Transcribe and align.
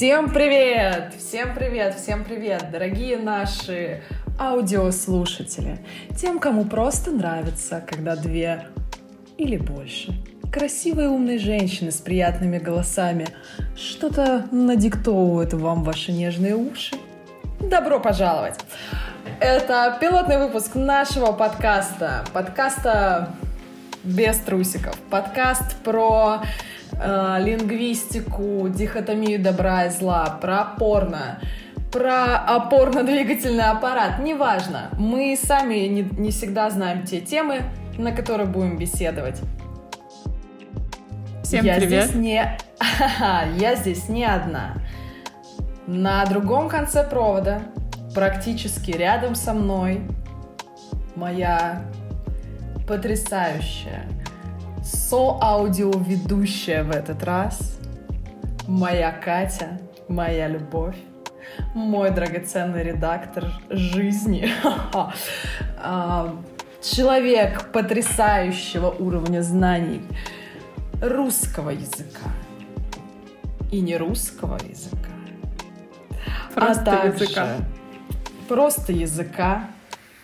Всем 0.00 0.30
привет! 0.30 1.12
Всем 1.18 1.54
привет! 1.54 1.94
Всем 1.94 2.24
привет, 2.24 2.70
дорогие 2.72 3.18
наши 3.18 4.02
аудиослушатели. 4.38 5.84
Тем, 6.16 6.38
кому 6.38 6.64
просто 6.64 7.10
нравится, 7.10 7.84
когда 7.86 8.16
две 8.16 8.66
или 9.36 9.58
больше 9.58 10.14
красивые 10.50 11.10
умные 11.10 11.38
женщины 11.38 11.90
с 11.90 11.98
приятными 11.98 12.56
голосами 12.56 13.26
что-то 13.76 14.46
надиктовывают 14.50 15.52
вам 15.52 15.84
ваши 15.84 16.12
нежные 16.12 16.56
уши. 16.56 16.96
Добро 17.60 18.00
пожаловать! 18.00 18.58
Это 19.38 19.98
пилотный 20.00 20.38
выпуск 20.38 20.76
нашего 20.76 21.32
подкаста. 21.32 22.24
Подкаста 22.32 23.34
без 24.02 24.38
трусиков. 24.38 24.96
Подкаст 25.10 25.76
про 25.84 26.40
э, 26.92 27.36
лингвистику, 27.40 28.68
дихотомию 28.68 29.42
добра 29.42 29.86
и 29.86 29.90
зла, 29.90 30.38
про 30.40 30.64
порно, 30.78 31.40
про 31.92 32.36
опорно-двигательный 32.36 33.64
аппарат. 33.64 34.20
Неважно. 34.20 34.90
Мы 34.98 35.36
сами 35.40 35.86
не, 35.86 36.02
не 36.02 36.30
всегда 36.30 36.70
знаем 36.70 37.04
те 37.04 37.20
темы, 37.20 37.62
на 37.98 38.12
которые 38.12 38.46
будем 38.46 38.78
беседовать. 38.78 39.40
Всем 41.42 41.64
я 41.64 41.76
привет. 41.76 42.04
Здесь 42.04 42.14
не... 42.16 42.58
я 43.58 43.74
здесь 43.74 44.08
не 44.08 44.24
одна. 44.24 44.74
На 45.86 46.24
другом 46.24 46.68
конце 46.68 47.02
провода, 47.02 47.62
практически 48.14 48.92
рядом 48.92 49.34
со 49.34 49.52
мной, 49.52 50.02
моя 51.16 51.82
потрясающая 52.86 54.06
со-аудиоведущая 54.82 56.84
в 56.84 56.90
этот 56.90 57.22
раз, 57.24 57.78
моя 58.66 59.12
Катя, 59.12 59.80
моя 60.08 60.48
любовь, 60.48 60.96
мой 61.74 62.10
драгоценный 62.10 62.82
редактор 62.82 63.52
жизни, 63.70 64.48
а, 65.82 66.34
человек 66.82 67.70
потрясающего 67.72 68.90
уровня 68.90 69.42
знаний 69.42 70.02
русского 71.02 71.70
языка 71.70 72.30
и 73.70 73.80
не 73.80 73.96
русского 73.96 74.58
языка, 74.68 75.10
Просто 76.54 76.92
а 76.92 76.96
также 77.02 77.24
языка. 77.24 77.48
просто 78.48 78.92
языка. 78.92 79.64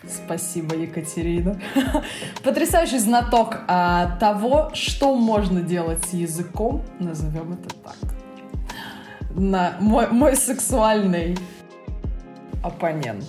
Спасибо, 0.07 0.75
Екатерина. 0.75 1.59
Потрясающий 2.43 2.99
знаток 2.99 3.57
а, 3.67 4.17
того, 4.19 4.71
что 4.73 5.15
можно 5.15 5.61
делать 5.61 6.03
с 6.05 6.13
языком, 6.13 6.83
назовем 6.99 7.53
это 7.53 7.75
так. 7.83 7.95
На 9.35 9.75
мой, 9.79 10.07
мой 10.07 10.35
сексуальный 10.35 11.37
оппонент. 12.63 13.25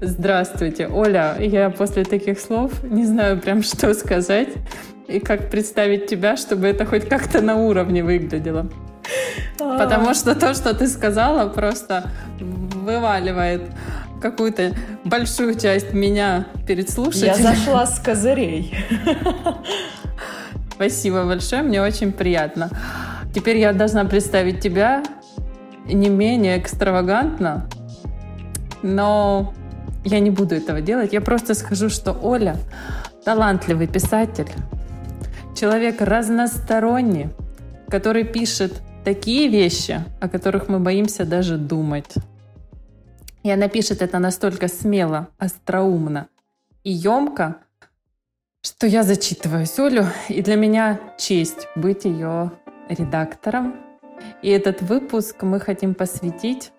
Здравствуйте, 0.00 0.88
Оля. 0.88 1.36
Я 1.38 1.70
после 1.70 2.04
таких 2.04 2.40
слов 2.40 2.82
не 2.82 3.04
знаю 3.04 3.38
прям, 3.40 3.62
что 3.62 3.94
сказать 3.94 4.48
и 5.06 5.20
как 5.20 5.50
представить 5.50 6.06
тебя, 6.06 6.36
чтобы 6.36 6.66
это 6.66 6.84
хоть 6.86 7.08
как-то 7.08 7.40
на 7.40 7.56
уровне 7.56 8.02
выглядело. 8.02 8.68
Потому 9.58 10.14
что 10.14 10.34
то, 10.34 10.54
что 10.54 10.74
ты 10.74 10.88
сказала, 10.88 11.48
просто 11.48 12.10
вываливает 12.40 13.62
какую-то 14.22 14.72
большую 15.04 15.58
часть 15.58 15.92
меня 15.92 16.46
перед 16.66 16.88
Я 16.88 16.94
слушателем. 16.94 17.42
зашла 17.42 17.86
с 17.86 17.98
козырей. 17.98 18.74
Спасибо 20.74 21.24
большое, 21.24 21.62
мне 21.62 21.82
очень 21.82 22.12
приятно. 22.12 22.70
Теперь 23.34 23.58
я 23.58 23.72
должна 23.72 24.04
представить 24.04 24.60
тебя 24.60 25.02
не 25.86 26.08
менее 26.08 26.58
экстравагантно, 26.58 27.68
но 28.82 29.52
я 30.04 30.20
не 30.20 30.30
буду 30.30 30.54
этого 30.54 30.80
делать. 30.80 31.12
Я 31.12 31.20
просто 31.20 31.54
скажу, 31.54 31.88
что 31.88 32.12
Оля 32.12 32.56
талантливый 33.24 33.86
писатель, 33.86 34.48
человек 35.54 36.00
разносторонний, 36.00 37.28
который 37.88 38.24
пишет 38.24 38.82
такие 39.04 39.48
вещи, 39.48 40.00
о 40.20 40.28
которых 40.28 40.68
мы 40.68 40.78
боимся 40.78 41.24
даже 41.24 41.56
думать. 41.56 42.14
И 43.42 43.50
она 43.50 43.68
пишет 43.68 44.02
это 44.02 44.18
настолько 44.18 44.68
смело, 44.68 45.28
остроумно 45.38 46.28
и 46.84 46.90
емко, 46.90 47.56
что 48.62 48.86
я 48.86 49.02
зачитываюсь 49.02 49.78
Олю, 49.78 50.04
и 50.28 50.42
для 50.42 50.56
меня 50.56 51.00
честь 51.18 51.68
быть 51.74 52.04
ее 52.04 52.52
редактором. 52.88 53.76
И 54.42 54.50
этот 54.50 54.82
выпуск 54.82 55.42
мы 55.42 55.58
хотим 55.58 55.94
посвятить 55.94 56.72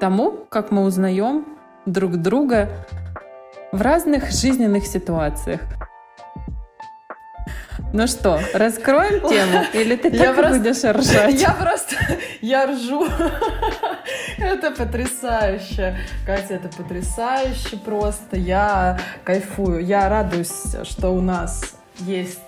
тому, 0.00 0.46
как 0.48 0.70
мы 0.72 0.84
узнаем 0.84 1.46
друг 1.86 2.16
друга 2.16 2.86
в 3.70 3.80
разных 3.80 4.30
жизненных 4.30 4.86
ситуациях. 4.86 5.60
Ну 7.92 8.06
что, 8.06 8.40
раскроем 8.54 9.20
тему? 9.28 9.64
Или 9.74 9.96
ты 9.96 10.10
так 10.10 10.34
просто- 10.34 10.58
будешь 10.58 10.82
ржать? 10.82 11.40
Я 11.40 11.50
просто, 11.50 11.94
я 12.40 12.66
ржу. 12.66 13.06
Это 14.38 14.70
потрясающе. 14.70 15.96
Катя, 16.24 16.54
это 16.54 16.68
потрясающе 16.68 17.76
просто. 17.76 18.36
Я 18.38 18.98
кайфую. 19.24 19.84
Я 19.84 20.08
радуюсь, 20.08 20.74
что 20.84 21.10
у 21.10 21.20
нас 21.20 21.74
есть 21.98 22.38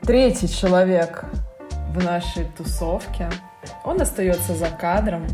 третий 0.00 0.48
человек 0.48 1.24
в 1.90 2.02
нашей 2.02 2.46
тусовке. 2.56 3.28
Он 3.84 4.00
остается 4.00 4.54
за 4.54 4.68
кадром, 4.68 5.26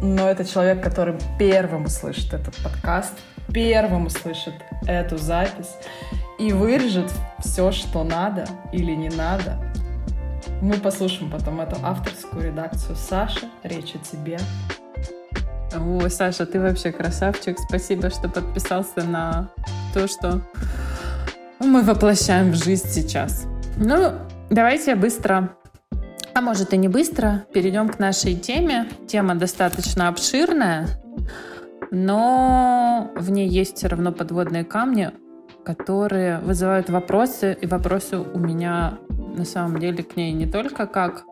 но 0.00 0.30
это 0.30 0.46
человек, 0.46 0.82
который 0.82 1.16
первым 1.38 1.84
услышит 1.84 2.32
этот 2.32 2.56
подкаст, 2.56 3.12
первым 3.52 4.06
услышит 4.06 4.54
эту 4.88 5.18
запись 5.18 5.70
и 6.38 6.52
вырежет 6.52 7.10
все, 7.40 7.72
что 7.72 8.04
надо 8.04 8.46
или 8.72 8.92
не 8.92 9.08
надо. 9.08 9.58
Мы 10.60 10.74
послушаем 10.74 11.30
потом 11.30 11.60
эту 11.60 11.76
авторскую 11.82 12.46
редакцию. 12.46 12.96
Саша, 12.96 13.46
речь 13.62 13.94
о 13.94 13.98
тебе. 13.98 14.38
О, 15.74 16.08
Саша, 16.08 16.46
ты 16.46 16.60
вообще 16.60 16.92
красавчик. 16.92 17.58
Спасибо, 17.58 18.10
что 18.10 18.28
подписался 18.28 19.02
на 19.02 19.50
то, 19.92 20.08
что 20.08 20.40
мы 21.58 21.82
воплощаем 21.82 22.52
в 22.52 22.54
жизнь 22.54 22.88
сейчас. 22.88 23.46
Ну, 23.76 24.12
давайте 24.50 24.94
быстро, 24.94 25.50
а 26.34 26.40
может 26.40 26.72
и 26.72 26.76
не 26.76 26.88
быстро, 26.88 27.44
перейдем 27.52 27.88
к 27.88 27.98
нашей 27.98 28.34
теме. 28.34 28.88
Тема 29.06 29.34
достаточно 29.34 30.08
обширная, 30.08 30.88
но 31.90 33.10
в 33.16 33.30
ней 33.30 33.48
есть 33.48 33.76
все 33.76 33.88
равно 33.88 34.12
подводные 34.12 34.64
камни, 34.64 35.12
которые 35.66 36.38
вызывают 36.38 36.88
вопросы, 36.90 37.58
и 37.60 37.66
вопросы 37.66 38.18
у 38.18 38.38
меня 38.38 38.98
на 39.36 39.44
самом 39.44 39.80
деле 39.80 40.04
к 40.04 40.16
ней 40.16 40.32
не 40.32 40.46
только 40.46 40.86
как 40.86 41.24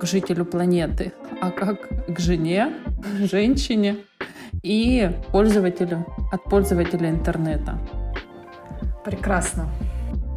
к 0.00 0.06
жителю 0.06 0.46
планеты, 0.46 1.12
а 1.42 1.50
как 1.50 1.88
к 2.06 2.18
жене, 2.18 2.72
женщине 3.30 3.96
и 4.62 5.10
пользователю 5.32 6.06
от 6.32 6.44
пользователя 6.44 7.10
интернета. 7.10 7.78
Прекрасно. 9.04 9.68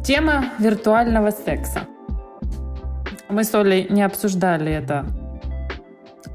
Тема 0.04 0.44
виртуального 0.58 1.30
секса. 1.30 1.80
Мы 3.30 3.44
с 3.44 3.54
Олей 3.54 3.86
не 3.88 4.02
обсуждали 4.02 4.70
это 4.70 5.06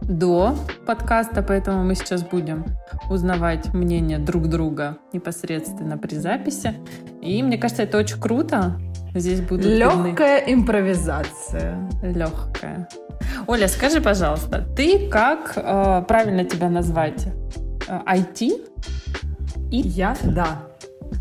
до 0.02 0.56
подкаста, 0.88 1.44
поэтому 1.44 1.84
мы 1.84 1.94
сейчас 1.94 2.24
будем 2.24 2.66
узнавать 3.12 3.74
мнение 3.74 4.18
друг 4.20 4.48
друга 4.48 4.98
непосредственно 5.14 5.98
при 5.98 6.16
записи. 6.16 6.74
И 7.22 7.44
мне 7.44 7.58
кажется, 7.58 7.84
это 7.84 7.98
очень 7.98 8.20
круто. 8.20 8.80
Здесь 9.14 9.42
будут 9.42 9.66
видны- 9.66 9.78
Легкая 10.10 10.40
импровизация. 10.48 11.90
Легкая. 12.02 12.88
Оля, 13.48 13.68
скажи, 13.68 14.02
пожалуйста, 14.02 14.66
ты 14.76 15.10
как 15.10 15.54
э, 15.56 16.04
правильно 16.08 16.46
тебя 16.46 16.70
назвать? 16.70 17.28
Э, 17.88 18.00
IT? 18.08 18.52
И 19.70 19.78
Я? 19.78 20.16
Да. 20.24 20.64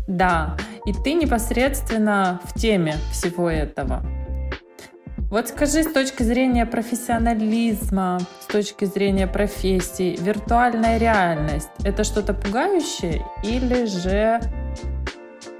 да. 0.07 0.57
И 0.85 0.93
ты 0.93 1.13
непосредственно 1.13 2.39
в 2.45 2.59
теме 2.59 2.95
всего 3.11 3.49
этого. 3.49 4.03
Вот 5.31 5.47
скажи 5.47 5.83
с 5.83 5.87
точки 5.93 6.23
зрения 6.23 6.65
профессионализма, 6.65 8.19
с 8.41 8.47
точки 8.47 8.83
зрения 8.83 9.27
профессии, 9.27 10.17
виртуальная 10.19 10.97
реальность— 10.97 11.69
это 11.85 12.03
что-то 12.03 12.33
пугающее 12.33 13.25
или 13.41 13.85
же 13.85 14.41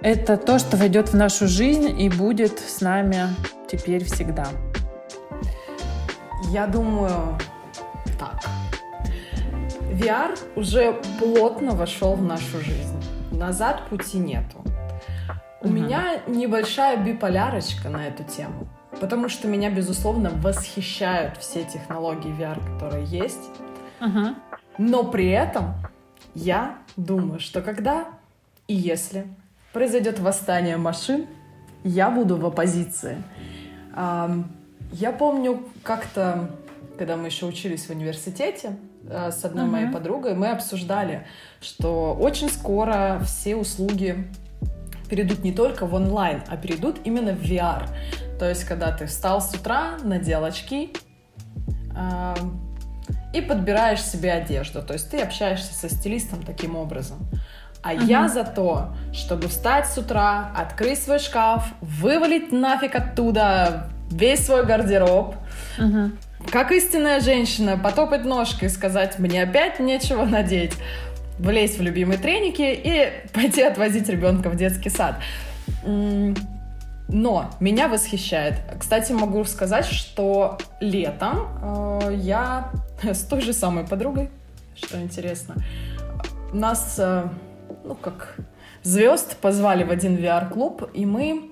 это 0.01 0.35
то, 0.35 0.59
что 0.59 0.75
войдет 0.75 1.13
в 1.13 1.15
нашу 1.15 1.47
жизнь 1.47 2.01
и 2.01 2.09
будет 2.09 2.59
с 2.59 2.81
нами 2.81 3.27
теперь 3.71 4.03
всегда? 4.03 4.47
Я 6.49 6.67
думаю, 6.67 7.37
так. 8.19 8.41
VR 9.93 10.37
уже 10.57 10.99
плотно 11.17 11.71
вошел 11.71 12.15
в 12.15 12.21
нашу 12.21 12.59
жизнь. 12.59 13.01
Назад 13.31 13.87
пути 13.89 14.17
нету. 14.17 14.65
У 15.61 15.67
Мгм. 15.69 15.75
меня 15.75 16.19
небольшая 16.27 16.97
биполярочка 16.97 17.87
на 17.87 18.05
эту 18.05 18.25
тему. 18.25 18.67
Потому 19.01 19.29
что 19.29 19.47
меня, 19.47 19.71
безусловно, 19.71 20.29
восхищают 20.29 21.37
все 21.37 21.63
технологии 21.63 22.31
VR, 22.31 22.59
которые 22.75 23.03
есть. 23.05 23.49
Ага. 23.99 24.35
Но 24.77 25.03
при 25.03 25.29
этом 25.29 25.73
я 26.35 26.77
думаю, 26.95 27.39
что 27.39 27.61
когда 27.61 28.05
и 28.67 28.75
если 28.75 29.25
произойдет 29.73 30.19
восстание 30.19 30.77
машин, 30.77 31.25
я 31.83 32.11
буду 32.11 32.37
в 32.37 32.45
оппозиции. 32.45 33.21
Я 33.95 35.11
помню 35.17 35.63
как-то, 35.83 36.51
когда 36.97 37.17
мы 37.17 37.27
еще 37.27 37.45
учились 37.47 37.87
в 37.87 37.89
университете 37.89 38.77
э, 39.09 39.31
с 39.31 39.43
одной 39.45 39.63
Мгм. 39.63 39.71
моей 39.73 39.87
подругой, 39.87 40.35
мы 40.35 40.49
обсуждали, 40.49 41.25
что 41.61 42.13
очень 42.13 42.49
скоро 42.49 43.21
все 43.25 43.55
услуги 43.55 44.27
перейдут 45.09 45.43
не 45.43 45.53
только 45.53 45.85
в 45.85 45.93
онлайн, 45.93 46.41
а 46.47 46.55
перейдут 46.57 46.97
именно 47.03 47.33
в 47.33 47.41
VR. 47.41 47.87
То 48.41 48.49
есть, 48.49 48.63
когда 48.63 48.91
ты 48.91 49.05
встал 49.05 49.39
с 49.39 49.53
утра, 49.53 49.99
надел 50.03 50.43
очки 50.43 50.91
ам, 51.95 52.75
и 53.35 53.39
подбираешь 53.39 54.01
себе 54.01 54.31
одежду. 54.31 54.81
То 54.81 54.93
есть 54.93 55.11
ты 55.11 55.19
общаешься 55.19 55.75
со 55.75 55.87
стилистом 55.87 56.41
таким 56.41 56.75
образом. 56.75 57.19
А 57.83 57.93
я 57.93 58.27
за 58.27 58.43
то, 58.43 58.95
чтобы 59.13 59.47
встать 59.47 59.85
с 59.85 59.95
утра, 59.99 60.49
открыть 60.57 60.99
свой 60.99 61.19
шкаф, 61.19 61.67
вывалить 61.81 62.51
нафиг 62.51 62.95
оттуда 62.95 63.89
весь 64.09 64.43
свой 64.43 64.65
гардероб, 64.65 65.35
Мгм. 65.77 66.17
как 66.51 66.71
истинная 66.71 67.19
женщина, 67.19 67.77
потопать 67.77 68.25
ножкой 68.25 68.69
и 68.69 68.71
сказать, 68.71 69.19
мне 69.19 69.43
опять 69.43 69.79
нечего 69.79 70.25
надеть, 70.25 70.73
влезть 71.37 71.77
в 71.77 71.83
любимые 71.83 72.17
треники 72.17 72.63
и 72.63 73.07
пойти 73.35 73.61
отвозить 73.61 74.09
ребенка 74.09 74.49
в 74.49 74.55
детский 74.55 74.89
сад. 74.89 75.17
Но 77.13 77.49
меня 77.59 77.89
восхищает. 77.89 78.55
Кстати, 78.79 79.11
могу 79.11 79.43
сказать, 79.43 79.85
что 79.85 80.57
летом 80.79 81.47
э, 81.61 82.15
я 82.15 82.71
с 83.03 83.23
той 83.23 83.41
же 83.41 83.51
самой 83.51 83.85
подругой, 83.85 84.29
что 84.75 85.01
интересно, 85.01 85.55
нас, 86.53 86.95
э, 86.97 87.27
ну 87.83 87.95
как, 87.95 88.35
звезд 88.83 89.35
позвали 89.37 89.83
в 89.83 89.91
один 89.91 90.15
VR-клуб, 90.15 90.89
и 90.93 91.05
мы 91.05 91.51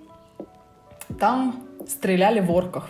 там 1.20 1.62
стреляли 1.88 2.40
в 2.40 2.52
орков. 2.52 2.86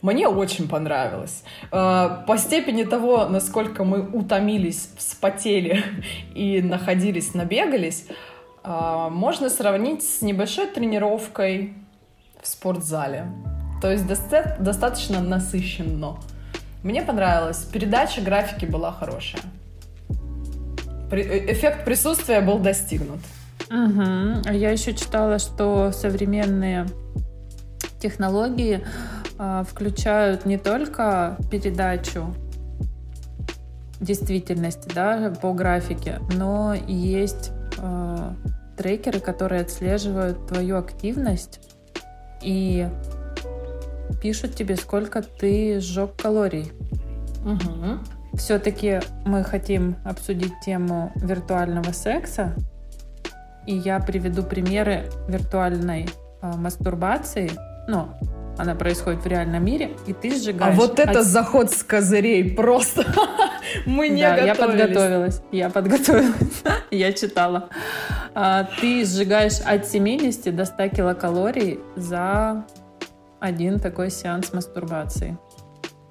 Мне 0.00 0.26
очень 0.26 0.68
понравилось. 0.68 1.44
Э, 1.70 2.24
По 2.26 2.38
степени 2.38 2.84
того, 2.84 3.26
насколько 3.26 3.84
мы 3.84 4.08
утомились, 4.08 4.88
вспотели 4.96 5.84
и 6.34 6.62
находились, 6.62 7.34
набегались, 7.34 8.06
э, 8.64 9.08
можно 9.10 9.50
сравнить 9.50 10.02
с 10.02 10.22
небольшой 10.22 10.66
тренировкой 10.66 11.74
в 12.42 12.46
спортзале. 12.46 13.26
То 13.80 13.90
есть 13.90 14.06
доста- 14.06 14.56
достаточно 14.58 15.20
насыщенно. 15.20 16.16
Мне 16.82 17.02
понравилось. 17.02 17.58
Передача 17.72 18.20
графики 18.20 18.64
была 18.64 18.92
хорошая. 18.92 19.42
При- 21.10 21.22
э- 21.22 21.52
Эффект 21.52 21.84
присутствия 21.84 22.40
был 22.40 22.58
достигнут. 22.58 23.20
А 23.70 24.52
я 24.52 24.70
еще 24.70 24.94
читала, 24.94 25.38
что 25.38 25.92
современные 25.92 26.86
технологии 28.00 28.84
а, 29.38 29.64
включают 29.64 30.44
не 30.44 30.58
только 30.58 31.36
передачу 31.50 32.34
действительности 34.00 34.90
да, 34.94 35.32
по 35.40 35.52
графике, 35.52 36.18
но 36.34 36.74
и 36.74 36.92
есть 36.92 37.52
а, 37.78 38.34
трекеры, 38.76 39.20
которые 39.20 39.62
отслеживают 39.62 40.46
твою 40.46 40.78
активность 40.78 41.60
и 42.42 42.88
пишут 44.20 44.54
тебе, 44.54 44.76
сколько 44.76 45.22
ты 45.22 45.80
сжег 45.80 46.16
калорий. 46.16 46.72
Мгм. 47.44 48.04
Все-таки 48.34 49.00
мы 49.24 49.42
хотим 49.42 49.96
обсудить 50.04 50.52
тему 50.64 51.12
виртуального 51.16 51.92
секса, 51.92 52.54
и 53.66 53.74
я 53.74 53.98
приведу 54.00 54.42
примеры 54.42 55.04
виртуальной 55.28 56.08
э, 56.42 56.56
мастурбации. 56.56 57.50
Ну, 57.88 58.08
она 58.58 58.74
происходит 58.74 59.22
в 59.22 59.26
реальном 59.26 59.64
мире, 59.64 59.90
и 60.06 60.12
ты 60.12 60.30
А 60.32 60.36
сжигаешь. 60.38 60.76
вот 60.76 60.98
это 60.98 61.20
от- 61.20 61.24
заход 61.26 61.70
с 61.70 61.82
козырей 61.82 62.54
просто. 62.54 63.04
Мы 63.86 64.08
не 64.08 64.22
да, 64.22 64.36
я 64.36 64.54
готовились. 64.54 64.80
подготовилась. 64.82 65.42
Я 65.52 65.70
подготовилась. 65.70 66.62
я 66.90 67.12
читала. 67.12 67.68
А, 68.34 68.68
ты 68.80 69.04
сжигаешь 69.04 69.60
от 69.64 69.86
70 69.86 70.54
до 70.54 70.64
100 70.64 70.88
килокалорий 70.88 71.78
за 71.96 72.64
один 73.38 73.78
такой 73.78 74.10
сеанс 74.10 74.52
мастурбации. 74.52 75.38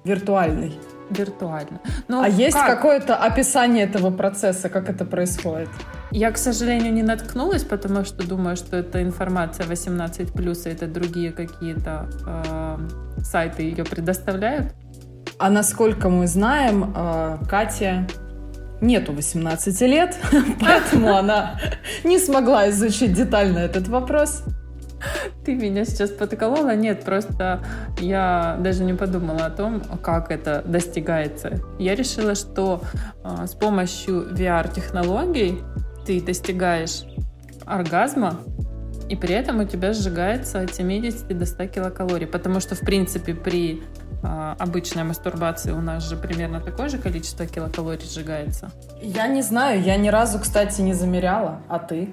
Виртуальный. 0.04 0.78
Виртуально. 1.10 1.80
Ну, 2.08 2.22
А 2.22 2.28
есть 2.28 2.56
как? 2.56 2.66
какое-то 2.66 3.16
описание 3.16 3.84
этого 3.84 4.10
процесса, 4.10 4.68
как 4.68 4.88
это 4.88 5.04
происходит? 5.04 5.68
Я, 6.12 6.30
к 6.30 6.38
сожалению, 6.38 6.92
не 6.92 7.02
наткнулась, 7.02 7.64
потому 7.64 8.04
что 8.04 8.26
думаю, 8.26 8.56
что 8.56 8.76
это 8.76 9.02
информация 9.02 9.66
18+, 9.66 10.68
и 10.68 10.72
это 10.72 10.86
другие 10.86 11.32
какие-то 11.32 12.08
э, 12.26 13.22
сайты 13.22 13.62
ее 13.62 13.84
предоставляют. 13.84 14.72
А 15.38 15.50
насколько 15.50 16.08
мы 16.08 16.26
знаем, 16.26 16.92
э, 16.96 17.38
Катя 17.48 18.06
нету 18.80 19.12
18 19.12 19.80
лет, 19.82 20.16
поэтому 20.60 21.16
она 21.16 21.60
не 22.04 22.18
смогла 22.18 22.68
изучить 22.70 23.12
детально 23.12 23.58
этот 23.58 23.88
вопрос. 23.88 24.42
Ты 25.50 25.56
меня 25.56 25.84
сейчас 25.84 26.10
подколола? 26.10 26.76
Нет, 26.76 27.02
просто 27.04 27.60
я 27.98 28.56
даже 28.60 28.84
не 28.84 28.94
подумала 28.94 29.46
о 29.46 29.50
том, 29.50 29.80
как 30.00 30.30
это 30.30 30.62
достигается. 30.64 31.58
Я 31.76 31.96
решила, 31.96 32.36
что 32.36 32.82
э, 33.24 33.46
с 33.48 33.54
помощью 33.56 34.32
VR-технологий 34.32 35.60
ты 36.06 36.20
достигаешь 36.20 37.02
оргазма, 37.66 38.38
и 39.08 39.16
при 39.16 39.34
этом 39.34 39.58
у 39.58 39.64
тебя 39.64 39.92
сжигается 39.92 40.60
от 40.60 40.72
70 40.72 41.36
до 41.36 41.44
100 41.44 41.66
килокалорий. 41.66 42.28
Потому 42.28 42.60
что, 42.60 42.76
в 42.76 42.80
принципе, 42.82 43.34
при 43.34 43.82
э, 44.22 44.54
обычной 44.56 45.02
мастурбации 45.02 45.72
у 45.72 45.80
нас 45.80 46.08
же 46.08 46.16
примерно 46.16 46.60
такое 46.60 46.88
же 46.88 46.98
количество 46.98 47.44
килокалорий 47.44 48.06
сжигается. 48.06 48.70
Я 49.02 49.26
не 49.26 49.42
знаю, 49.42 49.82
я 49.82 49.96
ни 49.96 50.10
разу, 50.10 50.38
кстати, 50.38 50.80
не 50.80 50.94
замеряла, 50.94 51.60
а 51.68 51.80
ты? 51.80 52.10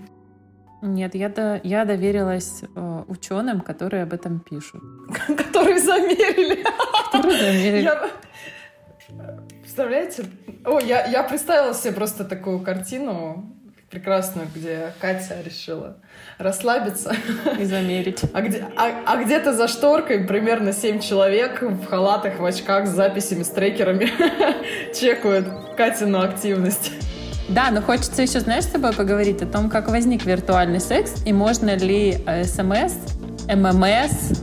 Нет, 0.82 1.16
я, 1.16 1.30
до, 1.30 1.60
я 1.64 1.86
доверилась 1.86 2.62
э, 2.76 3.04
ученым, 3.08 3.62
которые 3.62 4.04
об 4.04 4.14
этом 4.14 4.40
пишут. 4.40 4.82
Которые 5.28 5.80
замерили. 5.80 6.64
Которые 7.12 7.38
замерили. 7.40 7.84
Я- 7.84 8.10
Представляете? 9.62 10.26
О, 10.66 10.80
я, 10.80 11.06
я 11.08 11.24
представила 11.24 11.74
себе 11.74 11.94
просто 11.94 12.26
такую 12.26 12.60
картину 12.60 13.54
прекрасную, 13.90 14.48
где 14.54 14.92
Катя 15.00 15.38
решила 15.46 15.98
расслабиться. 16.38 17.16
и 17.60 17.64
замерить. 17.64 18.22
А, 18.34 18.42
где, 18.42 18.66
а, 18.76 18.92
а 19.06 19.24
где-то 19.24 19.54
за 19.54 19.68
шторкой 19.68 20.26
примерно 20.26 20.74
7 20.74 21.00
человек 21.00 21.62
в 21.62 21.86
халатах, 21.86 22.40
в 22.40 22.46
очках 22.46 22.86
с 22.88 22.92
записями, 22.92 23.44
с 23.44 23.50
трекерами 23.50 24.10
чекают 24.94 25.48
Катину 25.78 26.20
активность. 26.22 26.92
Да, 27.50 27.72
но 27.72 27.82
хочется 27.82 28.22
еще, 28.22 28.42
знаешь, 28.42 28.66
с 28.66 28.68
тобой 28.68 28.92
поговорить 28.94 29.42
о 29.42 29.46
том, 29.46 29.70
как 29.70 29.88
возник 29.88 30.26
виртуальный 30.26 30.82
секс 30.82 31.14
и 31.26 31.32
можно 31.32 31.76
ли 31.76 32.22
э, 32.26 32.44
СМС, 32.44 32.94
ММС, 33.48 34.42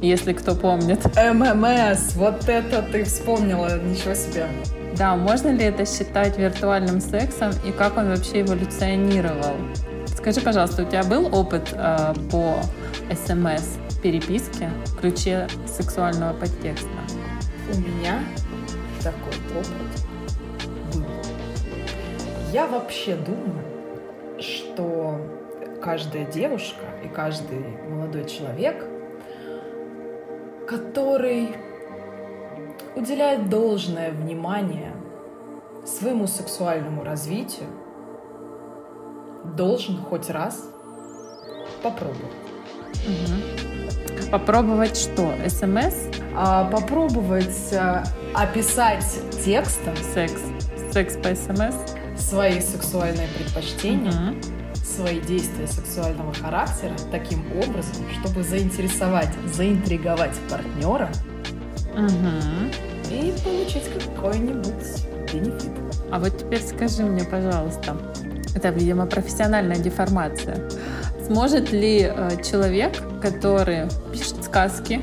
если 0.00 0.32
кто 0.32 0.56
помнит. 0.56 0.98
ММС, 1.16 2.14
вот 2.16 2.48
это 2.48 2.82
ты 2.82 3.04
вспомнила, 3.04 3.80
ничего 3.80 4.14
себе. 4.14 4.46
Да, 4.96 5.14
можно 5.14 5.48
ли 5.48 5.64
это 5.64 5.86
считать 5.86 6.36
виртуальным 6.36 7.00
сексом 7.00 7.52
и 7.64 7.70
как 7.70 7.96
он 7.96 8.08
вообще 8.08 8.42
эволюционировал? 8.42 9.56
Скажи, 10.06 10.40
пожалуйста, 10.40 10.82
у 10.82 10.86
тебя 10.86 11.04
был 11.04 11.32
опыт 11.34 11.68
э, 11.72 12.14
по 12.30 12.56
СМС 13.12 13.78
переписке 14.02 14.70
в 14.86 14.96
ключе 14.96 15.46
сексуального 15.66 16.32
подтекста? 16.32 16.88
У 17.72 17.78
меня 17.78 18.18
такой 19.02 19.34
опыт. 19.56 19.83
Я 22.54 22.68
вообще 22.68 23.16
думаю, 23.16 24.38
что 24.38 25.18
каждая 25.82 26.24
девушка 26.24 26.84
и 27.04 27.08
каждый 27.08 27.58
молодой 27.88 28.26
человек, 28.26 28.76
который 30.68 31.56
уделяет 32.94 33.50
должное 33.50 34.12
внимание 34.12 34.92
своему 35.84 36.28
сексуальному 36.28 37.02
развитию, 37.02 37.66
должен 39.56 39.96
хоть 39.96 40.30
раз 40.30 40.64
попробовать. 41.82 42.22
Мгм. 43.04 44.30
Попробовать 44.30 44.96
что? 44.96 45.34
СМС? 45.48 45.96
А 46.36 46.70
попробовать 46.70 47.72
а, 47.72 48.04
описать 48.32 49.04
текстом 49.44 49.96
Секс? 49.96 50.40
Секс 50.92 51.16
по 51.16 51.34
СМС? 51.34 51.93
Свои 52.16 52.60
сексуальные 52.60 53.28
предпочтения, 53.36 54.12
Мгм. 54.12 54.40
свои 54.84 55.20
действия 55.20 55.66
сексуального 55.66 56.32
характера 56.34 56.94
таким 57.10 57.44
образом, 57.56 58.04
чтобы 58.20 58.42
заинтересовать, 58.42 59.30
заинтриговать 59.52 60.34
партнера 60.50 61.10
Угу. 61.94 63.10
и 63.10 63.32
получить 63.44 63.84
какой-нибудь 64.14 65.32
бенефит. 65.32 65.70
А 66.10 66.18
вот 66.18 66.38
теперь 66.38 66.60
скажи 66.62 67.02
мне, 67.04 67.24
пожалуйста, 67.24 67.96
это, 68.54 68.68
видимо, 68.68 69.06
профессиональная 69.06 69.78
деформация. 69.78 70.68
Сможет 71.26 71.72
ли 71.72 72.02
э, 72.14 72.30
человек, 72.48 72.92
который 73.20 73.88
пишет 74.12 74.44
сказки 74.44 75.00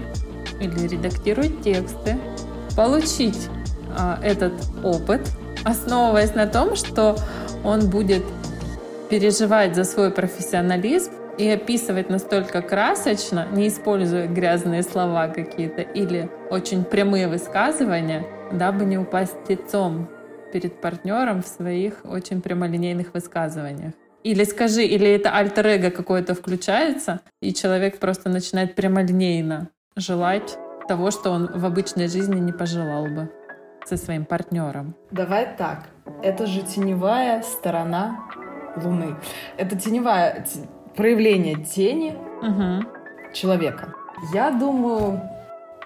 или 0.60 0.88
редактирует 0.88 1.62
тексты, 1.64 2.18
получить 2.76 3.50
э, 3.98 4.18
этот 4.24 4.54
опыт, 4.84 5.22
основываясь 5.64 6.34
на 6.34 6.48
том, 6.48 6.76
что 6.76 7.18
он 7.64 7.90
будет 7.90 8.24
переживать 9.10 9.76
за 9.76 9.84
свой 9.84 10.12
профессионализм 10.12 11.12
и 11.38 11.48
описывать 11.50 12.10
настолько 12.10 12.62
красочно, 12.62 13.48
не 13.52 13.68
используя 13.68 14.28
грязные 14.28 14.84
слова 14.84 15.28
какие-то 15.28 15.82
или 15.82 16.30
очень 16.50 16.84
прямые 16.84 17.28
высказывания, 17.28 18.26
дабы 18.52 18.86
не 18.86 18.98
упасть 18.98 19.38
лицом 19.48 20.10
перед 20.54 20.82
партнером 20.82 21.42
в 21.42 21.48
своих 21.48 22.02
очень 22.04 22.42
прямолинейных 22.42 23.14
высказываниях. 23.14 23.94
Или 24.24 24.44
скажи, 24.44 24.84
или 24.84 25.08
это 25.08 25.32
альтер-эго 25.32 25.90
какое-то 25.90 26.36
включается, 26.36 27.22
и 27.42 27.54
человек 27.54 27.98
просто 27.98 28.30
начинает 28.30 28.76
прямолинейно 28.76 29.70
желать 29.96 30.58
того, 30.88 31.10
что 31.10 31.32
он 31.32 31.48
в 31.48 31.66
обычной 31.66 32.08
жизни 32.08 32.40
не 32.40 32.52
пожелал 32.52 33.06
бы 33.06 33.32
со 33.86 33.98
своим 33.98 34.26
партнером. 34.26 34.96
Давай 35.12 35.48
так. 35.58 35.90
Это 36.24 36.46
же 36.46 36.62
теневая 36.62 37.42
сторона 37.44 38.20
Луны. 38.84 39.16
Это 39.58 39.76
теневая 39.76 40.42
т- 40.46 40.68
проявление 40.96 41.56
тени 41.64 42.16
Угу. 42.42 43.34
человека. 43.34 43.94
Я 44.34 44.52
думаю, 44.52 45.22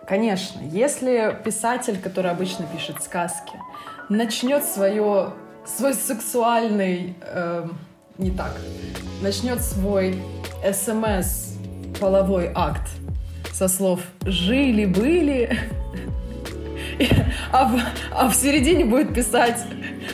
конечно, 0.08 0.60
если 0.62 1.36
писатель, 1.44 2.00
который 2.02 2.32
обычно 2.32 2.66
пишет 2.66 3.02
сказки, 3.02 3.54
начнет 4.10 4.64
свое, 4.64 5.30
свой 5.66 5.94
сексуальный, 5.94 7.16
эм, 7.22 7.78
не 8.18 8.32
так, 8.32 8.52
начнет 9.22 9.62
свой 9.62 10.22
СМС 10.64 11.56
половой 12.00 12.52
акт 12.54 12.88
со 13.54 13.68
слов 13.68 14.02
«жили-были», 14.26 15.58
а, 17.52 17.66
в, 17.66 17.80
а 18.12 18.30
в 18.30 18.36
середине 18.36 18.86
будет 18.86 19.14
писать 19.14 19.64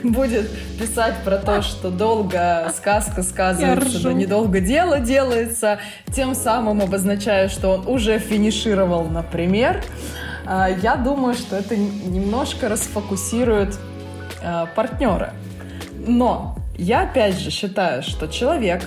будет 0.04 0.50
писать 0.80 1.16
про 1.24 1.38
то, 1.38 1.62
что 1.62 1.90
долго 1.90 2.72
сказка 2.76 3.24
сказывается, 3.24 4.02
да 4.04 4.14
недолго 4.14 4.60
дело 4.60 5.00
делается, 5.00 5.80
тем 6.14 6.36
самым 6.36 6.82
обозначая, 6.82 7.50
что 7.50 7.70
он 7.70 7.88
уже 7.88 8.20
финишировал, 8.20 9.06
например. 9.06 9.84
А, 10.46 10.70
Я 10.70 10.96
думаю, 10.96 11.34
что 11.34 11.56
это 11.56 11.76
немножко 11.76 12.70
расфокусирует 12.70 13.78
а, 14.44 14.68
партнера. 14.68 15.34
Но 16.08 16.56
я 16.78 17.02
опять 17.02 17.38
же 17.38 17.52
считаю, 17.52 18.02
что 18.02 18.28
человек, 18.28 18.84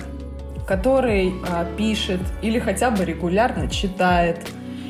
который 0.67 1.33
а, 1.49 1.65
пишет 1.77 2.19
или 2.41 2.59
хотя 2.59 2.91
бы 2.91 3.05
регулярно 3.05 3.69
читает, 3.69 4.39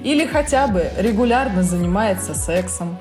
или 0.06 0.28
хотя 0.28 0.68
бы 0.68 0.88
регулярно 1.00 1.64
занимается 1.64 2.36
сексом, 2.36 3.00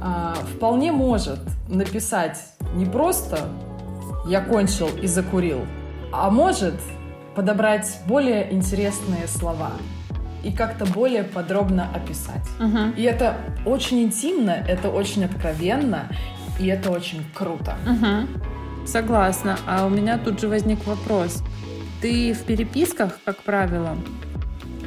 а, 0.00 0.34
вполне 0.56 0.90
может 0.90 1.38
написать 1.68 2.38
не 2.74 2.86
просто 2.86 3.38
«я 4.26 4.40
кончил 4.40 4.88
и 5.00 5.06
закурил», 5.06 5.64
а 6.12 6.30
может 6.30 6.74
подобрать 7.36 8.00
более 8.06 8.52
интересные 8.52 9.28
слова 9.28 9.70
и 10.42 10.52
как-то 10.52 10.86
более 10.86 11.22
подробно 11.22 11.88
описать. 11.94 12.46
Угу. 12.58 12.96
И 12.96 13.02
это 13.02 13.36
очень 13.64 14.02
интимно, 14.02 14.50
это 14.50 14.90
очень 14.90 15.24
откровенно, 15.24 16.08
и 16.58 16.66
это 16.66 16.90
очень 16.90 17.24
круто. 17.32 17.76
Угу. 17.86 18.86
Согласна. 18.88 19.56
А 19.68 19.86
у 19.86 19.88
меня 19.88 20.18
тут 20.18 20.40
же 20.40 20.48
возник 20.48 20.84
вопрос. 20.84 21.44
Ты 22.02 22.34
в 22.34 22.42
переписках, 22.42 23.20
как 23.24 23.38
правило, 23.38 23.96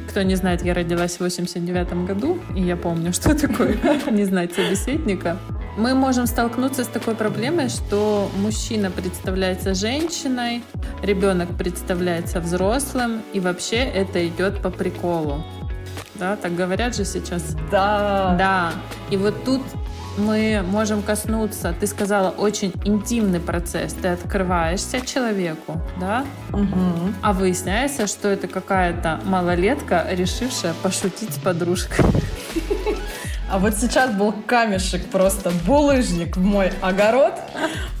кто 0.08 0.22
не 0.22 0.34
знает, 0.36 0.64
я 0.64 0.74
родилась 0.74 1.16
в 1.16 1.20
89 1.20 2.06
году, 2.06 2.38
и 2.56 2.62
я 2.62 2.76
помню, 2.76 3.12
что 3.18 3.34
такое 3.34 3.78
не 4.10 4.24
знать 4.24 4.54
собеседника. 4.54 5.38
Мы 5.76 5.94
можем 5.94 6.26
столкнуться 6.26 6.82
с 6.82 6.88
такой 6.88 7.14
проблемой, 7.14 7.68
что 7.68 8.28
мужчина 8.38 8.90
представляется 8.90 9.74
женщиной, 9.74 10.62
ребенок 11.02 11.56
представляется 11.56 12.40
взрослым, 12.40 13.22
и 13.32 13.40
вообще 13.40 13.76
это 13.76 14.26
идет 14.26 14.60
по 14.60 14.70
приколу. 14.70 15.44
Да, 16.14 16.36
так 16.36 16.56
говорят 16.56 16.96
же 16.96 17.04
сейчас. 17.04 17.54
Да. 17.70 18.34
Да, 18.36 18.72
и 19.10 19.16
вот 19.16 19.44
тут 19.44 19.62
мы 20.18 20.62
можем 20.66 21.02
коснуться, 21.02 21.74
ты 21.78 21.86
сказала, 21.86 22.30
очень 22.30 22.72
интимный 22.84 23.40
процесс. 23.40 23.92
Ты 23.94 24.08
открываешься 24.08 25.00
человеку, 25.06 25.80
да, 26.00 26.24
Мгм. 26.50 27.14
а 27.22 27.32
выясняется, 27.32 28.06
что 28.06 28.28
это 28.28 28.48
какая-то 28.48 29.20
малолетка, 29.24 30.06
решившая 30.10 30.74
пошутить 30.82 31.32
с 31.34 31.38
подружкой. 31.38 32.04
А 33.50 33.58
вот 33.58 33.74
сейчас 33.78 34.10
был 34.10 34.32
камешек, 34.32 35.06
просто 35.06 35.50
булыжник 35.66 36.36
в 36.36 36.40
мой 36.44 36.70
огород, 36.82 37.32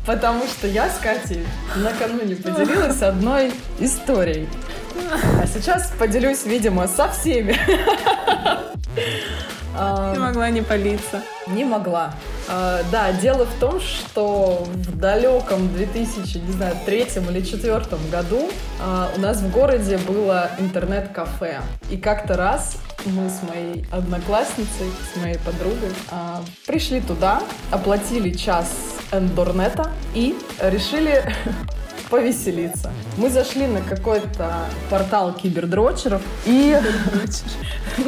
потому 0.04 0.44
что 0.44 0.66
я 0.66 0.90
с 0.90 0.98
Катей 0.98 1.42
накануне 1.76 2.36
поделилась 2.36 3.00
одной 3.00 3.52
историей. 3.80 4.46
А 5.40 5.46
сейчас 5.46 5.90
поделюсь, 5.98 6.44
видимо, 6.44 6.86
со 6.86 7.08
всеми. 7.08 7.56
А, 9.78 10.14
Ты 10.14 10.20
могла 10.20 10.50
не 10.50 10.62
палиться. 10.62 11.22
Не 11.46 11.64
могла. 11.64 12.14
А, 12.48 12.80
да, 12.90 13.12
дело 13.12 13.46
в 13.46 13.60
том, 13.60 13.80
что 13.80 14.66
в 14.66 14.98
далеком 14.98 15.72
2003 15.74 16.96
или 16.96 17.40
2004 17.40 17.84
году 18.10 18.50
а, 18.80 19.10
у 19.16 19.20
нас 19.20 19.38
в 19.40 19.50
городе 19.50 19.98
было 19.98 20.50
интернет-кафе. 20.58 21.60
И 21.90 21.96
как-то 21.96 22.36
раз 22.36 22.78
мы 23.04 23.30
с 23.30 23.42
моей 23.48 23.86
одноклассницей, 23.92 24.90
с 25.12 25.16
моей 25.16 25.38
подругой 25.38 25.90
пришли 26.66 27.00
туда, 27.00 27.40
оплатили 27.70 28.32
час 28.32 28.70
эндорнета 29.12 29.90
и 30.14 30.36
решили 30.60 31.22
повеселиться. 32.10 32.90
Мы 33.16 33.30
зашли 33.30 33.66
на 33.66 33.80
какой-то 33.80 34.66
портал 34.90 35.32
кибердрочеров 35.34 36.22
и... 36.46 36.76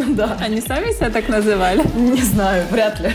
Да. 0.08 0.36
Они 0.40 0.60
сами 0.60 0.92
себя 0.92 1.10
так 1.10 1.28
называли? 1.28 1.82
Не 1.96 2.22
знаю, 2.22 2.64
вряд 2.70 3.00
ли. 3.00 3.10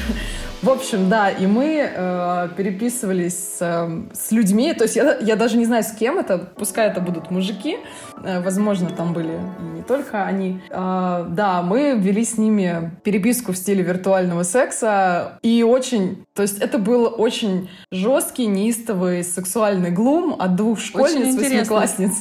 В 0.66 0.70
общем, 0.72 1.10
да, 1.10 1.30
и 1.30 1.46
мы 1.46 1.92
э, 1.96 2.50
переписывались 2.58 3.38
с, 3.38 3.58
э, 3.62 4.16
с 4.16 4.32
людьми, 4.32 4.74
то 4.74 4.86
есть 4.86 4.96
я, 4.96 5.16
я 5.20 5.36
даже 5.36 5.58
не 5.58 5.66
знаю, 5.66 5.84
с 5.84 5.92
кем 5.92 6.18
это, 6.18 6.40
пускай 6.40 6.88
это 6.88 7.02
будут 7.02 7.30
мужики, 7.30 7.78
э, 8.24 8.42
возможно, 8.42 8.90
там 8.90 9.14
были 9.14 9.40
и 9.60 9.64
не 9.76 9.84
только 9.84 10.26
они. 10.26 10.60
Э, 10.72 11.28
да, 11.30 11.62
мы 11.62 11.96
вели 12.00 12.26
с 12.26 12.40
ними 12.40 12.98
переписку 13.04 13.52
в 13.52 13.58
стиле 13.58 13.84
виртуального 13.84 14.42
секса, 14.42 15.38
и 15.44 15.62
очень, 15.62 16.26
то 16.34 16.42
есть 16.42 16.58
это 16.60 16.80
был 16.80 17.14
очень 17.16 17.70
жесткий, 17.92 18.48
неистовый 18.48 19.24
сексуальный 19.24 19.92
глум 19.92 20.36
от 20.40 20.56
двух 20.56 20.80
школьниц, 20.80 21.36
восьмиклассниц. 21.36 22.14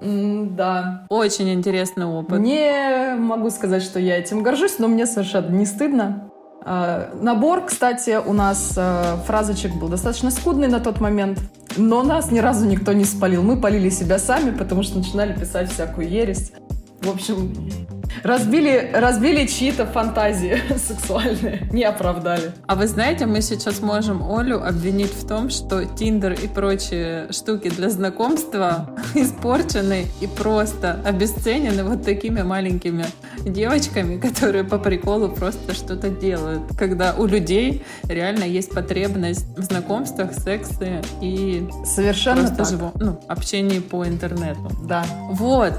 Да, 0.00 1.06
Очень 1.08 1.52
интересный 1.52 2.06
опыт. 2.06 2.38
не 2.38 3.16
могу 3.16 3.50
сказать, 3.50 3.82
что 3.82 3.98
я 3.98 4.18
этим 4.18 4.44
горжусь, 4.44 4.78
но 4.78 4.86
мне 4.86 5.04
совершенно 5.04 5.48
не 5.48 5.66
стыдно. 5.66 6.30
А, 6.68 7.10
Набор, 7.20 7.64
кстати, 7.64 8.18
у 8.18 8.32
нас 8.32 8.74
а, 8.76 9.22
фразочек 9.24 9.72
был 9.76 9.88
достаточно 9.88 10.32
скудный 10.32 10.66
на 10.66 10.80
тот 10.80 11.00
момент, 11.00 11.38
но 11.76 12.02
нас 12.02 12.32
ни 12.32 12.40
разу 12.40 12.66
никто 12.66 12.92
не 12.92 13.04
спалил. 13.04 13.44
Мы 13.44 13.60
полили 13.60 13.88
себя 13.88 14.18
сами, 14.18 14.50
потому 14.50 14.82
что 14.82 14.98
начинали 14.98 15.32
писать 15.32 15.70
всякую 15.70 16.08
ересь. 16.08 16.50
В 17.06 17.10
общем, 17.10 17.54
разбили, 18.24 18.90
разбили 18.92 19.46
чьи-то 19.46 19.86
фантазии 19.86 20.60
сексуальные, 20.76 21.68
не 21.72 21.84
оправдали. 21.84 22.52
А 22.66 22.74
вы 22.74 22.88
знаете, 22.88 23.26
мы 23.26 23.42
сейчас 23.42 23.80
можем 23.80 24.28
Олю 24.28 24.60
обвинить 24.60 25.12
в 25.12 25.24
том, 25.24 25.48
что 25.50 25.84
Тиндер 25.84 26.32
и 26.32 26.48
прочие 26.48 27.30
штуки 27.30 27.70
для 27.70 27.90
знакомства 27.90 28.90
испорчены 29.14 30.06
и 30.20 30.26
просто 30.26 31.00
обесценены 31.04 31.84
вот 31.84 32.04
такими 32.04 32.42
маленькими 32.42 33.06
девочками, 33.44 34.18
которые 34.18 34.64
по 34.64 34.78
приколу 34.78 35.28
просто 35.28 35.74
что-то 35.74 36.08
делают. 36.08 36.62
Когда 36.76 37.14
у 37.14 37.26
людей 37.26 37.84
реально 38.08 38.44
есть 38.44 38.72
потребность 38.72 39.46
в 39.56 39.62
знакомствах, 39.62 40.32
сексе 40.34 41.02
и 41.20 41.68
Совершенно 41.84 42.52
живом, 42.64 42.92
ну, 42.96 43.20
общении 43.28 43.78
по 43.78 44.04
интернету. 44.04 44.68
Да. 44.82 45.04
Вот. 45.30 45.74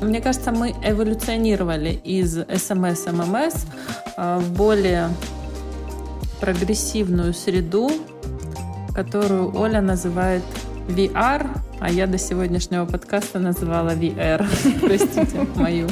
Мне 0.00 0.20
кажется, 0.20 0.52
мы 0.52 0.74
эволюционировали 0.82 2.00
из 2.04 2.36
ММС 3.06 3.66
э, 4.16 4.38
в 4.38 4.52
более 4.52 5.08
прогрессивную 6.40 7.34
среду, 7.34 7.90
которую 8.94 9.58
Оля 9.58 9.80
называет 9.80 10.42
VR 10.88 11.46
А 11.80 11.90
я 11.90 12.06
до 12.06 12.16
сегодняшнего 12.16 12.86
подкаста 12.86 13.38
называла 13.38 13.90
VR. 13.90 14.46
Простите 14.80 15.46
мою, 15.56 15.88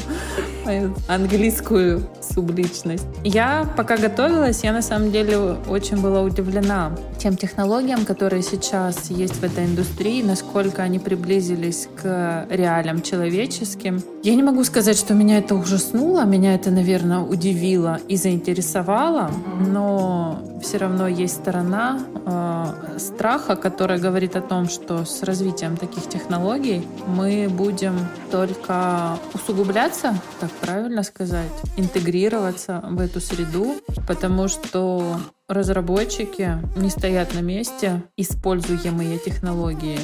английскую 1.09 2.09
субличность. 2.21 3.05
Я 3.25 3.69
пока 3.77 3.97
готовилась, 3.97 4.65
я 4.65 4.73
на 4.73 4.83
самом 4.83 5.11
деле 5.11 5.57
очень 5.69 6.01
была 6.01 6.23
удивлена 6.23 6.93
тем 7.19 7.37
технологиям, 7.37 8.05
которые 8.05 8.43
сейчас 8.43 9.11
есть 9.11 9.37
в 9.37 9.43
этой 9.43 9.65
индустрии, 9.65 10.23
насколько 10.23 10.83
они 10.83 10.99
приблизились 10.99 11.89
к 12.01 12.47
реалиям 12.51 13.03
человеческим. 13.03 14.03
Я 14.23 14.35
не 14.35 14.43
могу 14.43 14.65
сказать, 14.65 14.99
что 14.99 15.15
меня 15.15 15.39
это 15.39 15.55
ужаснуло, 15.55 16.25
меня 16.25 16.55
это, 16.55 16.71
наверное, 16.71 17.21
удивило 17.21 17.99
и 18.09 18.17
заинтересовало, 18.17 19.31
но 19.61 20.43
все 20.63 20.79
равно 20.79 21.07
есть 21.09 21.37
сторона 21.37 22.01
э, 22.25 22.99
страха, 22.99 23.57
которая 23.57 23.99
говорит 23.99 24.37
о 24.37 24.41
том, 24.41 24.69
что 24.69 25.05
с 25.05 25.23
развитием 25.23 25.77
таких 25.77 26.09
технологий 26.09 26.87
мы 27.07 27.49
будем 27.49 27.95
только 28.31 29.19
усугубляться, 29.35 30.15
так 30.41 30.51
правильно 30.61 31.03
сказать, 31.03 31.53
интегрироваться 31.77 32.83
в 32.89 33.01
эту 33.01 33.21
среду, 33.21 33.77
потому 34.07 34.49
что 34.49 35.19
разработчики 35.49 36.59
не 36.77 36.91
стоят 36.91 37.35
на 37.35 37.41
месте, 37.41 38.03
используемые 38.17 39.19
технологии 39.19 39.99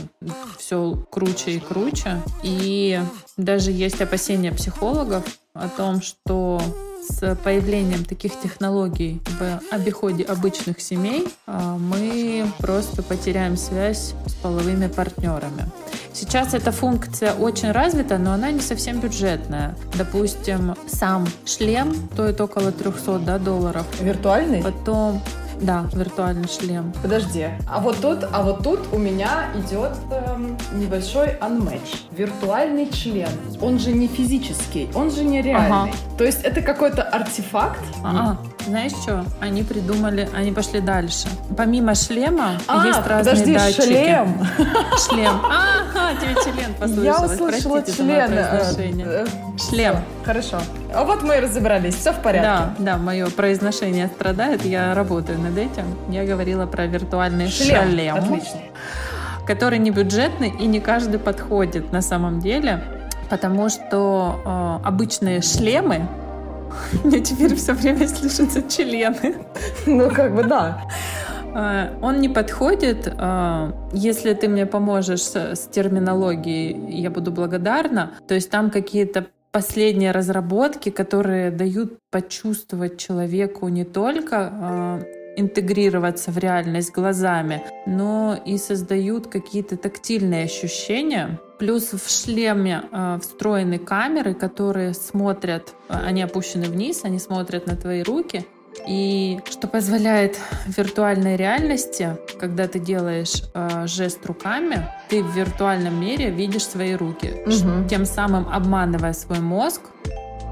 все 0.59 0.95
круче 1.11 1.53
и 1.53 1.61
круче. 1.61 2.21
И 2.43 3.01
даже 3.37 3.71
есть 3.71 4.01
опасения 4.01 4.53
психологов 4.53 5.25
о 5.55 5.69
том, 5.69 6.01
что 6.01 6.61
с 7.03 7.35
появлением 7.37 8.05
таких 8.05 8.39
технологий 8.41 9.21
в 9.39 9.61
обиходе 9.71 10.25
обычных 10.25 10.81
семей 10.81 11.29
а, 11.47 11.77
мы 11.77 12.47
просто 12.59 13.03
потеряем 13.03 13.57
связь 13.57 14.15
с 14.27 14.35
половыми 14.35 14.87
партнерами. 14.87 15.67
Сейчас 16.13 16.55
эта 16.55 16.71
функция 16.71 17.33
очень 17.35 17.73
развита, 17.73 18.19
но 18.19 18.33
она 18.33 18.51
не 18.51 18.61
совсем 18.61 19.01
бюджетная. 19.01 19.75
Допустим, 19.97 20.77
сам 20.87 21.27
шлем 21.47 21.95
стоит 22.13 22.41
около 22.41 22.71
300 22.71 23.19
да, 23.21 23.39
долларов. 23.39 23.87
Виртуальный? 24.01 24.63
Потом 24.63 25.23
да, 25.62 25.87
виртуальный 25.92 26.49
шлем. 26.49 26.92
Подожди, 27.02 27.49
а 27.69 27.81
вот 27.81 28.00
тут, 28.00 28.19
а 28.33 28.42
вот 28.42 28.62
тут 28.62 28.81
у 28.92 28.99
меня 28.99 29.47
идет 29.54 29.92
эм, 30.11 30.57
небольшой 30.75 31.37
unmatch. 31.40 32.02
Виртуальный 32.11 32.90
член. 32.90 33.31
Он 33.61 33.78
же 33.78 33.92
не 33.92 34.09
физический, 34.09 34.88
он 34.95 35.11
же 35.11 35.25
не 35.25 35.40
реальный. 35.40 35.90
Ага. 35.90 35.92
То 36.19 36.25
есть 36.25 36.42
это 36.42 36.62
какой-то 36.62 37.02
артефакт? 37.02 37.83
Ага. 38.04 38.38
Знаешь 38.66 38.92
что? 38.92 39.25
Они 39.40 39.62
придумали, 39.62 40.28
они 40.35 40.52
пошли 40.52 40.81
дальше. 40.81 41.28
Помимо 41.57 41.95
шлема 41.95 42.52
а, 42.66 42.87
есть 42.87 43.07
разные 43.07 43.35
подожди, 43.35 43.54
датчики. 43.54 43.83
шлем. 43.83 44.47
Шлем. 45.09 45.40
Ага, 45.45 46.21
тебе 46.21 46.35
член 46.35 46.75
послышалось. 46.75 47.04
Я 47.04 47.21
услышала 47.21 47.81
Простите 47.81 48.02
член. 48.02 48.33
Э, 48.33 49.26
шлем. 49.59 49.97
Хорошо. 50.25 50.61
А 50.95 51.04
вот 51.04 51.23
мы 51.23 51.37
и 51.37 51.40
разобрались, 51.40 51.97
все 51.97 52.12
в 52.12 52.21
порядке. 52.23 52.49
Да, 52.49 52.75
да, 52.78 52.97
мое 52.99 53.28
произношение 53.31 54.09
страдает, 54.09 54.64
я 54.64 54.95
работаю 54.95 55.38
над 55.38 55.57
этим. 55.59 55.85
Я 56.09 56.25
говорила 56.25 56.66
про 56.66 56.87
виртуальный 56.87 57.49
шлем. 57.49 57.90
шлем 57.90 58.16
Отлично. 58.16 58.61
Который 59.47 59.78
не 59.78 59.90
бюджетный 59.90 60.50
и 60.50 60.66
не 60.66 60.81
каждый 60.81 61.19
подходит 61.19 61.92
на 61.92 62.00
самом 62.00 62.40
деле, 62.40 62.85
потому 63.28 63.69
что 63.69 64.40
э, 64.44 64.87
обычные 64.87 65.42
шлемы 65.42 66.07
мне 67.05 67.21
теперь 67.21 67.55
все 67.55 67.73
время 67.73 68.09
слышатся 68.09 68.63
члены. 68.63 69.37
Ну, 69.87 70.11
как 70.11 70.35
бы 70.35 70.45
да. 70.45 70.83
Э, 71.55 71.99
он 72.01 72.21
не 72.21 72.29
подходит. 72.29 73.07
Э, 73.07 73.73
если 73.93 74.35
ты 74.35 74.49
мне 74.49 74.67
поможешь 74.67 75.23
с 75.23 75.69
терминологией, 75.71 77.01
я 77.01 77.11
буду 77.11 77.31
благодарна. 77.31 78.13
То 78.27 78.35
есть 78.35 78.51
там 78.51 78.71
какие-то 78.71 79.27
последние 79.51 80.13
разработки, 80.13 80.91
которые 80.91 81.51
дают 81.51 81.99
почувствовать 82.11 82.99
человеку 82.99 83.69
не 83.69 83.85
только 83.85 84.53
э, 84.53 85.22
интегрироваться 85.37 86.31
в 86.31 86.38
реальность 86.38 86.92
глазами, 86.92 87.62
но 87.87 88.38
и 88.45 88.59
создают 88.59 89.29
какие-то 89.29 89.77
тактильные 89.77 90.45
ощущения. 90.45 91.40
Плюс 91.59 91.92
в 91.92 92.11
шлеме 92.11 92.83
э, 92.90 93.18
встроены 93.21 93.79
камеры, 93.79 94.35
которые 94.35 94.95
смотрят, 94.95 95.75
э, 95.88 95.95
они 95.95 96.23
опущены 96.23 96.66
вниз, 96.66 97.01
они 97.05 97.18
смотрят 97.18 97.66
на 97.66 97.77
твои 97.77 98.03
руки, 98.03 98.45
и 98.87 99.40
что 99.51 99.68
позволяет 99.68 100.38
виртуальной 100.66 101.37
реальности, 101.37 102.16
когда 102.38 102.66
ты 102.66 102.79
делаешь 102.79 103.42
э, 103.55 103.87
жест 103.87 104.25
руками, 104.27 104.88
ты 105.09 105.23
в 105.23 105.37
виртуальном 105.37 106.01
мире 106.01 106.31
видишь 106.31 106.64
свои 106.64 106.95
руки, 106.95 107.33
угу. 107.47 107.88
тем 107.88 108.05
самым 108.05 108.49
обманывая 108.49 109.12
свой 109.12 109.40
мозг. 109.40 109.83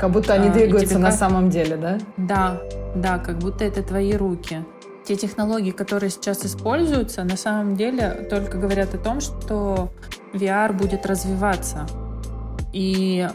Как 0.00 0.10
будто 0.10 0.32
они 0.32 0.48
э, 0.48 0.52
двигаются 0.52 0.98
на 0.98 1.10
как... 1.10 1.18
самом 1.18 1.50
деле, 1.50 1.76
да? 1.76 1.98
Да, 2.16 2.60
да, 2.94 3.18
как 3.18 3.38
будто 3.38 3.64
это 3.64 3.82
твои 3.82 4.14
руки. 4.14 4.64
Те 5.04 5.16
технологии, 5.16 5.72
которые 5.72 6.10
сейчас 6.10 6.44
используются, 6.44 7.22
на 7.24 7.36
самом 7.36 7.76
деле 7.76 8.26
только 8.30 8.56
говорят 8.56 8.94
о 8.94 8.98
том, 8.98 9.20
что 9.20 9.90
VR 10.32 10.72
будет 10.72 11.04
развиваться 11.04 11.86
и 12.72 13.28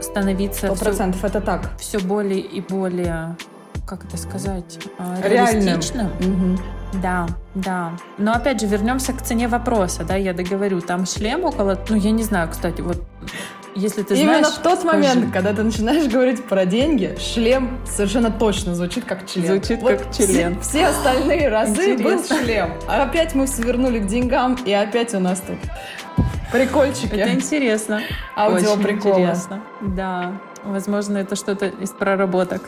становиться 0.00 0.68
100% 0.68 1.12
все, 1.16 1.26
это 1.26 1.40
так. 1.40 1.70
все 1.78 1.98
более 1.98 2.40
и 2.40 2.60
более 2.60 3.36
как 3.84 4.04
это 4.04 4.16
сказать, 4.16 4.78
а, 4.98 5.16
реалистичным. 5.22 6.06
Угу. 6.06 6.58
Да, 7.02 7.26
да. 7.54 7.92
Но 8.16 8.32
опять 8.32 8.60
же, 8.60 8.66
вернемся 8.66 9.12
к 9.12 9.20
цене 9.22 9.48
вопроса, 9.48 10.04
да, 10.04 10.14
я 10.14 10.32
договорю. 10.32 10.80
Там 10.80 11.04
член 11.04 11.44
около, 11.44 11.78
ну, 11.88 11.96
я 11.96 12.10
не 12.12 12.22
знаю, 12.22 12.48
кстати, 12.48 12.80
вот 12.80 13.02
если 13.74 14.02
ты 14.02 14.14
Именно 14.14 14.38
знаешь, 14.38 14.54
в 14.56 14.62
тот 14.62 14.80
скажи. 14.80 14.96
момент, 14.96 15.32
когда 15.32 15.52
ты 15.52 15.62
начинаешь 15.62 16.10
говорить 16.10 16.44
про 16.44 16.64
деньги, 16.66 17.16
шлем 17.18 17.78
совершенно 17.86 18.30
точно 18.30 18.74
звучит 18.74 19.04
как 19.04 19.26
член. 19.26 19.46
Звучит 19.46 19.80
вот 19.80 19.98
как 19.98 20.14
член. 20.14 20.60
Все, 20.60 20.68
все 20.68 20.86
остальные 20.86 21.48
разы 21.48 21.96
был 21.96 22.22
шлем. 22.24 22.72
А 22.88 23.02
опять 23.02 23.34
мы 23.34 23.46
свернули 23.46 23.98
к 24.00 24.06
деньгам, 24.06 24.56
и 24.64 24.72
опять 24.72 25.14
у 25.14 25.20
нас 25.20 25.40
тут 25.40 25.58
прикольчики. 26.52 27.14
Это 27.14 27.32
интересно. 27.32 28.00
Аудио 28.36 28.76
приколы. 28.76 29.20
интересно. 29.20 29.62
Да. 29.80 30.32
Возможно, 30.64 31.18
это 31.18 31.34
что-то 31.34 31.66
из 31.66 31.90
проработок 31.90 32.62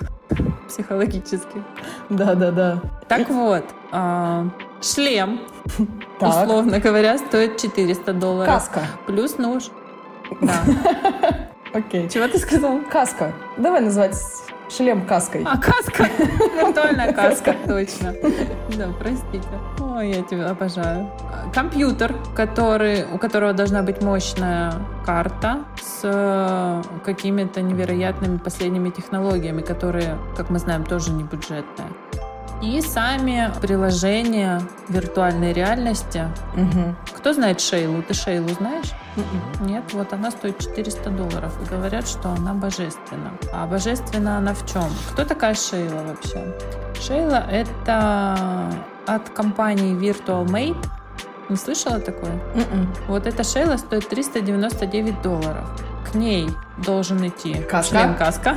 психологических. 0.68 1.62
Да, 2.08 2.34
да, 2.34 2.50
да. 2.50 2.80
Так 3.08 3.28
вот, 3.28 3.64
э, 3.92 4.48
шлем, 4.82 5.40
условно 6.20 6.80
говоря, 6.80 7.18
стоит 7.18 7.58
400 7.60 8.12
долларов. 8.14 8.52
Каска. 8.52 8.80
Плюс 9.06 9.38
нож. 9.38 9.64
Да. 10.40 10.54
Окей. 11.74 12.08
Чего 12.08 12.28
ты 12.28 12.38
сказал? 12.38 12.80
Каска. 12.90 13.32
Давай 13.56 13.80
называть 13.80 14.14
шлем 14.70 15.06
каской. 15.06 15.44
А, 15.44 15.58
каска. 15.58 16.08
Виртуальная 16.18 17.12
каска, 17.12 17.54
точно. 17.66 18.14
Да, 18.76 18.88
простите. 18.98 19.48
Ой, 19.80 20.10
я 20.10 20.22
тебя 20.22 20.50
обожаю. 20.50 21.10
Компьютер, 21.52 22.14
который, 22.34 23.04
у 23.12 23.18
которого 23.18 23.52
должна 23.52 23.82
быть 23.82 24.02
мощная 24.02 24.72
карта 25.04 25.64
с 25.80 26.00
э, 26.02 26.82
какими-то 27.04 27.60
невероятными 27.60 28.38
последними 28.38 28.90
технологиями, 28.90 29.62
которые, 29.62 30.16
как 30.36 30.50
мы 30.50 30.58
знаем, 30.58 30.84
тоже 30.84 31.10
не 31.10 31.24
бюджетные. 31.24 31.88
И 32.64 32.80
сами 32.80 33.52
приложения 33.60 34.62
виртуальной 34.88 35.52
реальности. 35.52 36.24
Угу. 36.56 36.94
Кто 37.18 37.34
знает 37.34 37.60
Шейлу? 37.60 38.02
Ты 38.02 38.14
Шейлу 38.14 38.48
знаешь? 38.48 38.90
Mm-mm. 39.16 39.66
Нет, 39.66 39.84
вот 39.92 40.12
она 40.14 40.30
стоит 40.30 40.58
400 40.58 41.10
долларов. 41.10 41.52
И 41.62 41.70
говорят, 41.70 42.08
что 42.08 42.30
она 42.30 42.54
божественна. 42.54 43.32
А 43.52 43.66
божественна 43.66 44.38
она 44.38 44.54
в 44.54 44.66
чем? 44.66 44.86
Кто 45.12 45.24
такая 45.26 45.54
Шейла 45.54 46.02
вообще? 46.04 46.54
Шейла— 47.00 47.44
это 47.50 48.70
от 49.06 49.28
компании 49.28 49.94
Virtual 49.94 50.46
Mate. 50.46 50.82
Не 51.50 51.56
слышала 51.56 52.00
такое? 52.00 52.32
Mm-mm. 52.54 52.86
Вот 53.08 53.26
эта 53.26 53.44
Шейла 53.44 53.76
стоит 53.76 54.08
399 54.08 55.20
долларов. 55.20 55.68
К 56.10 56.14
ней 56.14 56.48
должен 56.78 57.28
идти 57.28 57.54
каска. 57.62 57.90
член 57.90 58.14
каска 58.14 58.56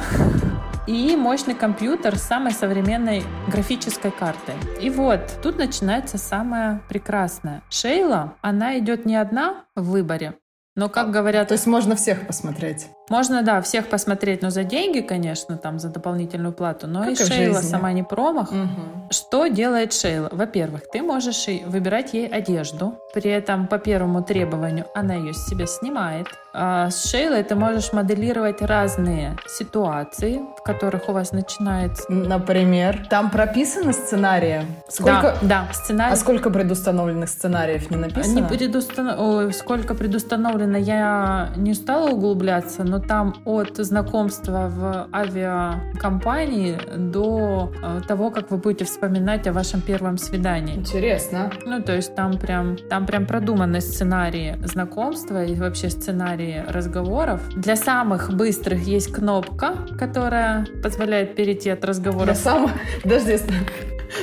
и 0.87 1.15
мощный 1.15 1.53
компьютер 1.53 2.17
с 2.17 2.23
самой 2.23 2.53
современной 2.53 3.23
графической 3.47 4.09
картой. 4.11 4.55
И 4.81 4.89
вот 4.89 5.19
тут 5.43 5.57
начинается 5.57 6.17
самое 6.17 6.81
прекрасное. 6.89 7.61
Шейла, 7.69 8.33
она 8.41 8.79
идет 8.79 9.05
не 9.05 9.15
одна 9.15 9.65
в 9.75 9.91
выборе, 9.91 10.35
но, 10.75 10.89
как 10.89 11.11
говорят... 11.11 11.49
То 11.49 11.53
есть 11.53 11.67
можно 11.67 11.95
всех 11.95 12.25
посмотреть? 12.25 12.87
Можно, 13.09 13.41
да, 13.41 13.61
всех 13.61 13.87
посмотреть, 13.87 14.41
но 14.41 14.49
за 14.49 14.63
деньги, 14.63 14.99
конечно, 14.99 15.57
там 15.57 15.79
за 15.79 15.89
дополнительную 15.89 16.53
плату. 16.53 16.87
Но 16.87 17.01
Как 17.03 17.11
и 17.11 17.15
Шейла 17.15 17.55
жизни. 17.61 17.69
сама 17.69 17.91
не 17.93 18.03
промах. 18.03 18.51
Мгм. 18.51 19.07
Что 19.11 19.47
делает 19.47 19.93
Шейла? 19.93 20.29
Во-первых, 20.31 20.81
ты 20.91 21.01
можешь 21.01 21.47
выбирать 21.65 22.13
ей 22.13 22.27
одежду. 22.27 22.95
При 23.13 23.31
этом 23.31 23.67
по 23.67 23.77
первому 23.79 24.21
требованию 24.23 24.85
она 24.93 25.13
ее 25.15 25.33
с 25.33 25.45
себя 25.47 25.65
снимает. 25.67 26.27
А 26.53 26.89
с 26.89 27.05
Шейлой 27.09 27.43
ты 27.43 27.55
можешь 27.55 27.93
моделировать 27.93 28.61
разные 28.61 29.37
ситуации, 29.47 30.41
в 30.57 30.63
которых 30.63 31.07
у 31.07 31.11
вас 31.13 31.31
начинается... 31.31 32.11
Например, 32.11 33.05
там 33.09 33.29
прописаны 33.29 33.93
сценарии. 33.93 34.63
Сколько, 34.89 35.35
Да, 35.41 35.65
да, 35.67 35.73
сценарий. 35.73 36.13
А 36.13 36.15
сколько 36.15 36.49
предустановленных 36.49 37.29
сценариев 37.29 37.89
не 37.91 37.97
написано? 37.97 38.39
Не 38.39 38.41
предустанов- 38.41 39.51
сколько 39.53 39.93
предустановлено, 39.93 40.77
я 40.77 41.49
не 41.55 41.73
стала 41.75 42.09
углубляться, 42.09 42.83
но 42.83 42.96
там 42.99 43.35
от 43.45 43.77
знакомства 43.77 44.69
в 44.69 45.07
авиакомпании 45.13 46.77
до 46.95 47.71
э, 47.81 48.01
того, 48.07 48.31
как 48.31 48.51
вы 48.51 48.57
будете 48.57 48.85
вспоминать 48.85 49.47
о 49.47 49.53
вашем 49.53 49.81
первом 49.81 50.17
свидании. 50.17 50.75
Интересно. 50.75 51.51
Ну, 51.65 51.81
то 51.81 51.95
есть 51.95 52.15
там 52.15 52.37
прям, 52.37 52.77
там 52.89 53.05
прям 53.05 53.25
продуманы 53.25 53.81
сценарии 53.81 54.57
знакомства 54.63 55.43
и 55.43 55.55
вообще 55.55 55.89
сценарии 55.89 56.63
разговоров. 56.67 57.41
Для 57.55 57.75
самых 57.75 58.33
быстрых 58.33 58.81
есть 58.87 59.11
кнопка, 59.11 59.73
которая 59.97 60.65
позволяет 60.83 61.35
перейти 61.35 61.69
от 61.69 61.81
Для 61.81 61.89
разговоров 61.89 62.37
самых... 62.37 62.71
Подожди, 63.03 63.37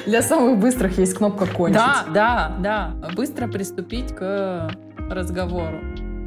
для 0.07 0.23
самых 0.23 0.59
быстрых 0.59 0.99
есть 0.99 1.15
кнопка 1.15 1.47
«Кончить». 1.47 1.77
Да, 1.77 2.05
да, 2.13 2.57
да. 2.59 2.95
Быстро 3.15 3.49
приступить 3.49 4.15
к 4.15 4.71
разговору. 5.11 5.81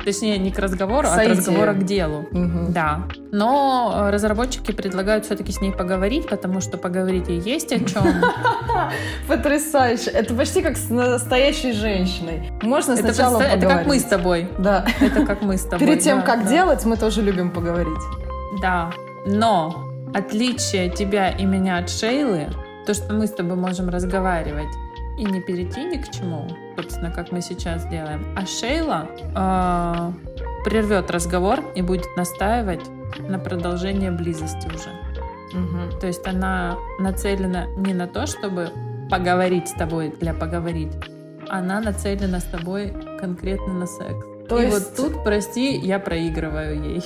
Точнее, 0.07 0.37
не 0.37 0.51
к 0.51 0.59
разговору, 0.59 1.05
а 1.05 1.15
Сойти. 1.15 1.31
от 1.33 1.37
разговора 1.39 1.73
к 1.73 1.83
делу. 1.83 2.25
Мгм. 2.31 2.71
Да. 2.71 3.01
Но 3.33 3.93
э, 3.93 4.09
разработчики 4.09 4.71
предлагают 4.71 5.25
все-таки 5.25 5.51
с 5.51 5.59
ней 5.59 5.73
поговорить, 5.73 6.29
потому 6.29 6.61
что 6.61 6.77
поговорить 6.77 7.27
ей 7.27 7.41
есть 7.41 7.73
о 7.73 7.79
чем. 7.83 8.03
Потрясающе. 9.27 10.11
Это 10.11 10.33
почти 10.33 10.61
как 10.61 10.77
с 10.77 10.89
настоящей 10.89 11.73
женщиной. 11.73 12.51
Можно 12.61 12.95
сначала 12.95 13.37
просто- 13.39 13.53
это 13.57 13.65
поговорить. 13.67 13.77
как 13.79 13.87
мы 13.87 13.99
с 13.99 14.03
тобой. 14.03 14.47
Да. 14.59 14.85
Это 15.01 15.25
как 15.25 15.41
мы 15.41 15.57
с 15.57 15.63
тобой. 15.69 15.79
Перед 15.85 15.99
тем, 16.01 16.21
как 16.23 16.47
делать, 16.47 16.85
мы 16.85 16.95
тоже 16.95 17.21
любим 17.21 17.51
поговорить. 17.51 17.99
Да. 18.61 18.91
Но 19.25 19.83
отличие 20.13 20.89
тебя 20.89 21.31
и 21.31 21.43
меня 21.43 21.79
от 21.79 21.89
Шейлы, 21.89 22.47
то, 22.85 22.93
что 22.93 23.13
мы 23.13 23.27
с 23.27 23.31
тобой 23.31 23.57
можем 23.57 23.89
разговаривать 23.89 24.73
и 25.19 25.25
не 25.25 25.41
перейти 25.41 25.83
ни 25.83 25.97
к 25.97 26.09
чему, 26.11 26.47
собственно, 26.77 27.11
как 27.11 27.31
мы 27.31 27.41
сейчас 27.41 27.85
делаем. 27.85 28.23
А 28.35 28.45
Шейла 28.45 29.07
э, 29.35 30.11
прервет 30.63 31.09
разговор 31.09 31.59
и 31.75 31.81
будет 31.81 32.15
настаивать 32.15 32.85
на 33.19 33.39
продолжение 33.39 34.11
близости 34.11 34.67
уже. 34.67 34.89
Мгм. 35.53 35.99
То 35.99 36.07
есть 36.07 36.27
она 36.27 36.77
нацелена 36.99 37.65
не 37.77 37.93
на 37.93 38.07
то, 38.07 38.27
чтобы 38.27 38.69
поговорить 39.09 39.69
с 39.69 39.71
тобой 39.71 40.13
для 40.19 40.33
поговорить, 40.33 40.91
она 41.49 41.79
нацелена 41.79 42.39
с 42.39 42.43
тобой 42.43 42.93
конкретно 43.19 43.73
на 43.73 43.87
секс. 43.87 44.25
То 44.47 44.59
и 44.59 44.65
есть- 44.65 44.73
вот 44.73 44.95
тут, 44.95 45.23
прости, 45.23 45.77
я 45.77 45.99
проигрываю 45.99 46.81
ей. 46.83 47.03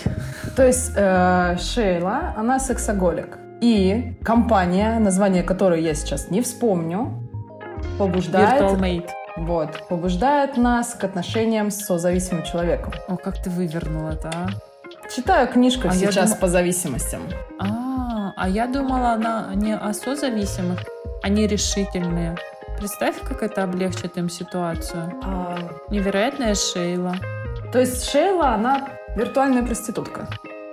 То 0.56 0.66
есть 0.66 0.92
э, 0.96 1.58
Шейла, 1.60 2.34
она 2.36 2.60
сексоголик. 2.60 3.38
И 3.62 4.16
компания, 4.24 5.00
название 5.00 5.44
которой 5.44 5.82
я 5.82 5.94
сейчас 5.94 6.32
не 6.32 6.42
вспомню, 6.42 7.30
побуждает, 7.98 8.62
Virtual 8.62 8.80
Mate. 8.80 9.10
Вот, 9.46 9.88
побуждает 9.90 10.58
нас 10.58 10.94
к 10.94 11.04
отношениям 11.04 11.72
с 11.72 11.86
созависимым 11.86 12.44
человеком. 12.44 12.94
О, 13.08 13.18
как 13.18 13.42
ты 13.42 13.50
вывернула 13.50 14.12
это, 14.12 14.30
а? 14.34 14.48
Читаю 15.14 15.48
книжку 15.48 15.88
А 15.88 15.92
сейчас 15.92 16.30
думала- 16.30 16.40
по 16.42 16.48
зависимостям. 16.48 17.22
А, 17.60 18.34
а 18.36 18.50
я 18.50 18.68
думала, 18.68 19.12
она 19.14 19.50
не 19.56 19.76
о 19.76 19.94
созависимых, 19.94 20.80
они 21.24 21.48
решительные. 21.48 22.38
Представь, 22.78 23.20
как 23.22 23.44
это 23.44 23.64
облегчит 23.64 24.18
им 24.18 24.30
ситуацию. 24.30 25.12
А, 25.24 25.58
Невероятная 25.90 26.56
Шейла. 26.56 27.16
то 27.72 27.80
есть 27.80 28.10
Шейла, 28.10 28.54
она 28.54 28.88
виртуальная 29.16 29.64
проститутка. 29.64 30.28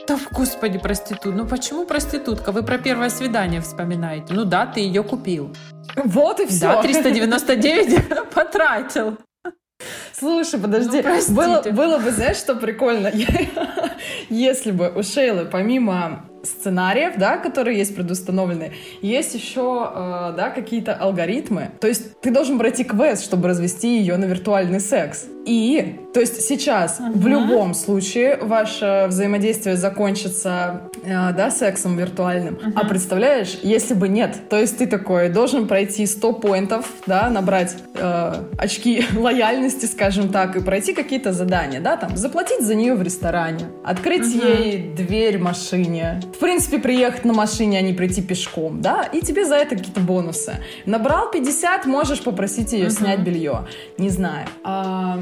Да, 0.08 0.18
господи, 0.32 0.78
проститут. 0.78 1.34
Ну 1.34 1.46
почему 1.46 1.84
проститутка? 1.84 2.50
Вы 2.52 2.62
про 2.62 2.78
первое 2.78 3.10
свидание 3.10 3.60
вспоминаете. 3.60 4.32
Ну 4.32 4.44
да, 4.44 4.66
ты 4.66 4.80
ее 4.80 5.02
купил. 5.02 5.54
Вот 5.96 6.40
и 6.40 6.46
все. 6.46 6.60
Да, 6.60 6.82
399 6.82 8.30
потратил. 8.34 9.18
Слушай, 10.12 10.58
подожди, 10.58 10.96
Ну, 10.96 11.02
простите. 11.02 11.34
было, 11.34 11.62
было 11.70 11.98
бы, 11.98 12.10
знаешь, 12.10 12.38
что 12.38 12.56
прикольно, 12.56 13.12
если 14.28 14.72
бы 14.72 14.92
у 14.94 15.04
Шейлы 15.04 15.44
помимо 15.44 16.24
сценариев, 16.42 17.12
да, 17.16 17.36
которые 17.36 17.78
есть 17.78 17.94
предустановленные, 17.94 18.72
есть 19.02 19.34
еще, 19.34 19.92
э, 19.94 20.34
да, 20.36 20.50
какие-то 20.50 20.94
алгоритмы. 20.94 21.70
То 21.80 21.86
есть 21.86 22.20
ты 22.20 22.32
должен 22.32 22.58
пройти 22.58 22.82
квест, 22.82 23.24
чтобы 23.24 23.48
развести 23.48 23.98
ее 23.98 24.16
на 24.16 24.24
виртуальный 24.24 24.80
секс. 24.80 25.26
И, 25.50 25.96
то 26.12 26.20
есть 26.20 26.42
сейчас 26.42 26.98
в 26.98 27.20
Мгм. 27.20 27.28
любом 27.28 27.72
случае 27.74 28.37
ваше 28.37 29.06
взаимодействие 29.08 29.76
закончится, 29.76 30.82
э, 31.02 31.32
да, 31.32 31.50
сексом 31.50 31.96
виртуальным. 31.96 32.58
А 32.74 32.80
Мгм. 32.80 32.88
представляешь, 32.88 33.58
если 33.62 33.94
бы 33.94 34.08
нет, 34.08 34.37
то 34.50 34.58
есть 34.58 34.76
ты 34.76 34.87
такой 34.87 35.30
должен 35.30 35.66
пройти 35.66 36.04
100 36.04 36.34
поинтов, 36.34 36.87
да, 37.06 37.30
набрать 37.30 37.76
э, 37.94 38.32
очки 38.58 39.02
лояльности, 39.16 39.87
скажем 39.87 40.28
так, 40.28 40.54
и 40.56 40.61
пройти 40.61 40.92
какие-то 40.92 41.32
задания, 41.32 41.80
да, 41.80 41.96
там, 41.96 42.14
заплатить 42.16 42.61
за 42.61 42.74
нее 42.74 42.94
в 42.94 43.02
ресторане, 43.02 43.64
открыть 43.84 44.26
Мгм. 44.34 44.46
ей 44.46 44.92
дверь 44.94 45.38
в 45.38 45.42
машине, 45.42 46.20
в 46.34 46.38
принципе, 46.40 46.78
приехать 46.78 47.24
на 47.24 47.32
машине, 47.32 47.78
а 47.78 47.80
не 47.80 47.94
прийти 47.94 48.20
пешком, 48.20 48.82
да, 48.82 49.04
и 49.04 49.22
тебе 49.22 49.46
за 49.46 49.54
это 49.56 49.76
какие-то 49.76 50.00
бонусы. 50.00 50.56
Набрал 50.84 51.30
50, 51.30 51.87
можешь 51.87 52.20
попросить 52.22 52.72
ее 52.74 52.88
Мгм. 52.88 52.90
снять 52.92 53.20
белье. 53.20 53.66
Не 53.96 54.11
знаю. 54.11 54.46
А, 54.62 55.18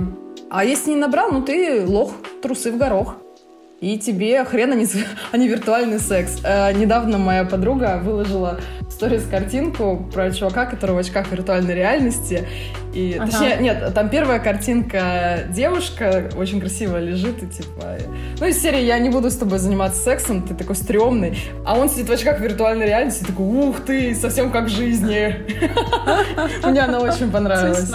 а 0.51 0.65
если 0.65 0.91
не 0.91 0.97
набрал, 0.97 1.31
ну 1.33 1.43
ты 1.43 1.85
лох, 1.87 2.13
трусы 2.43 2.73
в 2.73 2.79
горох. 2.79 3.17
И 3.81 3.99
тебе 3.99 4.43
хрена 4.45 4.73
не, 4.73 4.87
а 5.33 5.37
не 5.37 5.49
виртуальный 5.49 5.99
секс. 5.99 6.39
Э, 6.43 6.73
недавно 6.73 7.19
моя 7.19 7.45
подруга 7.45 8.01
выложила 8.03 8.59
в 8.81 8.91
сторис 8.91 9.27
картинку 9.31 10.09
про 10.15 10.31
чувака, 10.33 10.65
который 10.65 10.93
в 10.93 10.99
очках 10.99 11.31
виртуальной 11.31 11.75
реальности. 11.75 12.47
И, 12.95 13.19
Ага. 13.21 13.31
Точнее, 13.31 13.57
нет, 13.61 13.93
там 13.95 14.09
первая 14.09 14.39
картинка 14.39 15.41
девушка 15.51 16.31
очень 16.39 16.59
красиво 16.61 16.97
лежит 16.99 17.43
и 17.43 17.47
типа... 17.47 17.99
Ну, 18.41 18.47
из 18.47 18.63
серии 18.63 18.81
«Я 18.83 18.99
не 18.99 19.11
буду 19.11 19.31
с 19.31 19.37
тобой 19.37 19.59
заниматься 19.59 20.03
сексом, 20.03 20.41
ты 20.41 20.55
такой 20.55 20.75
стрёмный». 20.75 21.39
А 21.67 21.79
он 21.79 21.91
сидит 21.91 22.09
в 22.09 22.13
очках 22.13 22.41
виртуальной 22.41 22.87
реальности 22.87 23.25
и 23.25 23.27
такой 23.27 23.45
«Ух 23.45 23.81
ты, 23.85 24.15
совсем 24.15 24.51
как 24.51 24.65
в 24.65 24.69
жизни». 24.71 25.37
Мне 26.67 26.81
она 26.81 27.01
очень 27.01 27.31
понравилась. 27.31 27.91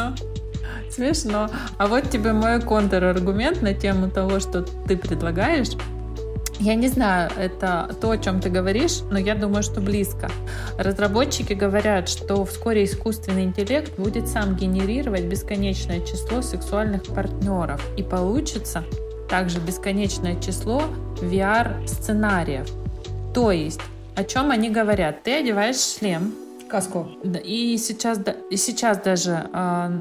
Смешно. 0.91 1.49
А 1.77 1.87
вот 1.87 2.09
тебе 2.09 2.33
мой 2.33 2.61
контраргумент 2.61 3.61
на 3.61 3.73
тему 3.73 4.09
того, 4.09 4.39
что 4.39 4.61
ты 4.61 4.97
предлагаешь. 4.97 5.69
Я 6.59 6.75
не 6.75 6.89
знаю, 6.89 7.31
это 7.37 7.89
то, 7.99 8.11
о 8.11 8.17
чем 8.19 8.39
ты 8.39 8.49
говоришь, 8.49 9.01
но 9.09 9.17
я 9.17 9.33
думаю, 9.33 9.63
что 9.63 9.81
близко. 9.81 10.29
Разработчики 10.77 11.53
говорят, 11.53 12.07
что 12.07 12.45
вскоре 12.45 12.83
искусственный 12.83 13.45
интеллект 13.45 13.97
будет 13.97 14.27
сам 14.27 14.55
генерировать 14.55 15.23
бесконечное 15.23 16.05
число 16.05 16.43
сексуальных 16.43 17.03
партнеров. 17.05 17.81
И 17.97 18.03
получится 18.03 18.83
также 19.27 19.59
бесконечное 19.59 20.39
число 20.39 20.83
VR-сценариев. 21.21 22.69
То 23.33 23.51
есть, 23.51 23.81
о 24.15 24.23
чем 24.23 24.51
они 24.51 24.69
говорят? 24.69 25.23
Ты 25.23 25.39
одеваешь 25.39 25.79
шлем, 25.79 26.35
Каску. 26.69 27.07
И 27.43 27.77
сейчас, 27.77 28.19
и 28.49 28.55
сейчас 28.55 28.99
даже 28.99 29.49
а, 29.51 29.91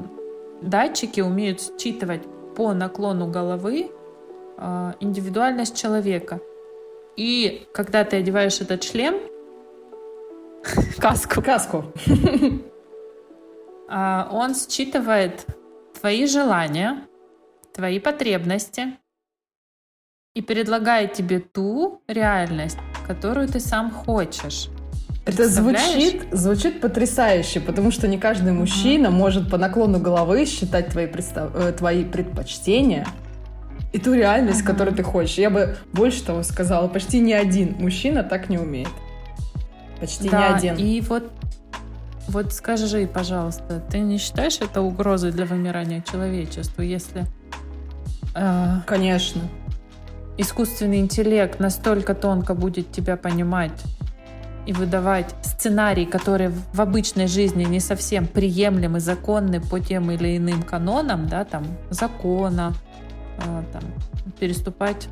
датчики 0.61 1.21
умеют 1.21 1.61
считывать 1.61 2.23
по 2.55 2.73
наклону 2.73 3.27
головы 3.27 3.91
а, 4.57 4.95
индивидуальность 4.99 5.75
человека. 5.75 6.39
И 7.15 7.67
когда 7.73 8.03
ты 8.03 8.17
одеваешь 8.17 8.61
этот 8.61 8.83
шлем, 8.83 9.15
каску, 10.99 11.41
Каску. 11.41 11.85
а, 13.89 14.29
он 14.31 14.53
считывает 14.55 15.45
твои 15.99 16.25
желания, 16.25 17.07
твои 17.73 17.99
потребности 17.99 18.97
и 20.33 20.41
предлагает 20.41 21.13
тебе 21.13 21.39
ту 21.39 22.01
реальность, 22.07 22.77
которую 23.07 23.47
ты 23.47 23.59
сам 23.59 23.91
хочешь. 23.91 24.69
Это 25.25 25.47
звучит, 25.47 26.23
звучит 26.31 26.81
потрясающе, 26.81 27.59
потому 27.59 27.91
что 27.91 28.07
не 28.07 28.17
каждый 28.17 28.53
мужчина 28.53 29.11
может 29.11 29.49
по 29.51 29.57
наклону 29.57 29.99
головы 29.99 30.45
считать 30.45 30.87
твои, 30.89 31.05
представ- 31.05 31.51
э, 31.55 31.71
твои 31.73 32.03
предпочтения 32.03 33.05
и 33.93 33.99
ту 33.99 34.13
реальность, 34.13 34.61
Ага. 34.61 34.71
которую 34.71 34.95
ты 34.95 35.03
хочешь. 35.03 35.37
Я 35.37 35.49
бы 35.51 35.77
больше 35.93 36.23
того 36.23 36.41
сказала, 36.43 36.87
почти 36.87 37.19
ни 37.19 37.33
один 37.33 37.75
мужчина 37.79 38.23
так 38.23 38.49
не 38.49 38.57
умеет. 38.57 38.89
Почти 39.99 40.27
Да, 40.29 40.49
ни 40.49 40.53
один. 40.55 40.75
И 40.77 41.01
вот, 41.01 41.31
вот 42.27 42.51
скажи, 42.53 43.05
пожалуйста, 43.05 43.79
ты 43.91 43.99
не 43.99 44.17
считаешь 44.17 44.57
это 44.59 44.81
угрозой 44.81 45.31
для 45.31 45.45
вымирания 45.45 46.01
человечества, 46.01 46.81
если, 46.81 47.25
э, 48.33 48.77
Конечно. 48.87 49.41
искусственный 50.37 50.99
интеллект 50.99 51.59
настолько 51.59 52.15
тонко 52.15 52.55
будет 52.55 52.91
тебя 52.91 53.17
понимать 53.17 53.71
и 54.65 54.73
выдавать 54.73 55.33
сценарий, 55.41 56.05
который 56.05 56.49
в 56.49 56.81
обычной 56.81 57.27
жизни 57.27 57.63
не 57.63 57.79
совсем 57.79 58.27
приемлемы, 58.27 58.99
законны 58.99 59.59
по 59.59 59.79
тем 59.79 60.11
или 60.11 60.37
иным 60.37 60.63
канонам, 60.63 61.27
да, 61.27 61.45
там, 61.45 61.65
закона, 61.89 62.73
э, 63.37 63.63
там, 63.73 63.81
переступать 64.39 65.07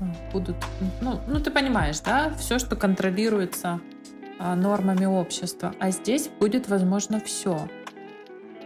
э, 0.00 0.04
будут, 0.32 0.56
ну, 1.00 1.20
ну 1.26 1.40
ты 1.40 1.50
понимаешь, 1.50 2.00
да, 2.00 2.32
все, 2.38 2.58
что 2.58 2.76
контролируется 2.76 3.80
э, 4.38 4.54
нормами 4.54 5.06
общества. 5.06 5.74
А 5.80 5.90
здесь 5.90 6.28
будет 6.40 6.68
возможно 6.68 7.20
все. 7.20 7.68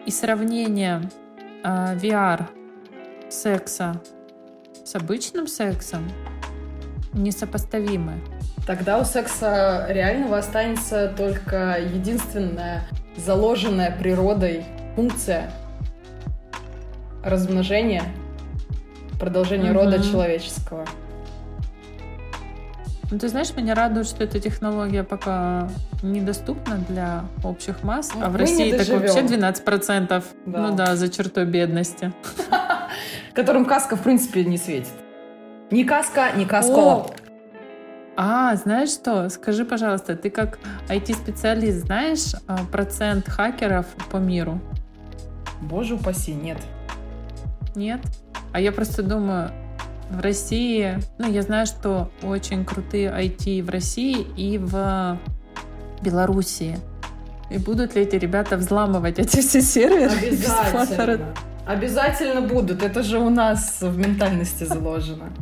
И 0.06 0.10
сравнение 0.10 1.08
э, 1.62 1.96
VR 1.96 2.46
секса 3.28 4.00
с 4.84 4.94
обычным 4.94 5.46
сексом 5.46 6.08
несопоставимы. 7.12 8.20
Тогда 8.66 8.98
у 8.98 9.04
секса 9.04 9.86
реального 9.88 10.38
останется 10.38 11.12
только 11.16 11.78
единственная 11.78 12.82
заложенная 13.16 13.96
природой 13.96 14.64
функция 14.96 15.52
размножения, 17.24 18.02
продолжения 19.20 19.70
угу. 19.70 19.84
рода 19.84 20.02
человеческого. 20.02 20.84
Ну, 23.08 23.20
ты 23.20 23.28
знаешь, 23.28 23.54
меня 23.56 23.76
радует, 23.76 24.08
что 24.08 24.24
эта 24.24 24.40
технология 24.40 25.04
пока 25.04 25.68
недоступна 26.02 26.78
для 26.88 27.24
общих 27.44 27.84
масс, 27.84 28.10
ну, 28.16 28.26
а 28.26 28.30
в 28.30 28.36
России 28.36 28.76
так 28.76 28.88
вообще 28.88 29.20
12%. 29.20 30.24
Да. 30.46 30.58
Ну 30.58 30.74
да, 30.74 30.96
за 30.96 31.08
чертой 31.08 31.44
бедности. 31.44 32.12
Которым 33.32 33.64
каска, 33.64 33.94
в 33.94 34.02
принципе, 34.02 34.44
не 34.44 34.58
светит. 34.58 34.90
Ни 35.70 35.84
каска, 35.84 36.32
ни 36.34 36.44
каско. 36.44 37.06
А, 38.16 38.56
знаешь 38.56 38.90
что? 38.90 39.28
Скажи, 39.28 39.64
пожалуйста, 39.64 40.16
ты 40.16 40.30
как 40.30 40.58
IT-специалист 40.88 41.84
знаешь 41.86 42.34
а, 42.46 42.58
процент 42.72 43.28
хакеров 43.28 43.86
по 44.10 44.16
миру? 44.16 44.58
Боже 45.60 45.94
упаси, 45.94 46.32
нет. 46.32 46.58
Нет? 47.74 48.00
А 48.52 48.60
я 48.60 48.72
просто 48.72 49.02
думаю, 49.02 49.50
в 50.10 50.20
России, 50.20 50.98
ну, 51.18 51.30
я 51.30 51.42
знаю, 51.42 51.66
что 51.66 52.10
очень 52.22 52.64
крутые 52.64 53.10
IT 53.10 53.62
в 53.62 53.68
России 53.68 54.26
и 54.36 54.56
в 54.56 55.18
Белоруссии. 56.00 56.78
И 57.50 57.58
будут 57.58 57.94
ли 57.94 58.02
эти 58.02 58.16
ребята 58.16 58.56
взламывать 58.56 59.18
эти 59.18 59.40
все 59.40 59.60
серверы? 59.60 60.12
Обязательно. 60.26 61.34
Обязательно 61.66 62.40
будут. 62.40 62.82
Это 62.82 63.02
же 63.02 63.18
у 63.18 63.28
нас 63.28 63.78
в 63.80 63.98
ментальности 63.98 64.64
заложено. 64.64 65.32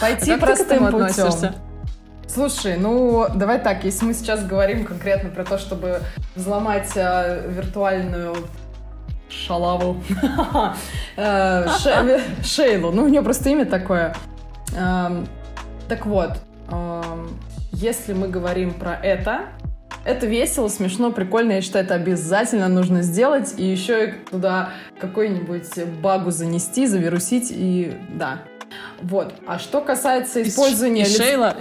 Пойти 0.00 0.32
а 0.32 0.38
простым 0.38 0.86
путем. 0.86 1.04
Относишься? 1.06 1.54
Слушай, 2.26 2.76
ну 2.76 3.26
давай 3.34 3.58
так, 3.58 3.84
если 3.84 4.06
мы 4.06 4.14
сейчас 4.14 4.44
говорим 4.44 4.84
конкретно 4.84 5.30
про 5.30 5.44
то, 5.44 5.58
чтобы 5.58 6.00
взломать 6.34 6.90
э, 6.96 7.48
виртуальную 7.48 8.34
шалаву, 9.28 10.02
э, 11.16 11.66
Шейлу, 12.42 12.92
ну 12.92 13.04
у 13.04 13.08
нее 13.08 13.22
просто 13.22 13.50
имя 13.50 13.66
такое. 13.66 14.14
Эм, 14.76 15.26
так 15.88 16.06
вот, 16.06 16.38
эм, 16.70 17.38
если 17.72 18.14
мы 18.14 18.28
говорим 18.28 18.72
про 18.74 18.94
это, 18.94 19.42
это 20.04 20.26
весело, 20.26 20.68
смешно, 20.68 21.12
прикольно. 21.12 21.52
Я 21.52 21.62
считаю, 21.62 21.84
это 21.84 21.94
обязательно 21.94 22.68
нужно 22.68 23.02
сделать. 23.02 23.54
И 23.56 23.64
еще 23.64 24.08
и 24.08 24.12
туда 24.12 24.70
какой-нибудь 25.00 25.82
багу 26.02 26.30
занести, 26.30 26.86
завирусить. 26.86 27.48
И 27.50 27.96
да, 28.10 28.40
вот. 29.00 29.34
А 29.46 29.58
что 29.58 29.80
касается 29.80 30.42
использования... 30.42 31.02
И, 31.02 31.04
лиц... 31.08 31.16
Шейла, 31.16 31.56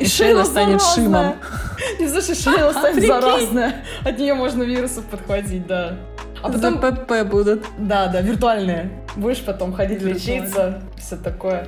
и, 0.00 0.06
Шейла 0.06 0.44
станет 0.44 0.82
шимом. 0.82 1.36
Не 1.98 2.06
знаешь, 2.06 2.38
Шейла 2.38 2.72
станет 2.78 3.06
заразная. 3.06 3.84
От 4.04 4.18
нее 4.18 4.34
можно 4.34 4.62
вирусов 4.62 5.04
подхватить, 5.06 5.66
да. 5.66 5.96
А 6.42 6.50
потом... 6.50 6.78
ПП 6.78 7.24
будут. 7.24 7.64
Да, 7.78 8.08
да, 8.08 8.20
виртуальные. 8.20 8.90
Будешь 9.16 9.42
потом 9.44 9.72
ходить 9.72 10.02
лечиться, 10.02 10.82
все 10.98 11.16
такое. 11.16 11.66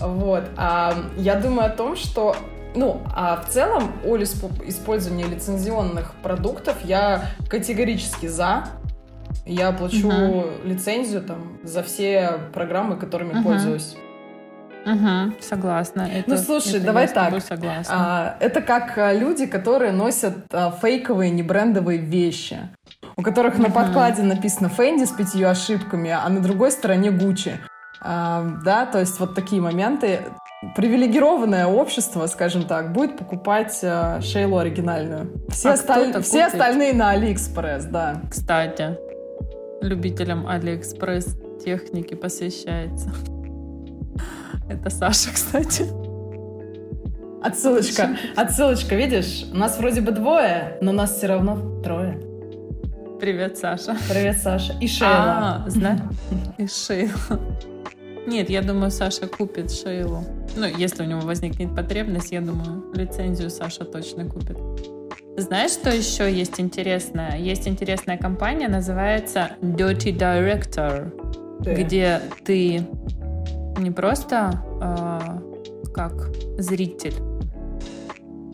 Вот. 0.00 0.44
А 0.56 0.94
я 1.16 1.34
думаю 1.34 1.66
о 1.66 1.70
том, 1.70 1.96
что 1.96 2.36
ну, 2.74 3.02
а 3.14 3.42
в 3.42 3.48
целом 3.48 3.92
о 4.04 4.16
использовании 4.16 5.24
лицензионных 5.24 6.14
продуктов 6.22 6.76
я 6.84 7.30
категорически 7.48 8.26
за. 8.26 8.68
Я 9.50 9.72
плачу 9.72 10.06
угу. 10.06 10.44
лицензию 10.64 11.22
там 11.22 11.58
за 11.64 11.82
все 11.82 12.38
программы, 12.54 12.96
которыми 12.96 13.32
угу. 13.32 13.48
пользуюсь. 13.48 13.96
Угу, 14.86 15.34
согласна. 15.40 16.08
Это, 16.08 16.30
ну 16.30 16.36
слушай, 16.36 16.76
это 16.76 16.86
давай 16.86 17.08
так. 17.08 17.34
А, 17.88 18.36
это 18.38 18.62
как 18.62 18.96
а, 18.96 19.12
люди, 19.12 19.46
которые 19.46 19.90
носят 19.90 20.36
а, 20.52 20.70
фейковые, 20.70 21.32
небрендовые 21.32 21.98
вещи, 21.98 22.60
у 23.16 23.22
которых 23.22 23.54
угу. 23.54 23.64
на 23.64 23.70
подкладе 23.70 24.22
написано 24.22 24.68
Фэнди 24.68 25.04
с 25.04 25.10
пятью 25.10 25.48
ошибками, 25.48 26.10
а 26.10 26.28
на 26.28 26.40
другой 26.40 26.70
стороне 26.70 27.10
Гуччи. 27.10 27.58
А, 28.00 28.56
да, 28.64 28.86
то 28.86 29.00
есть 29.00 29.18
вот 29.18 29.34
такие 29.34 29.60
моменты. 29.60 30.20
Привилегированное 30.76 31.66
общество, 31.66 32.26
скажем 32.26 32.66
так, 32.66 32.92
будет 32.92 33.18
покупать 33.18 33.80
а, 33.82 34.20
Шейлу 34.20 34.58
оригинальную. 34.58 35.44
Все, 35.48 35.70
а 35.70 35.72
осталь... 35.72 36.22
все 36.22 36.44
остальные 36.44 36.94
на 36.94 37.10
Алиэкспресс, 37.10 37.86
да. 37.86 38.22
Кстати, 38.30 38.96
любителям 39.80 40.46
Алиэкспресс 40.46 41.36
техники 41.64 42.14
посвящается. 42.14 43.12
Это 44.68 44.90
Саша, 44.90 45.32
кстати. 45.32 45.86
Отсылочка, 47.42 48.16
отсылочка, 48.36 48.94
видишь? 48.94 49.46
У 49.52 49.56
нас 49.56 49.78
вроде 49.78 50.02
бы 50.02 50.12
двое, 50.12 50.78
но 50.82 50.92
нас 50.92 51.16
все 51.16 51.26
равно 51.26 51.80
трое. 51.82 52.20
Привет, 53.18 53.58
Саша. 53.58 53.96
Привет, 54.08 54.38
Саша. 54.38 54.74
И 54.80 54.86
Шейла. 54.86 55.64
А, 55.64 55.64
знаю. 55.66 56.00
И 56.58 56.66
Шейла. 56.66 57.40
Нет, 58.26 58.50
я 58.50 58.62
думаю, 58.62 58.90
Саша 58.90 59.26
купит 59.26 59.72
Шейлу. 59.72 60.24
Ну, 60.56 60.66
если 60.66 61.02
у 61.02 61.06
него 61.06 61.20
возникнет 61.20 61.74
потребность, 61.74 62.32
я 62.32 62.40
думаю, 62.40 62.84
лицензию 62.94 63.50
Саша 63.50 63.84
точно 63.84 64.26
купит. 64.26 64.56
Знаешь, 65.36 65.72
что 65.72 65.90
еще 65.90 66.30
есть 66.30 66.60
интересное? 66.60 67.38
Есть 67.38 67.66
интересная 67.68 68.18
компания, 68.18 68.68
называется 68.68 69.52
Dirty 69.62 70.16
Director, 70.16 71.12
да. 71.60 71.74
где 71.74 72.20
ты 72.44 72.86
не 73.78 73.90
просто 73.90 74.62
э, 74.82 75.92
как 75.94 76.30
зритель 76.58 77.14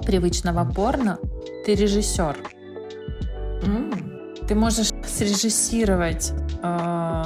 привычного 0.04 0.70
порно, 0.70 1.18
ты 1.64 1.74
режиссер. 1.74 2.36
Mm. 3.62 4.46
Ты 4.46 4.54
можешь 4.54 4.90
срежиссировать, 5.04 6.32
э, 6.62 7.22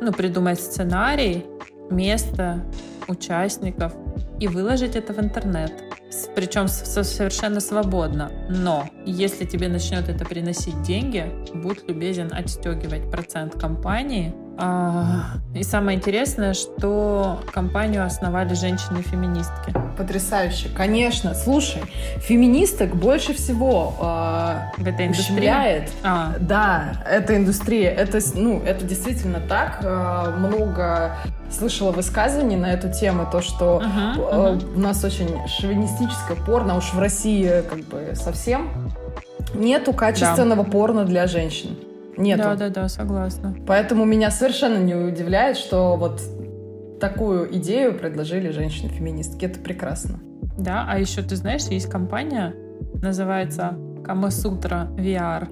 ну, 0.00 0.12
придумать 0.12 0.60
сценарий, 0.60 1.46
место, 1.90 2.62
участников 3.08 3.94
и 4.40 4.48
выложить 4.48 4.96
это 4.96 5.14
в 5.14 5.18
интернет 5.18 5.85
причем 6.34 6.68
совершенно 6.68 7.60
свободно. 7.60 8.30
Но 8.48 8.88
если 9.04 9.44
тебе 9.44 9.68
начнет 9.68 10.08
это 10.08 10.24
приносить 10.24 10.82
деньги, 10.82 11.30
будь 11.54 11.88
любезен 11.88 12.30
отстегивать 12.32 13.10
процент 13.10 13.54
компании. 13.60 14.34
А, 14.58 15.24
и 15.54 15.62
самое 15.62 15.98
интересное, 15.98 16.54
что 16.54 17.40
компанию 17.52 18.04
основали 18.04 18.54
женщины-феминистки. 18.54 19.74
Потрясающе, 19.98 20.68
конечно. 20.74 21.34
Слушай, 21.34 21.82
феминисток 22.18 22.96
больше 22.96 23.34
всего 23.34 23.94
э, 24.00 24.82
в 24.82 24.86
этой 24.86 25.06
индустрии. 25.08 25.86
А. 26.02 26.34
Да, 26.40 27.02
эта 27.08 27.36
индустрия, 27.36 27.90
это, 27.90 28.18
ну, 28.34 28.62
это 28.62 28.84
действительно 28.84 29.40
так. 29.40 29.80
Э, 29.82 30.30
много 30.36 31.16
слышала 31.50 31.92
высказываний 31.92 32.56
на 32.56 32.72
эту 32.72 32.90
тему, 32.92 33.28
то, 33.30 33.40
что 33.40 33.82
uh-huh, 33.82 34.16
uh-huh. 34.16 34.74
у 34.74 34.80
нас 34.80 35.04
очень 35.04 35.28
шовинистическое 35.48 36.36
порно, 36.44 36.74
а 36.74 36.76
уж 36.78 36.92
в 36.92 36.98
России 36.98 37.62
как 37.68 37.80
бы 37.84 38.12
совсем 38.14 38.92
нету 39.54 39.92
качественного 39.92 40.64
да. 40.64 40.70
порно 40.70 41.04
для 41.04 41.26
женщин. 41.26 41.76
Нету. 42.16 42.42
Да, 42.42 42.54
да, 42.54 42.68
да, 42.70 42.88
согласна. 42.88 43.54
Поэтому 43.66 44.04
меня 44.04 44.30
совершенно 44.30 44.78
не 44.78 44.94
удивляет, 44.94 45.56
что 45.56 45.96
вот 45.96 46.20
такую 47.00 47.54
идею 47.56 47.98
предложили 47.98 48.50
женщины-феминистки. 48.50 49.44
Это 49.44 49.60
прекрасно. 49.60 50.20
Да, 50.58 50.86
а 50.88 50.98
еще 50.98 51.22
ты 51.22 51.36
знаешь, 51.36 51.64
есть 51.64 51.90
компания, 51.90 52.54
называется 53.02 53.76
Камасутра 54.04 54.88
VR. 54.96 55.48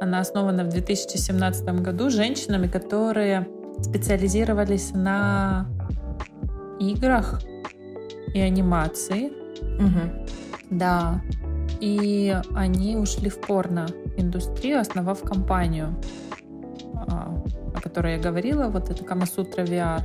Она 0.00 0.20
основана 0.20 0.64
в 0.64 0.68
2017 0.68 1.64
году 1.80 2.10
женщинами, 2.10 2.68
которые 2.68 3.48
специализировались 3.80 4.92
на 4.92 5.66
играх 6.78 7.40
и 8.34 8.40
анимации. 8.40 9.32
Угу. 9.78 10.26
Да. 10.70 11.20
И 11.80 12.36
они 12.54 12.96
ушли 12.96 13.28
в 13.28 13.40
порно-индустрию, 13.40 14.80
основав 14.80 15.22
компанию, 15.22 15.94
а, 16.94 17.34
о 17.74 17.80
которой 17.80 18.16
я 18.16 18.18
говорила, 18.18 18.68
вот 18.68 18.90
это 18.90 19.04
Камасутра 19.04 19.62
VR. 19.62 20.02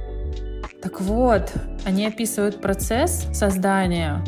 Так 0.81 0.99
вот, 0.99 1.53
они 1.85 2.07
описывают 2.07 2.59
процесс 2.61 3.27
создания 3.33 4.23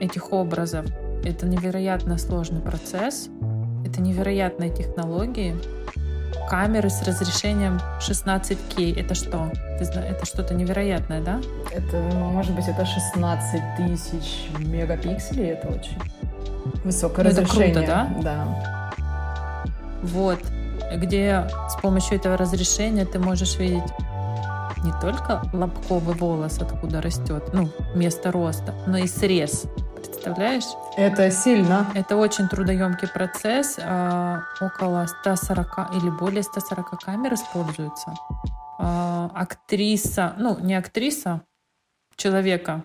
этих 0.00 0.32
образов. 0.32 0.86
Это 1.24 1.46
невероятно 1.46 2.18
сложный 2.18 2.60
процесс, 2.60 3.28
это 3.84 4.02
невероятные 4.02 4.70
технологии. 4.70 5.56
Камеры 6.48 6.90
с 6.90 7.02
разрешением 7.02 7.80
16К. 7.98 9.00
Это 9.00 9.14
что? 9.14 9.50
Это 9.80 10.26
что-то 10.26 10.54
невероятное, 10.54 11.20
да? 11.20 11.40
Это, 11.72 11.96
может 12.14 12.54
быть, 12.54 12.68
это 12.68 12.84
16 12.84 13.60
тысяч 13.76 14.48
мегапикселей. 14.58 15.46
Это 15.46 15.68
очень 15.68 15.98
высокое 16.84 17.24
ну, 17.24 17.30
разрешение. 17.30 17.70
Это 17.70 17.80
круто, 17.80 18.20
да? 18.22 18.22
Да. 18.22 18.92
Вот. 20.02 20.38
Где 20.94 21.48
с 21.68 21.80
помощью 21.80 22.16
этого 22.16 22.36
разрешения 22.36 23.04
ты 23.04 23.18
можешь 23.18 23.58
видеть 23.58 23.82
не 24.84 24.92
только 25.00 25.42
лобковый 25.52 26.14
волос, 26.14 26.58
откуда 26.60 27.02
растет, 27.02 27.50
ну, 27.52 27.68
место 27.94 28.30
роста, 28.30 28.74
но 28.86 28.98
и 28.98 29.06
срез. 29.06 29.64
Представляешь? 29.96 30.64
Это 30.96 31.30
сильно. 31.30 31.86
Это 31.94 32.16
очень 32.16 32.48
трудоемкий 32.48 33.08
процесс. 33.08 33.78
А, 33.82 34.42
около 34.60 35.06
140 35.06 35.94
или 35.94 36.10
более 36.10 36.42
140 36.42 37.00
камер 37.00 37.34
используется. 37.34 38.14
А, 38.78 39.30
актриса, 39.34 40.34
ну, 40.38 40.58
не 40.60 40.74
актриса, 40.74 41.42
человека, 42.16 42.84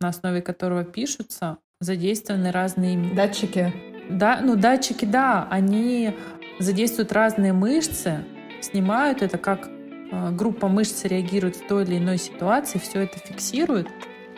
на 0.00 0.08
основе 0.08 0.42
которого 0.42 0.84
пишутся, 0.84 1.58
задействованы 1.84 2.50
разные... 2.50 2.98
Датчики? 3.14 3.72
Да, 4.10 4.40
ну, 4.42 4.56
датчики, 4.56 5.04
да, 5.04 5.46
они 5.50 6.14
задействуют 6.58 7.12
разные 7.12 7.52
мышцы, 7.52 8.24
снимают 8.60 9.22
это 9.22 9.38
как 9.38 9.68
Э, 10.14 10.30
группа 10.30 10.68
мышц 10.68 11.04
реагирует 11.04 11.56
в 11.56 11.66
той 11.66 11.84
или 11.84 11.98
иной 11.98 12.18
ситуации, 12.18 12.78
все 12.78 13.00
это 13.02 13.18
фиксирует. 13.18 13.88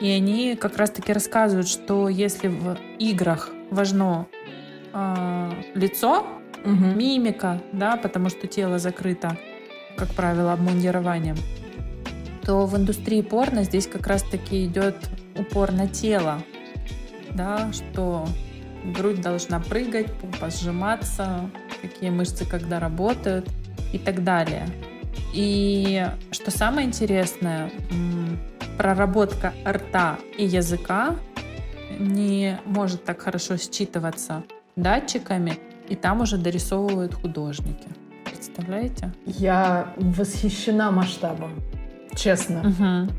И 0.01 0.09
они 0.09 0.57
как 0.57 0.77
раз-таки 0.77 1.13
рассказывают, 1.13 1.69
что 1.69 2.09
если 2.09 2.49
в 2.49 2.79
играх 2.99 3.51
важно 3.71 4.27
э, 4.93 5.51
лицо, 5.75 6.27
угу. 6.65 6.73
мимика, 6.73 7.61
да, 7.73 7.97
потому 7.97 8.29
что 8.29 8.47
тело 8.47 8.79
закрыто, 8.79 9.37
как 9.97 10.09
правило, 10.15 10.53
обмундированием, 10.53 11.37
то 12.43 12.67
в 12.67 12.77
индустрии 12.77 13.23
порно 13.23 13.65
здесь 13.65 13.87
как 13.87 14.07
раз-таки 14.07 14.65
идет 14.65 14.97
упор 15.35 15.73
на 15.73 15.89
тело, 15.89 16.43
да, 17.37 17.71
что 17.73 18.27
грудь 18.85 19.21
должна 19.21 19.61
прыгать, 19.61 20.13
попа 20.15 20.51
сжиматься, 20.51 21.51
какие 21.83 22.11
мышцы 22.11 22.45
когда 22.45 22.81
работают 22.81 23.49
и 23.93 23.99
так 23.99 24.25
далее. 24.25 24.67
И 25.33 26.07
что 26.31 26.51
самое 26.51 26.87
интересное, 26.87 27.71
проработка 28.79 29.53
рта 29.67 30.19
и 30.39 30.45
языка 30.45 31.17
не 31.99 32.59
может 32.65 33.05
так 33.05 33.21
хорошо 33.23 33.55
считываться 33.55 34.45
датчиками, 34.77 35.59
и 35.89 35.95
там 35.95 36.21
уже 36.21 36.37
дорисовывают 36.37 37.15
художники. 37.15 37.89
Представляете? 38.25 39.13
Я 39.25 39.93
восхищена 39.97 40.91
масштабом, 40.91 41.63
честно. 42.15 42.61
Угу. 42.61 43.13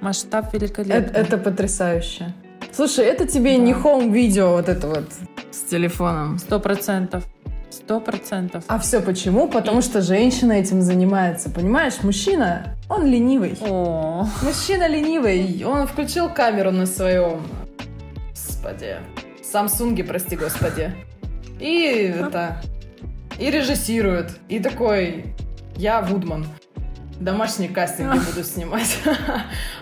Масштаб 0.00 0.52
великолепный. 0.52 0.96
Это, 0.96 1.18
это 1.18 1.38
потрясающе. 1.38 2.34
Слушай, 2.74 3.04
это 3.04 3.26
тебе 3.26 3.56
да. 3.56 3.62
не 3.62 3.72
хоум-видео 3.72 4.50
вот 4.50 4.68
это 4.68 4.88
вот 4.88 5.04
с 5.52 5.60
телефоном. 5.70 6.38
Сто 6.38 6.58
процентов. 6.58 7.24
Сто 7.70 8.00
процентов. 8.00 8.64
А 8.66 8.80
все 8.80 9.00
почему? 9.00 9.48
Потому 9.48 9.80
что 9.80 10.00
женщина 10.00 10.52
этим 10.52 10.82
занимается. 10.82 11.50
Понимаешь, 11.50 12.02
мужчина, 12.02 12.76
он 12.88 13.06
ленивый. 13.06 13.56
О. 13.60 14.26
Мужчина 14.42 14.88
ленивый. 14.88 15.64
Он 15.64 15.86
включил 15.86 16.28
камеру 16.28 16.72
на 16.72 16.86
своем... 16.86 17.42
Господи. 18.30 18.96
Самсунге, 19.42 20.02
прости 20.02 20.34
господи. 20.36 20.92
И 21.60 22.12
это... 22.16 22.60
И 23.38 23.50
режиссирует. 23.50 24.38
И 24.48 24.58
такой... 24.58 25.26
Я 25.76 26.00
Вудман. 26.02 26.46
Домашний 27.20 27.68
кастинг 27.68 28.14
я 28.14 28.20
буду 28.30 28.44
снимать. 28.44 28.98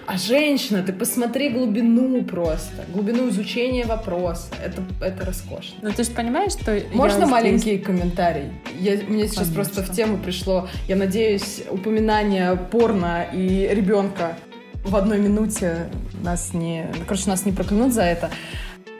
А 0.05 0.19
женщина, 0.19 0.83
ты 0.83 0.93
посмотри 0.93 1.49
глубину 1.49 2.25
просто, 2.25 2.85
глубину 2.93 3.29
изучения 3.31 3.87
вопроса. 3.87 4.49
Это, 4.63 4.83
это 5.01 5.25
роскошно. 5.25 5.77
Ну 5.81 5.93
ты 5.93 6.03
же 6.03 6.11
понимаешь, 6.11 6.53
что... 6.53 6.83
Можно 6.93 7.27
маленький 7.27 7.77
здесь... 7.77 7.85
комментарий? 7.85 8.51
Я, 8.81 8.97
мне 9.07 9.29
сейчас 9.29 9.47
Конечно. 9.49 9.55
просто 9.55 9.83
в 9.83 9.95
тему 9.95 10.19
пришло, 10.19 10.69
я 10.89 10.97
надеюсь, 10.97 11.63
упоминание 11.71 12.57
порно 12.57 13.25
и 13.33 13.69
ребенка 13.73 14.37
в 14.85 14.97
одной 14.97 15.19
минуте 15.19 15.89
нас 16.23 16.53
не... 16.53 16.87
Короче, 17.07 17.31
нас 17.31 17.47
не 17.47 17.53
проклянут 17.53 17.93
за 17.93 18.03
это. 18.03 18.31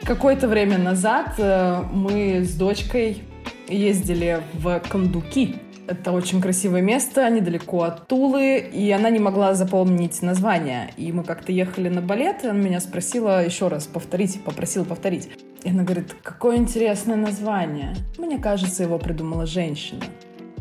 Какое-то 0.03 0.47
время 0.47 0.77
назад 0.77 1.35
э, 1.37 1.83
мы 1.91 2.43
с 2.43 2.55
дочкой 2.55 3.23
ездили 3.67 4.41
в 4.53 4.81
Кондуки 4.89 5.55
это 5.87 6.11
очень 6.11 6.41
красивое 6.41 6.81
место, 6.81 7.29
недалеко 7.29 7.83
от 7.83 8.07
Тулы, 8.07 8.57
и 8.59 8.89
она 8.91 9.09
не 9.09 9.19
могла 9.19 9.53
запомнить 9.53 10.21
название. 10.21 10.93
И 10.97 11.11
мы 11.11 11.23
как-то 11.23 11.51
ехали 11.51 11.89
на 11.89 12.01
балет, 12.01 12.43
и 12.43 12.47
она 12.47 12.59
меня 12.59 12.79
спросила 12.79 13.43
еще 13.43 13.67
раз 13.67 13.87
повторить, 13.87 14.43
попросила 14.43 14.83
повторить. 14.83 15.29
И 15.63 15.69
она 15.69 15.83
говорит, 15.83 16.15
какое 16.23 16.57
интересное 16.57 17.15
название. 17.15 17.95
Мне 18.17 18.37
кажется, 18.37 18.83
его 18.83 18.97
придумала 18.97 19.45
женщина. 19.45 20.01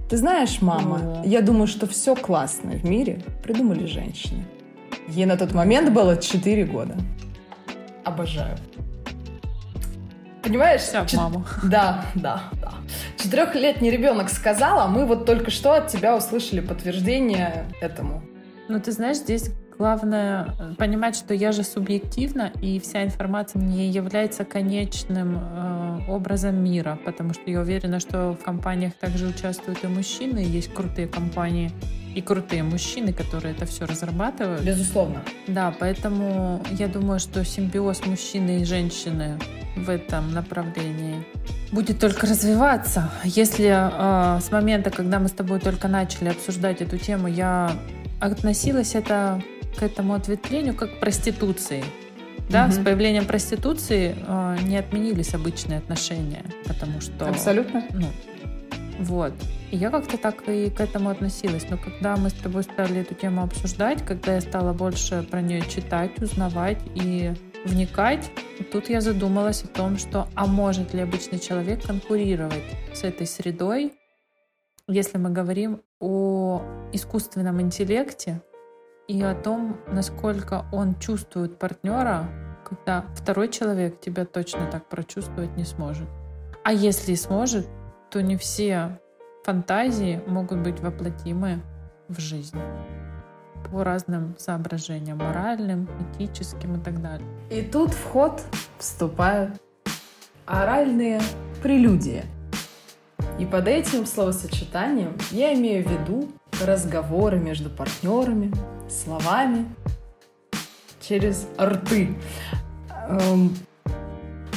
Ты 0.08 0.16
знаешь, 0.16 0.60
мама, 0.60 1.22
О. 1.22 1.26
я 1.26 1.40
думаю, 1.40 1.66
что 1.66 1.86
все 1.86 2.14
классное 2.14 2.78
в 2.78 2.84
мире 2.84 3.22
придумали 3.42 3.86
женщины. 3.86 4.44
Ей 5.08 5.26
на 5.26 5.36
тот 5.36 5.52
момент 5.52 5.90
было 5.92 6.16
4 6.16 6.64
года. 6.64 6.96
Обожаю. 8.04 8.56
Понимаешь? 10.42 10.80
Все, 10.80 11.04
Чет... 11.06 11.18
маму. 11.18 11.44
Да, 11.62 12.04
да, 12.14 12.42
да. 12.60 12.72
Четырехлетний 13.16 13.90
ребенок 13.90 14.28
сказал, 14.28 14.80
а 14.80 14.88
мы 14.88 15.06
вот 15.06 15.24
только 15.26 15.50
что 15.50 15.74
от 15.74 15.88
тебя 15.88 16.16
услышали 16.16 16.60
подтверждение 16.60 17.66
этому. 17.80 18.22
Ну, 18.68 18.80
ты 18.80 18.92
знаешь, 18.92 19.18
здесь 19.18 19.50
главное 19.78 20.54
э, 20.58 20.74
понимать, 20.76 21.16
что 21.16 21.34
я 21.34 21.52
же 21.52 21.62
субъективна, 21.62 22.52
и 22.60 22.78
вся 22.80 23.04
информация 23.04 23.60
не 23.60 23.88
является 23.88 24.44
конечным 24.44 25.38
э, 25.38 25.98
образом 26.08 26.62
мира, 26.62 26.98
потому 27.04 27.34
что 27.34 27.50
я 27.50 27.60
уверена, 27.60 28.00
что 28.00 28.32
в 28.32 28.44
компаниях 28.44 28.94
также 28.94 29.26
участвуют 29.26 29.84
и 29.84 29.86
мужчины, 29.88 30.38
есть 30.38 30.72
крутые 30.72 31.08
компании 31.08 31.70
и 32.14 32.20
крутые 32.20 32.62
мужчины, 32.62 33.12
которые 33.12 33.54
это 33.54 33.66
все 33.66 33.86
разрабатывают. 33.86 34.62
Безусловно. 34.62 35.22
Да, 35.46 35.74
поэтому 35.78 36.62
я 36.70 36.88
думаю, 36.88 37.18
что 37.18 37.44
симбиоз 37.44 38.04
мужчины 38.06 38.60
и 38.60 38.64
женщины 38.64 39.38
в 39.76 39.88
этом 39.88 40.32
направлении 40.32 41.24
будет 41.72 41.98
только 41.98 42.26
развиваться. 42.26 43.10
Если 43.24 43.66
э, 43.66 44.40
с 44.40 44.50
момента, 44.50 44.90
когда 44.90 45.18
мы 45.18 45.28
с 45.28 45.32
тобой 45.32 45.58
только 45.58 45.88
начали 45.88 46.28
обсуждать 46.28 46.82
эту 46.82 46.98
тему, 46.98 47.28
я 47.28 47.72
относилась 48.20 48.94
это, 48.94 49.42
к 49.78 49.82
этому 49.82 50.14
ответвлению 50.14 50.74
как 50.74 50.96
к 50.96 51.00
проституции. 51.00 51.82
Да, 52.50 52.66
угу. 52.66 52.72
с 52.72 52.78
появлением 52.78 53.24
проституции 53.24 54.14
э, 54.26 54.56
не 54.64 54.76
отменились 54.76 55.32
обычные 55.32 55.78
отношения, 55.78 56.44
потому 56.66 57.00
что... 57.00 57.28
Абсолютно. 57.28 57.84
Ну, 57.94 58.06
вот. 59.02 59.32
И 59.70 59.76
я 59.76 59.90
как-то 59.90 60.18
так 60.18 60.48
и 60.48 60.70
к 60.70 60.80
этому 60.80 61.10
относилась. 61.10 61.66
Но 61.70 61.78
когда 61.78 62.16
мы 62.16 62.30
с 62.30 62.34
тобой 62.34 62.62
стали 62.62 63.00
эту 63.00 63.14
тему 63.14 63.42
обсуждать, 63.42 64.04
когда 64.04 64.34
я 64.34 64.40
стала 64.40 64.72
больше 64.72 65.22
про 65.22 65.40
нее 65.40 65.62
читать, 65.62 66.20
узнавать 66.20 66.78
и 66.94 67.32
вникать, 67.64 68.30
тут 68.72 68.88
я 68.88 69.00
задумалась 69.00 69.62
о 69.64 69.68
том, 69.68 69.98
что 69.98 70.28
а 70.34 70.46
может 70.46 70.94
ли 70.94 71.00
обычный 71.00 71.38
человек 71.38 71.86
конкурировать 71.86 72.64
с 72.92 73.04
этой 73.04 73.26
средой, 73.26 73.94
если 74.88 75.18
мы 75.18 75.30
говорим 75.30 75.82
о 76.00 76.62
искусственном 76.92 77.60
интеллекте 77.60 78.42
и 79.08 79.22
о 79.22 79.34
том, 79.34 79.78
насколько 79.88 80.66
он 80.72 80.98
чувствует 80.98 81.58
партнера, 81.58 82.28
когда 82.68 83.06
второй 83.14 83.48
человек 83.48 84.00
тебя 84.00 84.24
точно 84.24 84.66
так 84.70 84.88
прочувствовать 84.88 85.56
не 85.56 85.64
сможет. 85.64 86.08
А 86.64 86.72
если 86.72 87.14
сможет, 87.14 87.66
то 88.12 88.20
не 88.20 88.36
все 88.36 89.00
фантазии 89.42 90.20
могут 90.26 90.58
быть 90.58 90.80
воплотимы 90.80 91.62
в 92.08 92.20
жизнь 92.20 92.58
по 93.70 93.82
разным 93.82 94.36
соображениям, 94.38 95.16
моральным, 95.16 95.88
этическим 96.18 96.76
и 96.76 96.84
так 96.84 97.00
далее. 97.00 97.26
И 97.50 97.62
тут 97.62 97.94
в 97.94 98.04
ход 98.10 98.42
вступают 98.78 99.54
оральные 100.44 101.22
прелюдии. 101.62 102.24
И 103.38 103.46
под 103.46 103.66
этим 103.66 104.04
словосочетанием 104.04 105.16
я 105.30 105.54
имею 105.54 105.82
в 105.82 105.90
виду 105.90 106.30
разговоры 106.62 107.38
между 107.38 107.70
партнерами, 107.70 108.52
словами 108.90 109.64
через 111.00 111.48
рты. 111.58 112.14
Эм, 113.08 113.56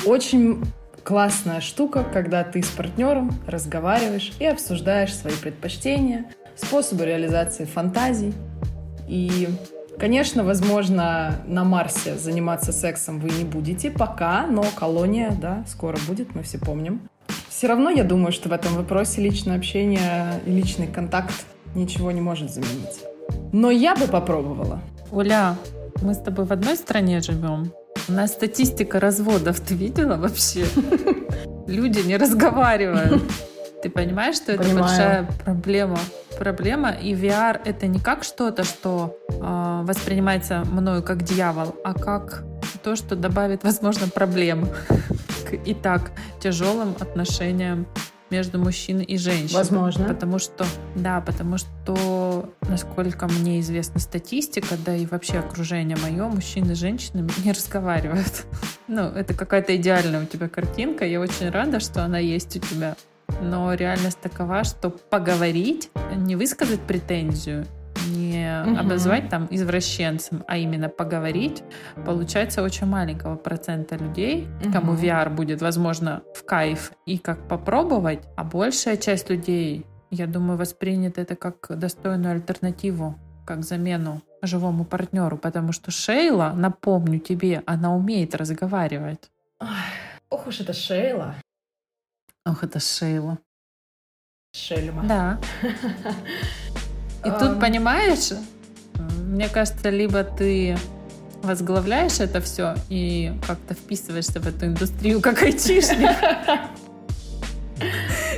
очень 0.06 0.62
классная 1.06 1.62
штука, 1.62 2.04
когда 2.04 2.44
ты 2.44 2.64
с 2.64 2.70
партнером 2.70 3.32
разговариваешь 3.48 4.34
и 4.40 4.46
обсуждаешь 4.46 5.16
свои 5.16 5.36
предпочтения, 5.36 6.26
способы 6.56 7.06
реализации 7.06 7.66
фантазий. 7.66 8.34
И 9.08 9.48
Конечно, 9.98 10.44
возможно, 10.44 11.40
на 11.48 11.64
Марсе 11.64 12.18
заниматься 12.18 12.74
сексом 12.74 13.22
вы 13.22 13.30
не 13.30 13.46
будете 13.46 13.90
пока, 13.90 14.46
но 14.46 14.66
колония, 14.76 15.32
да, 15.32 15.64
скоро 15.68 15.98
будет, 16.06 16.36
мы 16.36 16.44
все 16.44 16.58
помним. 16.58 17.08
Все 17.48 17.68
равно 17.68 17.90
я 17.90 18.04
думаю, 18.04 18.34
что 18.34 18.50
в 18.50 18.52
этом 18.52 18.74
вопросе 18.74 19.22
личное 19.22 19.56
общение 19.56 20.42
и 20.46 20.52
личный 20.52 20.88
контакт 20.88 21.46
ничего 21.76 22.12
не 22.12 22.20
может 22.20 22.52
заменить. 22.52 23.06
Но 23.54 23.72
я 23.72 23.96
бы 23.96 24.08
попробовала. 24.08 24.82
Оля, 25.12 25.56
мы 26.02 26.14
с 26.14 26.18
тобой 26.18 26.44
в 26.44 26.52
одной 26.52 26.76
стране 26.76 27.22
живем. 27.22 27.72
У 28.08 28.12
нас 28.12 28.32
статистика 28.34 29.00
разводов, 29.00 29.60
ты 29.60 29.74
видела 29.74 30.18
вообще? 30.18 30.66
Люди 31.68 32.00
не 32.00 32.18
разговаривают. 32.18 33.24
Ты 33.82 33.90
понимаешь, 33.90 34.36
что 34.36 34.52
это 34.52 34.64
Понимаю. 34.64 34.84
большая 34.84 35.30
проблема? 35.44 36.00
Проблема, 36.40 36.92
и 36.92 37.14
VR 37.14 37.60
это 37.66 37.88
не 37.88 38.00
как 38.00 38.24
что-то, 38.24 38.64
что 38.64 39.18
э, 39.30 39.82
воспринимается 39.84 40.64
мною 40.66 41.04
как 41.04 41.24
дьявол, 41.24 41.76
а 41.84 41.94
как 41.94 42.44
то, 42.84 42.96
что 42.96 43.16
добавит, 43.16 43.64
возможно, 43.64 44.08
проблем 44.08 44.70
к 45.48 45.54
и 45.54 45.74
так 45.74 46.12
тяжелым 46.40 46.96
отношениям 47.00 47.88
между 48.30 48.60
мужчиной 48.60 49.04
и 49.04 49.18
женщиной. 49.18 49.58
Возможно. 49.58 50.06
Потому 50.06 50.40
что, 50.40 50.66
да, 50.96 51.22
потому 51.22 51.58
что, 51.58 52.25
насколько 52.62 53.28
мне 53.28 53.60
известна 53.60 54.00
статистика, 54.00 54.76
да 54.86 54.96
и 54.96 55.06
вообще 55.06 55.40
окружение 55.40 55.98
мое, 55.98 56.28
мужчины 56.28 56.72
и 56.72 56.76
женщины 56.76 57.28
не 57.44 57.52
разговаривают. 57.52 58.46
Ну, 58.88 59.04
это 59.04 59.34
какая-то 59.34 59.76
идеальная 59.76 60.24
у 60.24 60.26
тебя 60.26 60.50
картинка. 60.50 61.06
Я 61.06 61.20
очень 61.20 61.50
рада, 61.50 61.80
что 61.80 62.04
она 62.04 62.20
есть 62.20 62.56
у 62.56 62.60
тебя. 62.60 62.96
Но 63.42 63.74
реальность 63.74 64.20
такова, 64.22 64.64
что 64.64 64.90
поговорить, 64.90 65.90
не 66.16 66.36
высказать 66.36 66.82
претензию, 66.82 67.66
не 68.08 68.64
угу. 68.66 68.80
обозвать 68.80 69.30
там 69.30 69.48
извращенцем, 69.50 70.44
а 70.48 70.58
именно 70.58 70.90
поговорить, 70.90 71.64
получается 72.06 72.62
очень 72.62 72.88
маленького 72.88 73.36
процента 73.36 73.96
людей, 73.96 74.48
угу. 74.64 74.72
кому 74.72 74.94
VR 74.94 75.30
будет, 75.30 75.62
возможно, 75.62 76.24
в 76.36 76.46
кайф 76.46 76.92
и 77.06 77.18
как 77.18 77.48
попробовать, 77.48 78.20
а 78.36 78.44
большая 78.44 78.98
часть 78.98 79.30
людей, 79.30 79.86
я 80.16 80.28
думаю, 80.28 80.58
воспринят 80.58 81.18
это 81.18 81.36
как 81.36 81.68
достойную 81.70 82.36
альтернативу, 82.36 83.18
как 83.46 83.64
замену 83.64 84.22
живому 84.42 84.86
партнеру, 84.86 85.38
потому 85.38 85.72
что 85.72 85.92
Шейла, 85.92 86.54
напомню 86.56 87.20
тебе, 87.20 87.64
она 87.66 87.96
умеет 87.96 88.36
разговаривать. 88.36 89.32
ох 90.30 90.48
уж 90.48 90.62
это 90.62 90.74
Шейла. 90.74 91.36
Ох, 92.46 92.64
это 92.64 92.80
Шейла. 92.80 93.40
Шельма. 94.54 95.04
Да. 95.04 95.40
И 97.26 97.30
тут, 97.40 97.60
понимаешь, 97.60 98.32
мне 99.20 99.50
кажется, 99.50 99.90
либо 99.90 100.24
ты 100.24 100.78
возглавляешь 101.42 102.20
это 102.20 102.40
все 102.42 102.76
и 102.90 103.34
как-то 103.48 103.74
вписываешься 103.74 104.40
в 104.40 104.48
эту 104.48 104.68
индустрию 104.68 105.22
как 105.22 105.42
айтишник 105.44 106.10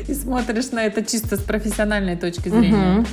и 0.07 0.13
смотришь 0.13 0.71
на 0.71 0.85
это 0.85 1.03
чисто 1.03 1.37
с 1.37 1.41
профессиональной 1.41 2.15
точки 2.15 2.49
зрения. 2.49 3.05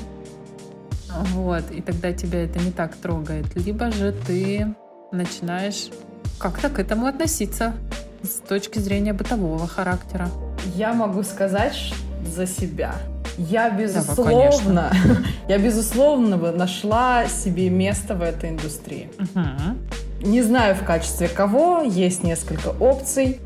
Вот, 1.33 1.71
и 1.71 1.81
тогда 1.81 2.13
тебя 2.13 2.45
это 2.45 2.59
не 2.59 2.73
так 2.73 2.97
трогает. 2.97 3.47
Либо 3.55 3.91
же 3.93 4.13
ты 4.27 4.75
начинаешь 5.13 5.91
как-то 6.39 6.69
к 6.69 6.79
этому 6.79 7.07
относиться 7.07 7.75
с 8.23 8.41
точки 8.47 8.79
зрения 8.79 9.13
бытового 9.13 9.67
характера. 9.67 10.29
Я 10.75 10.93
могу 10.93 11.23
сказать 11.23 11.93
за 12.27 12.47
себя. 12.47 12.95
Я 13.37 13.71
безусловно, 13.71 14.91
да, 14.93 15.17
я 15.49 15.59
безусловно 15.59 16.37
нашла 16.53 17.27
себе 17.27 17.69
место 17.69 18.15
в 18.15 18.23
этой 18.23 18.51
индустрии. 18.51 19.11
Угу. 19.19 20.29
Не 20.29 20.43
знаю 20.43 20.75
в 20.77 20.85
качестве 20.85 21.29
кого, 21.29 21.83
есть 21.83 22.23
несколько 22.23 22.69
опций, 22.69 23.41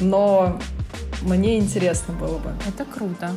но 0.00 0.58
мне 1.22 1.58
интересно 1.58 2.14
было 2.14 2.38
бы. 2.38 2.50
Это 2.66 2.84
круто. 2.84 3.30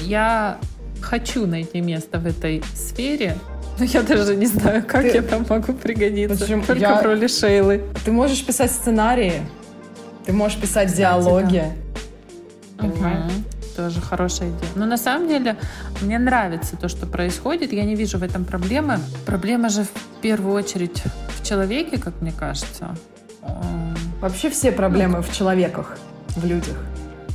Я 0.00 0.58
хочу 1.00 1.46
найти 1.46 1.80
место 1.80 2.18
в 2.18 2.26
этой 2.26 2.62
сфере, 2.74 3.36
но 3.78 3.84
я 3.84 4.02
даже 4.02 4.34
не 4.36 4.46
знаю, 4.46 4.84
как 4.86 5.02
ты... 5.02 5.08
я 5.08 5.22
там 5.22 5.46
могу 5.48 5.72
пригодиться. 5.72 6.38
Почему? 6.38 6.64
Только 6.64 6.80
я... 6.80 7.00
в 7.00 7.04
роли 7.04 7.26
Шейлы. 7.26 7.84
Ты 8.04 8.12
можешь 8.12 8.44
писать 8.44 8.70
сценарии, 8.70 9.42
ты 10.26 10.32
можешь 10.32 10.58
писать 10.58 10.88
Кстати, 10.88 10.98
диалоги. 10.98 11.64
Да. 12.76 12.82
Понимаешь? 12.84 13.32
Угу 13.32 13.58
тоже 13.78 14.00
хорошая 14.00 14.48
идея. 14.48 14.72
Но 14.74 14.86
на 14.86 14.96
самом 14.96 15.28
деле 15.28 15.56
мне 16.02 16.18
нравится 16.18 16.76
то, 16.76 16.88
что 16.88 17.06
происходит. 17.06 17.72
Я 17.72 17.84
не 17.84 17.94
вижу 17.94 18.18
в 18.18 18.24
этом 18.24 18.44
проблемы. 18.44 18.98
Проблема 19.24 19.68
же 19.68 19.84
в 19.84 20.20
первую 20.20 20.56
очередь 20.56 21.04
в 21.28 21.46
человеке, 21.46 21.96
как 21.96 22.20
мне 22.20 22.32
кажется. 22.32 22.96
Вообще 24.20 24.50
все 24.50 24.72
проблемы 24.72 25.18
ну, 25.18 25.22
в 25.22 25.32
человеках, 25.32 25.96
в 26.34 26.44
людях. 26.44 26.76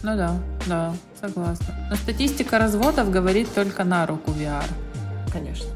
Ну 0.03 0.17
да, 0.17 0.37
да, 0.67 0.93
согласна. 1.19 1.65
Но 1.89 1.95
статистика 1.95 2.59
разводов 2.59 3.09
говорит 3.09 3.47
только 3.55 3.85
на 3.85 4.05
руку 4.05 4.31
VR. 4.31 4.65
Конечно. 5.31 5.67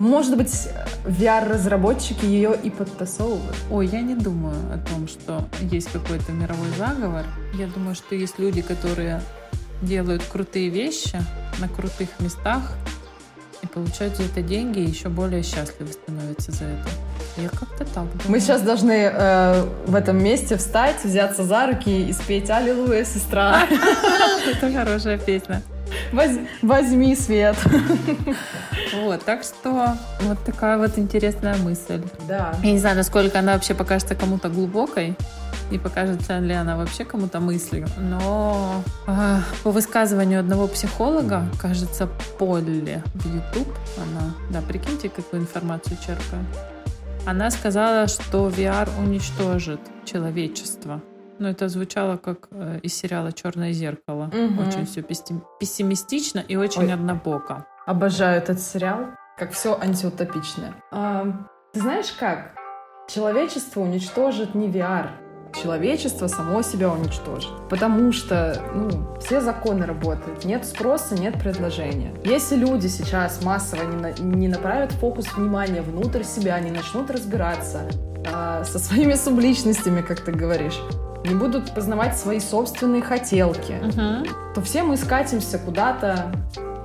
Может 0.00 0.36
быть, 0.36 0.68
VR-разработчики 1.04 2.24
ее 2.24 2.58
и 2.60 2.70
подтасовывают? 2.70 3.56
Ой, 3.70 3.86
я 3.86 4.00
не 4.00 4.16
думаю 4.16 4.56
о 4.74 4.78
том, 4.78 5.06
что 5.06 5.48
есть 5.60 5.92
какой-то 5.92 6.32
мировой 6.32 6.70
заговор. 6.76 7.24
Я 7.54 7.68
думаю, 7.68 7.94
что 7.94 8.16
есть 8.16 8.40
люди, 8.40 8.62
которые 8.62 9.22
делают 9.80 10.24
крутые 10.24 10.68
вещи 10.68 11.22
на 11.60 11.68
крутых 11.68 12.08
местах 12.18 12.72
и 13.62 13.68
получают 13.68 14.16
за 14.16 14.24
это 14.24 14.42
деньги 14.42 14.80
и 14.80 14.88
еще 14.88 15.08
более 15.08 15.44
счастливы 15.44 15.92
становятся 15.92 16.50
за 16.50 16.64
это. 16.64 16.88
Я 17.36 17.48
как-то 17.48 17.84
так 17.84 17.94
думаю. 17.94 18.20
Мы 18.28 18.40
сейчас 18.40 18.62
должны 18.62 19.10
э, 19.12 19.64
в 19.86 19.94
этом 19.94 20.22
месте 20.22 20.56
встать, 20.56 21.02
взяться 21.04 21.44
за 21.44 21.66
руки 21.66 22.08
и 22.08 22.12
спеть 22.12 22.50
«Аллилуйя, 22.50 23.04
сестра». 23.04 23.62
Это 24.46 24.72
хорошая 24.72 25.18
песня. 25.18 25.62
Возьми 26.62 27.16
свет. 27.16 27.56
Вот, 28.94 29.24
так 29.24 29.42
что 29.42 29.96
вот 30.20 30.38
такая 30.44 30.76
вот 30.76 30.98
интересная 30.98 31.56
мысль. 31.56 32.02
Да. 32.28 32.54
Я 32.62 32.72
не 32.72 32.78
знаю, 32.78 32.96
насколько 32.96 33.38
она 33.38 33.54
вообще 33.54 33.74
покажется 33.74 34.14
кому-то 34.14 34.48
глубокой 34.48 35.16
и 35.70 35.78
покажется 35.78 36.38
ли 36.38 36.52
она 36.52 36.76
вообще 36.76 37.04
кому-то 37.04 37.40
мыслью. 37.40 37.86
Но 37.98 38.82
э, 39.06 39.38
по 39.62 39.70
высказыванию 39.70 40.40
одного 40.40 40.66
психолога, 40.68 41.44
кажется, 41.60 42.08
Полли 42.38 43.02
в 43.14 43.34
YouTube, 43.34 43.74
она, 43.96 44.34
да, 44.50 44.60
прикиньте, 44.60 45.08
какую 45.08 45.42
информацию 45.42 45.96
черпает. 46.04 46.46
Она 47.24 47.50
сказала, 47.50 48.08
что 48.08 48.48
VR 48.48 48.88
уничтожит 48.98 49.80
человечество. 50.04 51.00
Но 51.38 51.48
это 51.48 51.68
звучало 51.68 52.16
как 52.16 52.48
э, 52.50 52.80
из 52.82 52.94
сериала 52.94 53.32
Черное 53.32 53.72
зеркало. 53.72 54.24
Угу. 54.26 54.62
Очень 54.62 54.86
все 54.86 55.02
пессимистично 55.02 56.40
и 56.40 56.56
очень 56.56 56.82
Ой. 56.82 56.92
однобоко. 56.92 57.64
Обожаю 57.86 58.38
этот 58.38 58.60
сериал, 58.60 59.06
как 59.38 59.52
все 59.52 59.78
антиутопичное. 59.80 60.74
А, 60.90 61.46
ты 61.72 61.80
знаешь 61.80 62.12
как? 62.18 62.54
Человечество 63.08 63.80
уничтожит 63.80 64.56
не 64.56 64.68
VR, 64.68 65.10
человечество 65.60 66.26
само 66.26 66.62
себя 66.62 66.90
уничтожит. 66.90 67.50
Потому 67.68 68.12
что 68.12 68.60
ну, 68.74 69.18
все 69.20 69.40
законы 69.40 69.86
работают. 69.86 70.44
Нет 70.44 70.64
спроса, 70.64 71.14
нет 71.14 71.38
предложения. 71.38 72.12
Если 72.24 72.56
люди 72.56 72.86
сейчас 72.86 73.42
массово 73.42 73.82
не, 73.82 73.96
на, 73.96 74.12
не 74.12 74.48
направят 74.48 74.92
фокус 74.92 75.32
внимания 75.36 75.82
внутрь 75.82 76.22
себя, 76.22 76.58
не 76.60 76.70
начнут 76.70 77.10
разбираться 77.10 77.82
э, 78.24 78.64
со 78.64 78.78
своими 78.78 79.14
субличностями, 79.14 80.02
как 80.02 80.20
ты 80.20 80.32
говоришь, 80.32 80.78
не 81.24 81.34
будут 81.34 81.74
познавать 81.74 82.16
свои 82.16 82.40
собственные 82.40 83.02
хотелки, 83.02 83.72
uh-huh. 83.72 84.28
то 84.54 84.60
все 84.62 84.82
мы 84.82 84.96
скатимся 84.96 85.58
куда-то, 85.58 86.32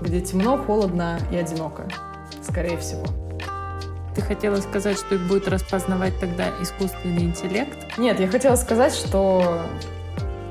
где 0.01 0.21
темно, 0.21 0.57
холодно 0.57 1.19
и 1.31 1.35
одиноко. 1.35 1.87
Скорее 2.43 2.77
всего. 2.77 3.05
Ты 4.17 4.23
хотела 4.23 4.55
сказать, 4.55 4.97
что 4.97 5.13
их 5.13 5.27
будет 5.27 5.47
распознавать 5.47 6.19
тогда 6.19 6.45
искусственный 6.59 7.21
интеллект? 7.21 7.77
Нет, 7.99 8.19
я 8.19 8.27
хотела 8.27 8.55
сказать, 8.55 8.95
что 8.95 9.61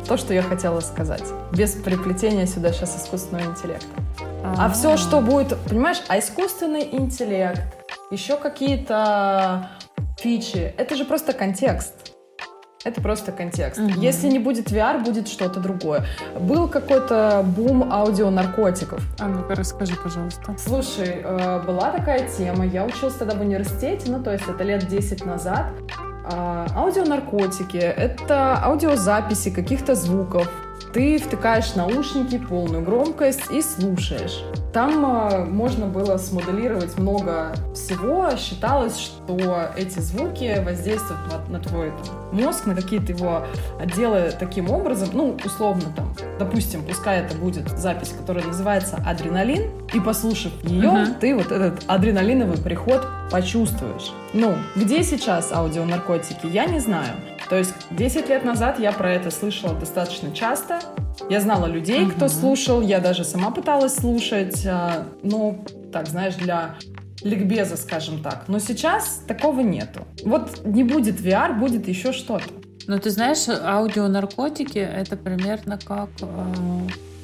то, 0.07 0.17
что 0.17 0.33
я 0.33 0.43
хотела 0.43 0.79
сказать. 0.79 1.25
Без 1.51 1.73
приплетения 1.73 2.47
сюда 2.47 2.73
сейчас 2.73 2.97
искусственного 2.97 3.47
интеллекта. 3.47 3.89
А, 4.45 4.69
-а, 4.69 4.73
все, 4.73 4.97
что 4.97 5.21
будет, 5.21 5.59
понимаешь, 5.69 6.01
а 6.07 6.21
искусственный 6.21 6.89
интеллект, 6.93 7.61
еще 8.13 8.37
какие-то 8.37 9.69
фичи, 10.17 10.73
это 10.79 10.95
же 10.95 11.05
просто 11.05 11.33
контекст. 11.33 12.16
Это 12.87 13.01
просто 13.01 13.33
контекст. 13.33 13.81
Угу. 13.81 14.01
Если 14.01 14.29
не 14.29 14.39
будет 14.39 14.71
VR, 14.71 15.03
будет 15.03 15.27
что-то 15.27 15.59
другое. 15.59 16.07
Был 16.39 16.69
какой-то 16.69 17.45
бум 17.45 17.93
аудионаркотиков. 17.93 19.03
А 19.19 19.27
ну-ка 19.27 19.57
расскажи, 19.57 19.97
пожалуйста. 19.97 20.55
Слушай, 20.57 21.17
э, 21.25 21.63
была 21.67 21.91
такая 21.91 22.29
тема. 22.29 22.65
Я 22.65 22.85
училась 22.85 23.15
тогда 23.15 23.35
в 23.35 23.41
университете, 23.41 24.09
ну 24.09 24.23
то 24.23 24.33
есть 24.33 24.45
это 24.47 24.63
лет 24.63 24.87
10 24.87 25.27
назад. 25.27 25.67
А, 26.29 26.67
аудионаркотики— 26.77 27.77
это 27.77 28.57
аудиозаписи 28.63 29.51
каких-то 29.51 29.97
звуков, 29.97 30.49
ты 30.97 31.19
втыкаешь 31.19 31.75
наушники, 31.75 32.39
полную 32.39 32.83
громкость 32.83 33.51
и 33.51 33.61
слушаешь. 33.61 34.43
Там 34.73 35.05
э, 35.05 35.45
можно 35.45 35.85
было 35.85 36.17
смоделировать 36.17 36.97
много 36.97 37.55
всего. 37.75 38.31
Считалось, 38.39 38.99
что 38.99 39.69
эти 39.77 39.99
звуки 39.99 40.59
воздействуют 40.65 41.21
на, 41.31 41.59
на 41.59 41.63
твой 41.63 41.91
там, 41.91 42.41
мозг, 42.43 42.65
на 42.65 42.75
какие-то 42.75 43.13
его 43.13 43.45
отделы 43.79 44.33
таким 44.41 44.71
образом, 44.71 45.11
ну, 45.13 45.37
условно 45.45 45.83
там, 45.95 46.15
допустим, 46.39 46.83
пускай 46.83 47.21
это 47.21 47.37
будет 47.37 47.69
запись, 47.79 48.15
которая 48.19 48.47
называется 48.47 48.97
«Адреналин», 49.07 49.71
и 49.93 50.01
послушав 50.01 50.53
ее, 50.65 50.89
uh-huh. 50.89 51.19
ты 51.21 51.35
вот 51.35 51.53
этот 51.53 51.85
адреналиновый 51.89 52.57
приход 52.57 53.07
почувствуешь. 53.31 54.13
Ну, 54.33 54.55
где 54.75 55.03
сейчас 55.03 55.53
аудионаркотики, 55.53 56.47
я 56.47 56.65
не 56.65 56.81
знаю. 56.81 57.13
То 57.49 57.57
есть 57.57 57.75
10 57.93 58.29
лет 58.29 58.45
назад 58.45 58.79
я 58.81 58.93
про 58.93 59.13
это 59.13 59.31
слышала 59.31 59.75
достаточно 59.75 60.33
часто. 60.33 60.81
Я 61.31 61.41
знала 61.41 61.67
людей, 61.67 62.05
uh-huh. 62.05 62.13
кто 62.13 62.29
слушал, 62.29 62.81
я 62.83 63.01
даже 63.01 63.25
сама 63.25 63.51
пыталась 63.51 63.95
слушать. 63.95 64.67
А, 64.67 65.07
ну, 65.23 65.65
так, 65.93 66.09
знаешь, 66.09 66.35
для 66.35 66.75
ликбеза, 67.23 67.77
скажем 67.77 68.23
так. 68.23 68.45
Но 68.49 68.59
сейчас 68.59 69.23
такого 69.27 69.61
нету. 69.61 70.07
Вот 70.25 70.65
не 70.65 70.85
будет 70.85 71.21
VR, 71.21 71.59
будет 71.59 71.89
еще 71.89 72.13
что-то. 72.13 72.45
Ну, 72.87 72.99
ты 72.99 73.11
знаешь, 73.11 73.49
аудионаркотики— 73.49 74.79
это 74.79 75.17
примерно 75.17 75.79
как... 75.79 76.11
Э, 76.21 76.53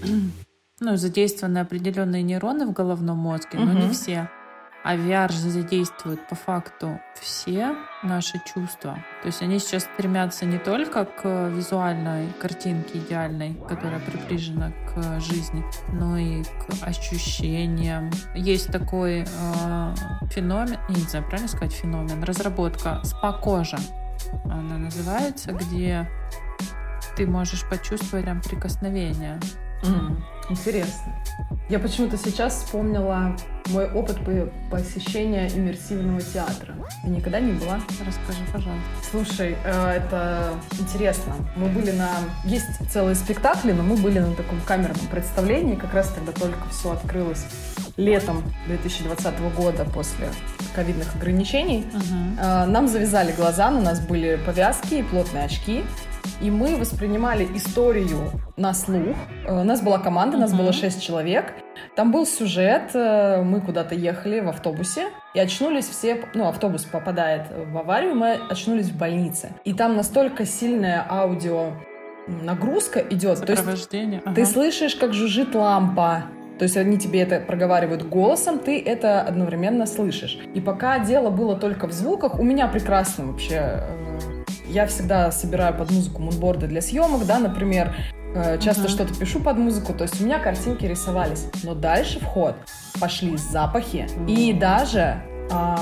ну, 0.81 0.97
задействованы 0.97 1.59
определенные 1.59 2.23
нейроны 2.23 2.67
в 2.67 2.73
головном 2.73 3.19
мозге, 3.19 3.59
но 3.59 3.73
uh-huh. 3.73 3.89
не 3.89 3.93
все. 3.93 4.31
А 4.85 4.97
VR 4.97 5.31
задействует 5.31 6.27
по 6.27 6.35
факту 6.35 7.01
все 7.21 7.77
наши 8.03 8.41
чувства. 8.45 8.99
То 9.23 9.27
есть 9.27 9.41
они 9.41 9.59
сейчас 9.59 9.85
стремятся 9.85 10.45
не 10.45 10.59
только 10.59 11.05
к 11.05 11.49
визуальной 11.51 12.33
картинке 12.41 12.99
идеальной, 12.99 13.55
которая 13.69 14.01
приближена 14.01 14.73
к 14.93 15.21
жизни, 15.21 15.65
но 15.93 16.17
и 16.17 16.43
к 16.43 16.83
ощущениям. 16.83 18.11
Есть 18.35 18.73
такой 18.73 19.21
э, 19.21 19.95
феномен, 20.31 20.79
не 20.89 20.97
знаю, 20.97 21.25
правильно 21.27 21.49
сказать 21.49 21.73
феномен, 21.73 22.25
разработка 22.25 23.01
спа-кожа. 23.05 23.79
Она 24.45 24.79
называется, 24.79 25.53
где 25.53 26.09
ты 27.17 27.27
можешь 27.27 27.69
почувствовать 27.69 28.25
прям 28.25 28.41
прикосновение 28.41 29.39
Mm, 29.83 30.23
интересно. 30.49 31.15
Я 31.69 31.79
почему-то 31.79 32.19
сейчас 32.19 32.57
вспомнила 32.57 33.35
мой 33.71 33.91
опыт 33.91 34.19
посещения 34.71 35.49
иммерсивного 35.49 36.21
театра. 36.21 36.75
Ты 37.03 37.09
никогда 37.09 37.41
не 37.41 37.53
была? 37.53 37.81
Расскажи, 38.05 38.41
пожалуйста. 38.53 38.83
Слушай, 39.11 39.57
э, 39.65 39.91
это 39.93 40.55
интересно. 40.79 41.35
Мы 41.57 41.69
были 41.69 41.93
на... 41.93 42.11
Есть 42.45 42.67
целые 42.91 43.15
спектакли, 43.15 43.73
но 43.73 43.83
мы 43.83 43.97
были 43.97 44.19
на 44.19 44.35
таком 44.35 44.61
камерном 44.63 45.07
представлении, 45.07 45.77
как 45.77 45.95
раз 45.95 46.09
тогда 46.09 46.33
только 46.33 46.69
все 46.71 46.93
открылось 46.93 47.47
летом 47.97 48.43
2020 48.67 49.41
года 49.57 49.85
после 49.85 50.29
ковидных 50.75 51.15
ограничений. 51.15 51.87
Uh-huh. 51.93 52.67
Нам 52.67 52.89
завязали 52.89 53.33
глаза, 53.33 53.71
на 53.71 53.81
нас 53.81 54.01
были 54.01 54.39
повязки 54.45 54.95
и 54.95 55.03
плотные 55.03 55.45
очки 55.45 55.85
и 56.43 56.51
мы 56.51 56.77
воспринимали 56.77 57.49
историю 57.55 58.31
на 58.57 58.75
слух. 58.75 59.17
Э, 59.47 59.61
у 59.61 59.65
нас 59.65 59.81
была 59.81 59.99
команда, 59.99 60.37
нас 60.37 60.53
было 60.53 60.73
шесть 60.73 61.03
человек. 61.03 61.55
Там 61.97 62.11
был 62.11 62.27
сюжет, 62.27 62.91
э, 62.95 63.43
мы 63.43 63.61
куда-то 63.61 63.95
ехали 63.95 64.41
в 64.41 64.49
автобусе, 64.49 65.09
и 65.35 65.41
очнулись 65.41 65.89
все, 65.89 66.25
ну, 66.35 66.49
автобус 66.49 66.85
попадает 66.85 67.47
в 67.51 67.79
аварию, 67.79 68.15
мы 68.15 68.39
очнулись 68.51 68.89
в 68.89 68.99
больнице. 68.99 69.53
И 69.65 69.73
там 69.73 69.97
настолько 69.97 70.45
сильная 70.45 71.07
аудио 71.09 71.73
нагрузка 72.27 73.01
идет. 73.01 73.45
То 73.47 73.53
есть 73.53 73.65
ага. 73.67 74.35
ты 74.35 74.45
слышишь, 74.45 74.97
как 74.97 75.13
жужжит 75.13 75.55
лампа, 75.55 76.25
то 76.59 76.65
есть 76.65 76.77
они 76.77 76.99
тебе 76.99 77.23
это 77.23 77.41
проговаривают 77.41 78.05
голосом, 78.09 78.59
ты 78.59 78.81
это 78.81 79.23
одновременно 79.23 79.87
слышишь. 79.87 80.39
И 80.55 80.61
пока 80.61 80.99
дело 80.99 81.31
было 81.31 81.57
только 81.57 81.89
в 81.89 81.93
звуках, 81.93 82.39
у 82.39 82.43
меня 82.43 82.69
прекрасно 82.69 83.27
вообще 83.27 83.57
э, 83.57 84.32
я 84.69 84.87
всегда 84.87 85.31
собираю 85.33 85.75
под 85.75 85.91
музыку 85.91 86.23
мунборды 86.23 86.67
для 86.67 86.81
съемок, 86.81 87.27
да, 87.27 87.39
например, 87.39 87.95
э, 88.35 88.59
часто 88.59 88.85
uh-huh. 88.85 88.89
что-то 88.89 89.15
пишу 89.15 89.41
под 89.41 89.59
музыку, 89.59 89.93
то 89.95 90.03
есть 90.03 90.21
у 90.21 90.25
меня 90.25 90.39
картинки 90.39 90.85
рисовались. 90.85 91.47
Но 91.63 91.75
дальше 91.75 92.21
в 92.21 92.25
ход 92.25 92.57
пошли 93.01 93.37
запахи 93.37 94.09
и 94.29 94.53
даже 94.53 95.21
э, 95.51 95.77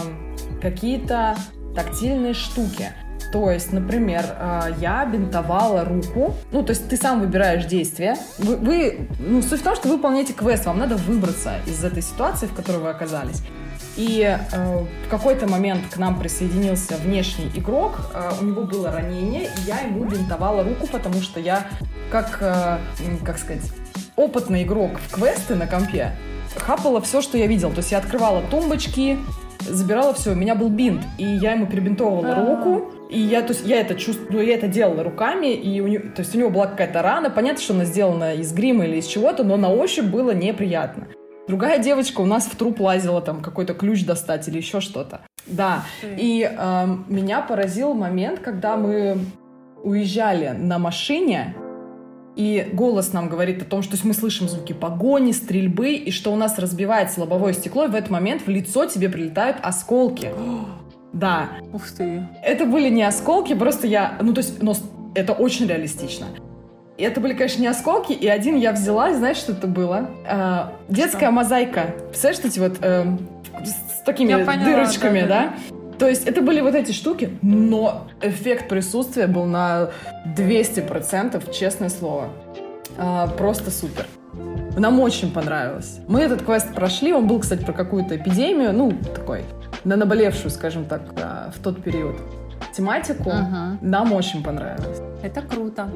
какие-то 0.60 1.36
тактильные 1.74 2.34
штуки. 2.34 2.92
То 3.32 3.50
есть, 3.50 3.72
например, 3.72 4.24
э, 4.28 4.72
я 4.80 5.04
бинтовала 5.06 5.84
руку. 5.84 6.34
Ну, 6.50 6.64
то 6.64 6.70
есть 6.70 6.88
ты 6.88 6.96
сам 6.96 7.20
выбираешь 7.20 7.64
действие. 7.64 8.16
Вы, 8.38 8.56
вы, 8.56 9.08
ну, 9.20 9.40
суть 9.40 9.60
в 9.60 9.62
том, 9.62 9.76
что 9.76 9.88
вы 9.88 9.96
выполняете 9.96 10.32
квест, 10.32 10.66
вам 10.66 10.78
надо 10.78 10.96
выбраться 10.96 11.54
из 11.66 11.84
этой 11.84 12.02
ситуации, 12.02 12.46
в 12.46 12.54
которой 12.54 12.78
вы 12.78 12.90
оказались. 12.90 13.42
И 13.96 14.22
э, 14.22 14.84
в 15.06 15.10
какой-то 15.10 15.48
момент 15.48 15.82
к 15.90 15.96
нам 15.96 16.18
присоединился 16.18 16.96
внешний 16.96 17.50
игрок, 17.54 17.98
э, 18.14 18.30
у 18.40 18.44
него 18.44 18.62
было 18.62 18.90
ранение, 18.90 19.44
и 19.44 19.66
я 19.66 19.80
ему 19.80 20.04
бинтовала 20.04 20.62
руку, 20.62 20.86
потому 20.86 21.20
что 21.20 21.40
я, 21.40 21.66
как, 22.10 22.38
э, 22.40 22.78
как 23.24 23.38
сказать, 23.38 23.70
опытный 24.16 24.62
игрок 24.62 24.92
в 24.98 25.14
квесты 25.14 25.54
на 25.54 25.66
компе, 25.66 26.12
хапала 26.56 27.00
все, 27.00 27.20
что 27.20 27.36
я 27.36 27.46
видел. 27.46 27.70
То 27.70 27.78
есть 27.78 27.92
я 27.92 27.98
открывала 27.98 28.42
тумбочки, 28.50 29.18
забирала 29.60 30.14
все. 30.14 30.32
У 30.32 30.34
меня 30.34 30.54
был 30.54 30.68
бинт, 30.68 31.02
и 31.18 31.24
я 31.24 31.52
ему 31.52 31.66
перебинтовывала 31.66 32.28
А-а-а. 32.28 32.56
руку. 32.56 32.92
И 33.10 33.18
я, 33.18 33.42
то 33.42 33.52
есть, 33.52 33.66
я 33.66 33.80
это 33.80 33.96
чувствую, 33.96 34.28
ну, 34.30 34.40
я 34.40 34.54
это 34.54 34.68
делала 34.68 35.02
руками, 35.02 35.52
и 35.52 35.80
у 35.80 35.88
него, 35.88 36.04
то 36.14 36.20
есть 36.20 36.34
у 36.34 36.38
него 36.38 36.50
была 36.50 36.68
какая-то 36.68 37.02
рана. 37.02 37.28
Понятно, 37.28 37.60
что 37.60 37.74
она 37.74 37.84
сделана 37.84 38.34
из 38.34 38.52
грима 38.52 38.84
или 38.84 38.98
из 38.98 39.06
чего-то, 39.06 39.42
но 39.42 39.56
на 39.56 39.68
ощупь 39.68 40.04
было 40.04 40.30
неприятно. 40.30 41.08
Другая 41.50 41.80
девочка 41.80 42.20
у 42.20 42.26
нас 42.26 42.46
в 42.46 42.54
труп 42.54 42.78
лазила, 42.78 43.20
там 43.20 43.40
какой-то 43.42 43.74
ключ 43.74 44.04
достать 44.04 44.46
или 44.46 44.58
еще 44.58 44.80
что-то. 44.80 45.22
Да. 45.48 45.82
И 46.04 46.48
э, 46.48 46.86
меня 47.08 47.40
поразил 47.40 47.92
момент, 47.92 48.38
когда 48.38 48.76
мы 48.76 49.18
уезжали 49.82 50.50
на 50.50 50.78
машине, 50.78 51.56
и 52.36 52.70
голос 52.72 53.12
нам 53.12 53.28
говорит 53.28 53.60
о 53.62 53.64
том, 53.64 53.82
что 53.82 53.96
мы 54.04 54.14
слышим 54.14 54.48
звуки 54.48 54.72
погони, 54.72 55.32
стрельбы, 55.32 55.94
и 55.94 56.12
что 56.12 56.32
у 56.32 56.36
нас 56.36 56.56
разбивается 56.56 57.20
лобовое 57.20 57.52
стекло, 57.52 57.86
и 57.86 57.88
в 57.88 57.96
этот 57.96 58.10
момент 58.10 58.42
в 58.46 58.48
лицо 58.48 58.86
тебе 58.86 59.08
прилетают 59.08 59.56
осколки. 59.60 60.30
Да. 61.12 61.48
Ух 61.72 61.90
ты. 61.90 62.24
Это 62.44 62.66
были 62.66 62.88
не 62.88 63.02
осколки, 63.02 63.52
просто 63.56 63.88
я... 63.88 64.16
Ну, 64.20 64.32
то 64.32 64.42
есть, 64.42 64.62
но 64.62 64.76
это 65.16 65.32
очень 65.32 65.66
реалистично. 65.66 66.28
Это 67.00 67.20
были, 67.20 67.34
конечно, 67.34 67.60
не 67.60 67.68
осколки, 67.68 68.12
и 68.12 68.28
один 68.28 68.56
я 68.56 68.72
взяла, 68.72 69.10
и 69.10 69.14
знаешь, 69.14 69.36
что 69.36 69.52
это 69.52 69.66
было? 69.66 70.10
Э, 70.26 70.70
детская 70.88 71.26
что? 71.26 71.30
мозаика. 71.30 71.94
Представляешь, 72.08 72.44
эти 72.44 72.58
вот 72.58 72.78
э, 72.80 73.04
с 73.64 74.02
такими 74.04 74.32
поняла, 74.44 74.64
дырочками, 74.64 75.20
да, 75.22 75.26
да, 75.26 75.54
да? 75.70 75.76
То 75.98 76.08
есть 76.08 76.26
это 76.26 76.40
были 76.40 76.60
вот 76.60 76.74
эти 76.74 76.92
штуки, 76.92 77.36
но 77.42 78.08
эффект 78.22 78.68
присутствия 78.68 79.26
был 79.26 79.44
на 79.44 79.90
200%, 80.36 81.52
честное 81.52 81.90
слово. 81.90 82.28
Э, 82.96 83.26
просто 83.36 83.70
супер. 83.70 84.06
Нам 84.76 85.00
очень 85.00 85.32
понравилось. 85.32 85.98
Мы 86.06 86.20
этот 86.20 86.42
квест 86.42 86.72
прошли, 86.74 87.12
он 87.12 87.26
был, 87.26 87.40
кстати, 87.40 87.64
про 87.64 87.72
какую-то 87.72 88.16
эпидемию, 88.16 88.72
ну, 88.72 88.92
такой, 89.14 89.44
на 89.84 89.96
наболевшую, 89.96 90.50
скажем 90.50 90.84
так, 90.84 91.02
э, 91.16 91.50
в 91.54 91.62
тот 91.62 91.82
период 91.82 92.16
тематику. 92.72 93.30
Ага. 93.30 93.78
Нам 93.80 94.12
очень 94.12 94.42
понравилось. 94.42 95.00
Это 95.22 95.42
круто. 95.42 95.88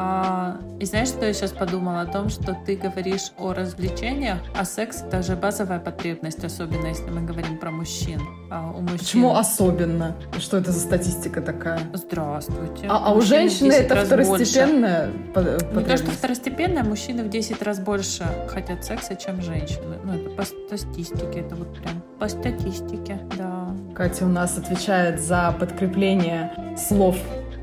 А, 0.00 0.56
и 0.78 0.84
знаешь, 0.84 1.08
что 1.08 1.26
я 1.26 1.32
сейчас 1.32 1.50
подумала? 1.50 2.02
О 2.02 2.06
том, 2.06 2.28
что 2.28 2.56
ты 2.64 2.76
говоришь 2.76 3.32
о 3.36 3.52
развлечениях, 3.52 4.38
а 4.56 4.64
секс— 4.64 5.02
это 5.06 5.22
же 5.22 5.34
базовая 5.34 5.80
потребность, 5.80 6.44
особенно 6.44 6.86
если 6.86 7.10
мы 7.10 7.22
говорим 7.22 7.58
про 7.58 7.72
мужчин. 7.72 8.20
А 8.48 8.70
у 8.70 8.80
мужчин... 8.80 8.98
Почему 8.98 9.34
особенно? 9.34 10.14
Что 10.38 10.58
это 10.58 10.70
за 10.70 10.78
статистика 10.78 11.42
такая? 11.42 11.80
Здравствуйте. 11.94 12.86
А, 12.88 13.06
а 13.06 13.12
у 13.12 13.20
женщины 13.20 13.72
это 13.72 13.96
второстепенная 13.96 15.10
потребность? 15.34 15.72
Мне 15.72 15.84
кажется, 15.84 16.12
второстепенная. 16.12 16.84
Мужчины 16.84 17.24
в 17.24 17.28
10 17.28 17.60
раз 17.62 17.80
больше 17.80 18.24
хотят 18.48 18.84
секса, 18.84 19.16
чем 19.16 19.42
женщины. 19.42 19.96
Ну, 20.04 20.12
это 20.14 20.30
по 20.30 20.44
статистике, 20.44 21.40
это 21.40 21.56
вот 21.56 21.74
прям 21.74 22.02
по 22.20 22.28
статистике, 22.28 23.18
да. 23.36 23.74
Катя 23.96 24.26
у 24.26 24.28
нас 24.28 24.56
отвечает 24.56 25.20
за 25.20 25.54
подкрепление 25.58 26.52
слов 26.76 27.16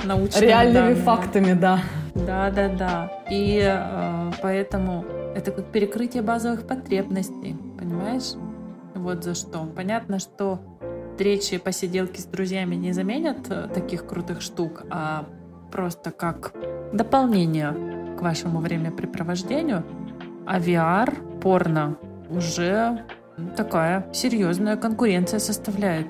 Научными 0.04 0.46
реальными 0.46 0.76
данными. 0.76 1.02
фактами, 1.02 1.54
да. 1.54 1.80
Да, 2.14 2.52
да, 2.52 2.70
да. 2.70 3.12
И 3.30 3.62
э, 3.64 4.32
поэтому 4.41 5.06
это 5.36 5.52
как 5.52 5.66
перекрытие 5.66 6.24
базовых 6.24 6.68
потребностей, 6.68 7.56
понимаешь? 7.78 8.34
Вот 8.93 9.24
за 9.24 9.36
что. 9.36 9.66
Понятно, 9.76 10.20
что 10.20 10.60
встречи, 11.12 11.58
посиделки 11.58 12.20
с 12.20 12.26
друзьями 12.26 12.76
не 12.76 12.91
заменят 12.91 13.50
э, 13.50 13.68
таких 13.74 14.06
крутых 14.06 14.41
штук, 14.41 14.84
а 14.89 15.26
просто 15.72 16.12
как 16.12 16.54
дополнение 16.93 18.16
к 18.18 18.22
вашему 18.22 18.60
времяпрепровождению. 18.60 19.84
А 20.46 20.60
VR, 20.60 21.39
порно, 21.39 21.98
уже 22.30 23.06
такая 23.58 24.08
серьезная 24.14 24.78
конкуренция 24.78 25.39
составляет 25.39 26.08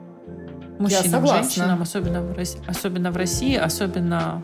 мужчинам, 0.80 1.26
женщинам, 1.28 1.82
особенно 1.82 2.22
в, 2.22 2.36
России, 2.38 2.62
особенно 2.68 3.12
в 3.12 3.18
России, 3.18 3.56
особенно 3.56 4.44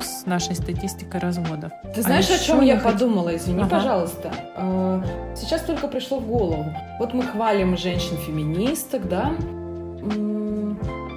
с 0.00 0.26
нашей 0.26 0.54
статистикой 0.56 1.20
разводов. 1.20 1.72
Ты 1.94 2.00
А 2.00 2.02
знаешь, 2.02 2.28
о 2.30 2.34
еще 2.34 2.44
чем 2.46 2.60
я 2.62 2.76
хот- 2.76 2.82
подумала? 2.92 3.36
Извини, 3.36 3.60
Ага. 3.62 3.70
пожалуйста. 3.76 4.30
Э, 4.56 5.02
Сейчас 5.36 5.62
только 5.62 5.88
пришло 5.88 6.18
в 6.18 6.26
голову. 6.26 6.64
Вот 6.98 7.14
мы 7.14 7.22
хвалим 7.22 7.76
женщин-феминисток, 7.76 9.08
да? 9.08 9.32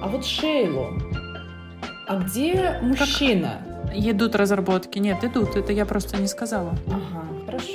А 0.02 0.08
вот 0.08 0.24
Шейлу. 0.24 0.86
А 2.08 2.16
где 2.20 2.78
мужчина? 2.82 3.50
Идут 3.94 4.34
разработки. 4.36 4.98
Нет, 4.98 5.24
идут. 5.24 5.56
Это 5.56 5.72
я 5.72 5.84
просто 5.86 6.20
не 6.20 6.26
сказала. 6.28 6.70
Ага, 6.86 7.24
хорошо. 7.46 7.72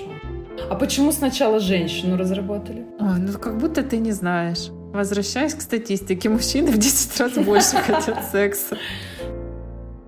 А 0.69 0.75
почему 0.75 1.11
сначала 1.11 1.59
женщину 1.59 2.15
разработали? 2.17 2.85
Ой, 2.99 3.19
ну 3.19 3.37
как 3.39 3.57
будто 3.57 3.81
ты 3.83 3.97
не 3.97 4.11
знаешь. 4.13 4.69
Возвращаясь 4.93 5.53
к 5.53 5.61
статистике, 5.61 6.27
мужчины 6.29 6.71
в 6.71 6.77
10 6.77 7.19
раз 7.19 7.33
больше 7.33 7.77
хотят 7.87 8.25
секса. 8.29 8.77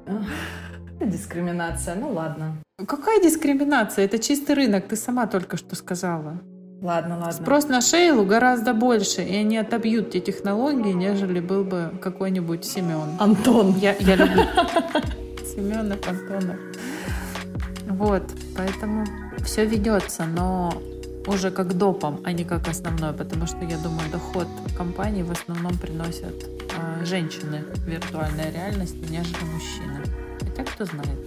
Это 0.05 1.11
Дискриминация, 1.11 1.95
ну 1.95 2.11
ладно. 2.11 2.57
Какая 2.85 3.21
дискриминация? 3.21 4.05
Это 4.05 4.19
чистый 4.19 4.55
рынок, 4.55 4.87
ты 4.87 4.95
сама 4.95 5.27
только 5.27 5.57
что 5.57 5.75
сказала. 5.75 6.41
Ладно, 6.81 7.15
ладно. 7.17 7.31
Спрос 7.31 7.69
на 7.69 7.79
Шейлу 7.79 8.25
гораздо 8.25 8.73
больше, 8.73 9.21
и 9.21 9.33
они 9.37 9.57
отобьют 9.57 10.11
те 10.11 10.19
технологии, 10.19 10.91
нежели 10.91 11.39
был 11.39 11.63
бы 11.63 11.93
какой-нибудь 12.01 12.65
Семен. 12.65 13.15
Антон. 13.19 13.75
Я, 13.77 13.95
я 13.99 14.15
люблю 14.15 14.43
Семенов, 15.55 16.05
Антонов. 16.05 16.57
Вот, 17.87 18.23
поэтому 18.57 19.05
все 19.45 19.65
ведется, 19.65 20.25
но 20.25 20.73
уже 21.27 21.51
как 21.51 21.77
допом, 21.77 22.21
а 22.23 22.31
не 22.31 22.43
как 22.43 22.67
основное, 22.67 23.13
потому 23.13 23.47
что, 23.47 23.63
я 23.63 23.77
думаю, 23.77 24.09
доход 24.11 24.47
компании 24.77 25.23
в 25.23 25.31
основном 25.31 25.77
приносят 25.77 26.33
а, 26.75 27.03
женщины 27.05 27.63
в 27.75 27.87
виртуальной 27.87 28.51
реальности, 28.51 28.97
нежели 29.09 29.43
мужчины. 29.53 30.03
Хотя 30.39 30.63
кто 30.63 30.85
знает, 30.85 31.19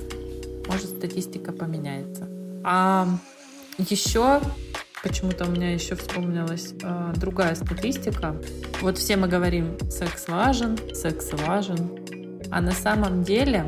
может 0.68 0.86
статистика 0.86 1.52
поменяется. 1.52 2.28
А 2.64 3.08
еще 3.78 4.40
почему-то 5.02 5.44
у 5.44 5.50
меня 5.50 5.72
еще 5.72 5.94
вспомнилась 5.94 6.74
а, 6.82 7.12
другая 7.14 7.54
статистика. 7.54 8.36
Вот 8.80 8.98
все 8.98 9.16
мы 9.16 9.28
говорим, 9.28 9.78
секс 9.90 10.28
важен, 10.28 10.76
секс 10.94 11.32
важен, 11.32 12.05
а 12.50 12.60
на 12.60 12.72
самом 12.72 13.22
деле 13.22 13.64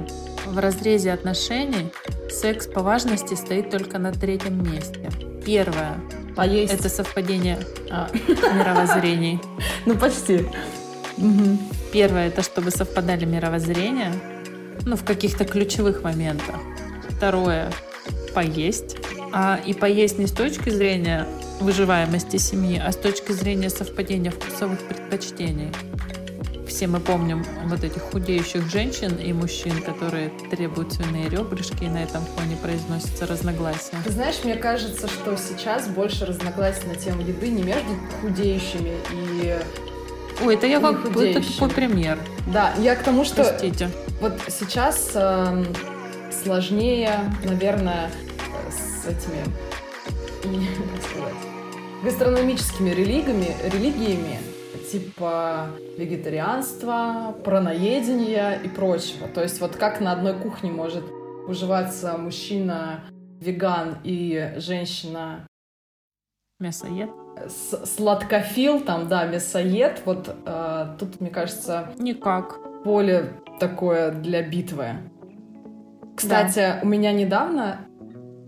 в 0.46 0.58
разрезе 0.58 1.12
отношений 1.12 1.90
секс 2.30 2.66
по 2.66 2.82
важности 2.82 3.34
стоит 3.34 3.70
только 3.70 3.98
на 3.98 4.12
третьем 4.12 4.62
месте. 4.62 5.10
Первое 5.44 5.94
Поесть. 6.36 6.72
это 6.72 6.88
совпадение 6.88 7.58
А, 7.90 8.08
мировоззрений. 8.54 9.40
ну, 9.86 9.96
почти. 9.96 10.46
Первое 11.92 12.28
это 12.28 12.42
чтобы 12.42 12.70
совпадали 12.70 13.24
мировоззрения, 13.24 14.12
ну, 14.84 14.96
в 14.96 15.04
каких-то 15.04 15.44
ключевых 15.44 16.02
моментах. 16.02 16.56
Второе 17.08 17.72
поесть. 18.34 18.96
А, 19.32 19.58
и 19.66 19.74
поесть 19.74 20.18
не 20.18 20.26
с 20.26 20.32
точки 20.32 20.70
зрения 20.70 21.26
выживаемости 21.60 22.36
семьи, 22.36 22.80
а 22.84 22.92
с 22.92 22.96
точки 22.96 23.32
зрения 23.32 23.68
совпадения 23.68 24.30
вкусовых 24.30 24.78
предпочтений. 24.80 25.72
Все 26.68 26.86
мы 26.86 27.00
помним 27.00 27.44
вот 27.64 27.82
этих 27.82 28.02
худеющих 28.02 28.70
женщин 28.70 29.16
и 29.16 29.32
мужчин, 29.32 29.82
которые 29.82 30.28
требуют 30.50 30.92
свиные 30.92 31.28
ребрышки, 31.30 31.84
и 31.84 31.88
на 31.88 32.02
этом 32.02 32.22
фоне 32.24 32.56
произносятся 32.62 33.26
разногласия. 33.26 33.96
Ты 34.04 34.12
знаешь, 34.12 34.36
мне 34.44 34.54
кажется, 34.54 35.08
что 35.08 35.34
сейчас 35.36 35.88
больше 35.88 36.26
разногласий 36.26 36.86
на 36.86 36.94
тему 36.94 37.22
еды 37.22 37.48
не 37.48 37.62
между 37.62 37.96
худеющими 38.20 38.92
и... 39.12 39.56
Ой, 40.44 40.54
это 40.54 40.66
я 40.66 40.78
как 40.78 41.04
это 41.06 41.42
такой 41.42 41.70
пример. 41.70 42.18
Да, 42.52 42.74
я 42.78 42.94
к 42.94 43.02
тому, 43.02 43.24
что 43.24 43.42
Простите. 43.42 43.90
вот 44.20 44.34
сейчас 44.48 45.10
эм, 45.14 45.66
сложнее, 46.30 47.12
наверное, 47.44 48.10
э, 48.10 48.70
с 48.70 49.06
этими, 49.06 49.42
и, 50.44 50.66
как 50.92 51.10
сказать, 51.10 51.34
гастрономическими 52.04 52.90
религиями, 52.90 53.56
религиями 53.64 54.38
типа 54.90 55.66
вегетарианства, 55.96 57.34
праноедения 57.44 58.52
и 58.54 58.68
прочего. 58.68 59.28
То 59.28 59.42
есть 59.42 59.60
вот 59.60 59.76
как 59.76 60.00
на 60.00 60.12
одной 60.12 60.34
кухне 60.34 60.70
может 60.70 61.04
уживаться 61.46 62.16
мужчина 62.18 63.00
веган 63.40 63.96
и 64.04 64.54
женщина 64.56 65.46
Мясоед? 66.60 67.10
с- 67.46 67.86
сладкофил, 67.86 68.80
там, 68.80 69.08
да, 69.08 69.24
мясоед, 69.26 70.02
вот 70.04 70.34
э, 70.44 70.86
тут, 70.98 71.20
мне 71.20 71.30
кажется, 71.30 71.92
Никак. 71.98 72.58
поле 72.82 73.32
такое 73.60 74.10
для 74.10 74.42
битвы. 74.42 74.88
Кстати, 76.16 76.80
у 76.82 76.86
меня 76.86 77.12
недавно, 77.12 77.78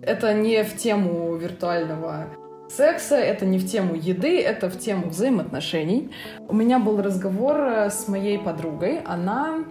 это 0.03 0.35
не 0.35 0.65
в 0.65 0.77
тему 0.77 1.37
виртуального 1.37 2.27
секса, 2.71 3.17
это 3.17 3.45
не 3.47 3.59
в 3.59 3.67
тему 3.71 3.95
еды, 3.95 4.41
это 4.41 4.71
в 4.71 4.79
тему 4.79 5.09
взаимоотношений. 5.09 6.11
У 6.49 6.55
меня 6.55 6.79
был 6.79 7.03
разговор 7.03 7.57
э, 7.57 7.91
с 7.91 8.09
моей 8.09 8.39
подругой. 8.39 9.01
Она, 9.05 9.65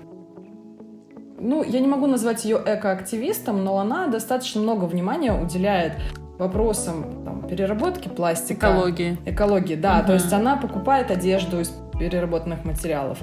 ну, 1.39 1.63
я 1.63 1.79
не 1.79 1.87
могу 1.87 2.07
назвать 2.07 2.45
ее 2.45 2.61
экоактивистом, 2.65 3.63
но 3.63 3.79
она 3.79 4.07
достаточно 4.07 4.61
много 4.61 4.85
внимания 4.85 5.33
уделяет 5.33 5.93
вопросам 6.37 7.23
там, 7.25 7.47
переработки 7.47 8.07
пластика. 8.07 8.67
Экологии. 8.67 9.17
Экологии, 9.25 9.75
да. 9.75 9.97
Мгм. 9.97 10.05
То 10.07 10.13
есть 10.13 10.33
она 10.33 10.55
покупает 10.55 11.11
одежду 11.11 11.59
из 11.59 11.71
переработанных 11.99 12.63
материалов. 12.65 13.17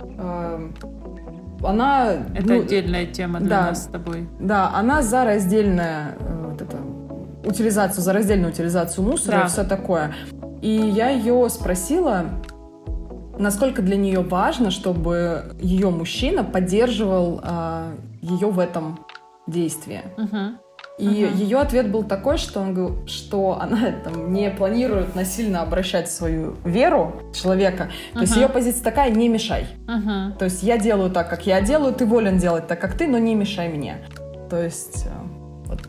Эм, 0.00 0.74
Она, 1.64 2.14
Это 2.34 2.54
ну, 2.54 2.60
отдельная 2.62 3.06
тема 3.06 3.38
для 3.38 3.48
да. 3.48 3.66
нас 3.66 3.84
с 3.84 3.86
тобой. 3.86 4.26
да, 4.40 4.72
она 4.74 5.02
за 5.02 5.24
раздельное 5.24 6.16
э, 6.18 6.46
вот 6.50 6.60
это, 6.60 6.76
утилизацию, 7.44 8.02
за 8.02 8.12
раздельную 8.12 8.52
утилизацию 8.52 9.04
мусора 9.06 9.36
Да. 9.38 9.44
и 9.44 9.48
все 9.48 9.64
такое. 9.64 10.14
И 10.60 10.70
я 10.70 11.10
ее 11.10 11.48
спросила, 11.50 12.26
насколько 13.38 13.82
для 13.82 13.96
нее 13.96 14.20
важно, 14.20 14.70
чтобы 14.70 15.54
ее 15.60 15.90
мужчина 15.90 16.44
поддерживал 16.44 17.40
ее 18.20 18.48
в 18.50 18.58
этом 18.58 19.00
действии. 19.46 20.02
Мгм. 20.16 20.58
И 20.98 21.08
Мгм. 21.08 21.36
ее 21.38 21.58
ответ 21.58 21.90
был 21.90 22.04
такой, 22.04 22.36
что, 22.36 22.60
он, 22.60 22.74
говорил, 22.74 23.06
что 23.08 23.58
она 23.60 23.78
там, 24.04 24.32
не 24.32 24.50
планирует 24.50 25.16
насильно 25.16 25.62
обращать 25.62 26.10
свою 26.10 26.54
веру 26.64 27.14
человека. 27.34 27.90
То 28.12 28.20
есть 28.20 28.36
ее 28.36 28.48
позиция 28.48 28.84
такая, 28.84 29.10
не 29.10 29.28
мешай. 29.28 29.66
Мгм. 29.88 30.34
То 30.38 30.44
есть 30.44 30.62
я 30.62 30.78
делаю 30.78 31.10
так, 31.10 31.28
как 31.30 31.46
я 31.46 31.60
делаю, 31.62 31.94
ты 31.94 32.04
волен 32.06 32.36
делать 32.38 32.66
так, 32.68 32.80
как 32.80 32.96
ты, 32.96 33.08
но 33.08 33.18
не 33.18 33.34
мешай 33.34 33.68
мне. 33.68 33.96
То 34.50 34.62
есть 34.62 35.06
э, 35.06 35.10
вот 35.66 35.80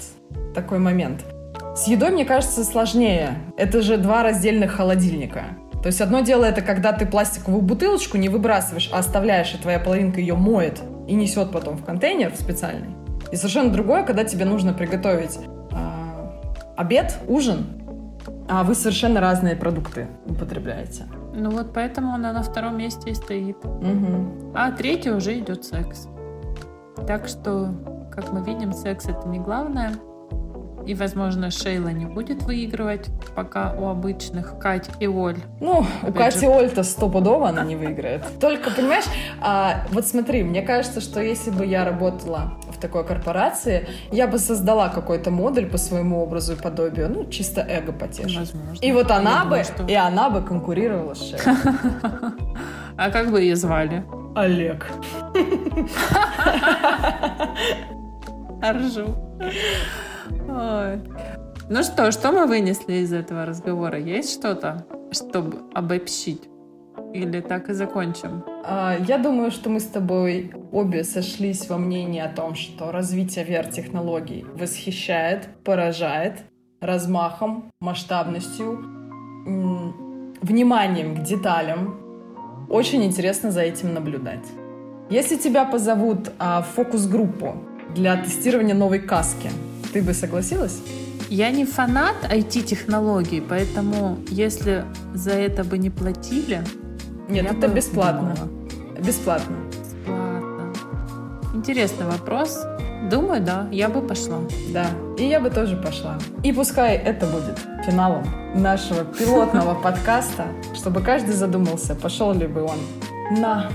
такой 0.56 0.80
момент. 0.80 1.26
С 1.76 1.88
едой, 1.88 2.12
мне 2.12 2.24
кажется, 2.24 2.64
сложнее. 2.64 3.40
Это 3.58 3.82
же 3.82 3.98
два 3.98 4.22
раздельных 4.22 4.74
холодильника. 4.74 5.58
То 5.82 5.88
есть 5.88 6.02
одно 6.02 6.22
дело 6.22 6.46
это, 6.46 6.62
когда 6.62 6.94
ты 6.94 7.06
пластиковую 7.08 7.64
бутылочку 7.64 8.18
не 8.18 8.30
выбрасываешь, 8.30 8.90
а 8.94 9.00
оставляешь, 9.00 9.54
и 9.56 9.58
твоя 9.58 9.80
половинка 9.80 10.20
ее 10.20 10.36
моет 10.36 10.82
и 11.08 11.16
несет 11.16 11.52
потом 11.52 11.78
в 11.78 11.84
контейнер 11.84 12.32
в 12.32 12.36
специальный. 12.36 12.96
И 13.32 13.36
совершенно 13.36 13.72
другое, 13.72 14.04
когда 14.04 14.24
тебе 14.24 14.46
нужно 14.46 14.74
приготовить 14.74 15.40
а, 15.72 16.40
обед, 16.78 17.18
ужин, 17.28 17.66
а 18.48 18.64
вы 18.64 18.76
совершенно 18.76 19.20
разные 19.20 19.56
продукты 19.56 20.08
употребляете. 20.28 21.06
Ну 21.34 21.50
вот 21.50 21.74
поэтому 21.74 22.14
она 22.14 22.34
на 22.34 22.44
втором 22.44 22.78
месте 22.78 23.10
и 23.10 23.16
стоит. 23.16 23.58
Мгм. 23.64 24.54
А 24.54 24.72
третий 24.72 25.10
уже 25.10 25.40
идет 25.40 25.66
секс. 25.66 26.08
Так 27.08 27.28
что, 27.28 27.74
как 28.12 28.32
мы 28.32 28.44
видим, 28.44 28.74
секс 28.74 29.06
это 29.06 29.28
не 29.28 29.40
главное. 29.40 29.94
И, 30.86 30.94
возможно, 30.96 31.50
Шейла 31.50 31.90
не 31.90 32.06
будет 32.06 32.44
выигрывать, 32.44 33.10
пока 33.36 33.74
у 33.74 33.88
обычных 33.88 34.60
Кать 34.60 34.90
и 35.00 35.08
Оль. 35.08 35.38
Ну, 35.62 35.86
у 36.04 36.12
Кати 36.12 36.40
же. 36.42 36.48
Оль-то 36.48 36.84
стопудово 36.84 37.50
она 37.50 37.64
не 37.64 37.76
выиграет. 37.76 38.22
Только, 38.40 38.70
понимаешь, 38.72 39.06
а, 39.42 39.86
вот 39.92 40.06
смотри, 40.06 40.44
мне 40.44 40.62
кажется, 40.62 41.00
что 41.02 41.22
если 41.22 41.52
бы 41.52 41.66
я 41.66 41.86
работала 41.86 42.54
в 42.70 42.80
такой 42.82 43.06
корпорации, 43.06 43.88
я 44.12 44.28
бы 44.28 44.38
создала 44.40 44.90
какой-то 44.90 45.32
модуль 45.32 45.68
по 45.68 45.78
своему 45.78 46.22
образу 46.22 46.54
и 46.54 46.56
подобию, 46.58 47.10
ну, 47.10 47.30
чисто 47.30 47.62
эго 47.62 47.94
потешить. 47.94 48.38
Возможно. 48.38 48.86
И 48.86 48.92
вот 48.92 49.10
Я 49.10 49.18
она 49.18 49.38
бы, 49.40 49.44
думаю, 49.50 49.64
что- 49.64 49.86
и 49.88 49.94
она 49.94 50.30
бы 50.30 50.42
конкурировала 50.42 51.14
с 51.14 51.22
Шейлой. 51.30 51.56
А 52.96 53.10
как 53.10 53.32
бы 53.32 53.42
ее 53.42 53.56
звали? 53.56 54.04
Олег. 54.36 54.86
Ржу. 58.64 59.16
Ну 61.70 61.84
что, 61.84 62.12
что 62.12 62.32
мы 62.32 62.46
вынесли 62.46 62.96
из 62.96 63.14
этого 63.14 63.46
разговора? 63.46 63.98
Есть 63.98 64.34
что-то, 64.34 64.86
чтобы 65.12 65.60
обобщить? 65.74 66.42
Или 67.14 67.42
так 67.42 67.70
и 67.70 67.74
закончим? 67.74 68.44
А, 68.66 68.98
Я 69.08 69.18
думаю, 69.18 69.52
что 69.52 69.70
мы 69.70 69.80
с 69.80 69.86
тобой 69.86 70.52
обе 70.72 71.04
сошлись 71.04 71.70
во 71.70 71.78
мнении 71.78 72.20
о 72.20 72.30
том, 72.30 72.56
что 72.56 72.92
развитие 72.92 73.46
VR-технологий 73.46 74.46
восхищает, 74.56 75.48
поражает 75.64 76.44
размахом, 76.82 77.72
масштабностью, 77.80 78.84
вниманием 80.42 81.16
к 81.16 81.24
деталям. 81.24 82.00
Очень 82.70 83.04
интересно 83.04 83.52
за 83.52 83.62
этим 83.62 83.94
наблюдать. 83.94 84.46
Если 85.10 85.36
тебя 85.36 85.66
позовут 85.66 86.32
а, 86.40 86.62
в 86.62 86.68
фокус-группу 86.76 87.56
для 87.96 88.18
тестирования 88.18 88.76
новой 88.76 89.00
каски. 89.00 89.50
Ты 89.94 90.02
бы 90.02 90.14
согласилась? 90.14 90.80
Я 91.30 91.52
не 91.52 91.66
фанат 91.66 92.16
IT-технологий, 92.30 93.42
поэтому 93.42 94.18
если 94.30 94.86
за 95.14 95.32
это 95.32 95.64
бы 95.64 95.78
не 95.78 95.90
платили... 95.90 96.64
Нет, 97.30 97.52
это 97.52 97.68
бесплатно. 97.68 98.36
Думала. 98.36 99.04
Бесплатно. 99.04 99.56
Бесплатно. 99.72 100.44
Интересный 101.54 102.06
вопрос. 102.06 102.64
Думаю, 103.10 103.42
да, 103.42 103.68
я 103.72 103.90
бы 103.90 104.02
пошла. 104.02 104.40
Да, 104.74 104.88
и 105.18 105.26
я 105.26 105.40
бы 105.40 105.50
тоже 105.50 105.76
пошла. 105.76 106.18
И 106.44 106.52
пускай 106.52 106.96
это 106.98 107.26
будет 107.26 107.60
финалом 107.86 108.24
нашего 108.56 109.04
пилотного 109.04 109.76
подкаста, 109.76 110.46
чтобы 110.74 111.02
каждый 111.02 111.34
задумался, 111.34 111.96
пошел 111.96 112.34
ли 112.34 112.48
бы 112.48 112.64
он 112.64 112.78
на 113.40 113.70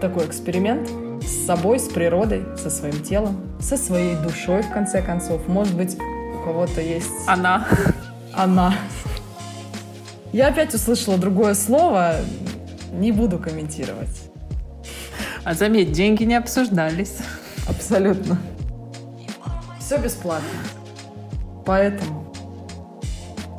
такой 0.00 0.26
эксперимент 0.26 0.90
с 1.26 1.46
собой, 1.46 1.78
с 1.78 1.88
природой, 1.88 2.44
со 2.56 2.70
своим 2.70 3.02
телом, 3.02 3.40
со 3.60 3.76
своей 3.76 4.16
душой, 4.16 4.62
в 4.62 4.70
конце 4.70 5.02
концов. 5.02 5.46
Может 5.48 5.76
быть, 5.76 5.96
у 5.96 6.44
кого-то 6.44 6.80
есть... 6.80 7.10
Она. 7.26 7.66
Она. 8.32 8.74
Я 10.32 10.48
опять 10.48 10.74
услышала 10.74 11.16
другое 11.16 11.54
слово, 11.54 12.16
не 12.92 13.12
буду 13.12 13.38
комментировать. 13.38 14.30
А 15.44 15.54
заметь, 15.54 15.92
деньги 15.92 16.24
не 16.24 16.34
обсуждались. 16.34 17.18
Абсолютно. 17.68 18.38
Все 19.78 19.98
бесплатно. 19.98 20.48
Поэтому, 21.66 22.32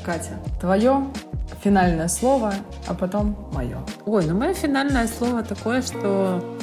Катя, 0.03 0.39
твое 0.59 1.05
финальное 1.63 2.07
слово, 2.07 2.53
а 2.87 2.93
потом 2.93 3.49
мое. 3.53 3.77
Ой, 4.05 4.25
ну 4.25 4.37
мое 4.37 4.53
финальное 4.53 5.07
слово 5.07 5.43
такое, 5.43 5.81
что 5.81 6.54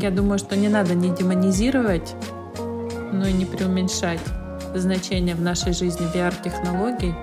я 0.00 0.10
думаю, 0.10 0.38
что 0.38 0.56
не 0.56 0.68
надо 0.68 0.94
не 0.94 1.10
демонизировать, 1.10 2.14
но 3.12 3.26
и 3.26 3.32
не 3.32 3.44
преуменьшать 3.44 4.20
значение 4.74 5.34
в 5.34 5.40
нашей 5.40 5.72
жизни 5.72 6.06
VR-технологий. 6.14 7.14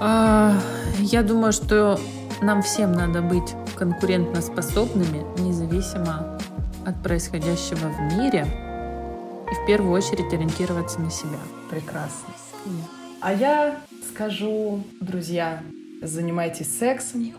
А, 0.00 0.54
я 1.00 1.22
думаю, 1.22 1.52
что 1.52 1.98
нам 2.40 2.62
всем 2.62 2.92
надо 2.92 3.20
быть 3.20 3.54
конкурентоспособными, 3.76 5.24
независимо 5.40 6.38
от 6.86 7.02
происходящего 7.02 7.88
в 7.88 8.16
мире, 8.16 8.46
и 9.50 9.54
в 9.54 9.66
первую 9.66 9.92
очередь 9.92 10.32
ориентироваться 10.32 11.00
на 11.00 11.10
себя. 11.10 11.38
Прекрасно. 11.70 12.28
А 13.20 13.32
я 13.32 13.78
скажу, 14.12 14.82
друзья, 15.00 15.62
занимайтесь 16.02 16.78
сексом, 16.78 17.32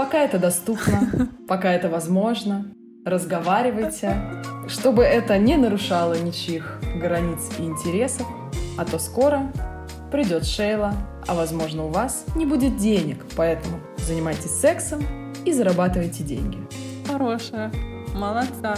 пока 0.00 0.20
это 0.20 0.38
доступно, 0.38 1.28
пока 1.46 1.70
это 1.72 1.90
возможно, 1.90 2.64
разговаривайте, 3.04 4.16
чтобы 4.66 5.02
это 5.02 5.36
не 5.36 5.58
нарушало 5.58 6.18
ничьих 6.18 6.80
границ 6.96 7.50
и 7.58 7.64
интересов, 7.64 8.26
а 8.78 8.86
то 8.86 8.98
скоро 8.98 9.52
придет 10.10 10.46
Шейла, 10.46 10.94
а 11.26 11.34
возможно 11.34 11.84
у 11.84 11.88
вас 11.88 12.24
не 12.34 12.46
будет 12.46 12.78
денег, 12.78 13.26
поэтому 13.36 13.78
занимайтесь 13.98 14.58
сексом 14.58 15.04
и 15.44 15.52
зарабатывайте 15.52 16.24
деньги. 16.24 16.56
Хорошая, 17.06 17.70
молодца. 18.14 18.76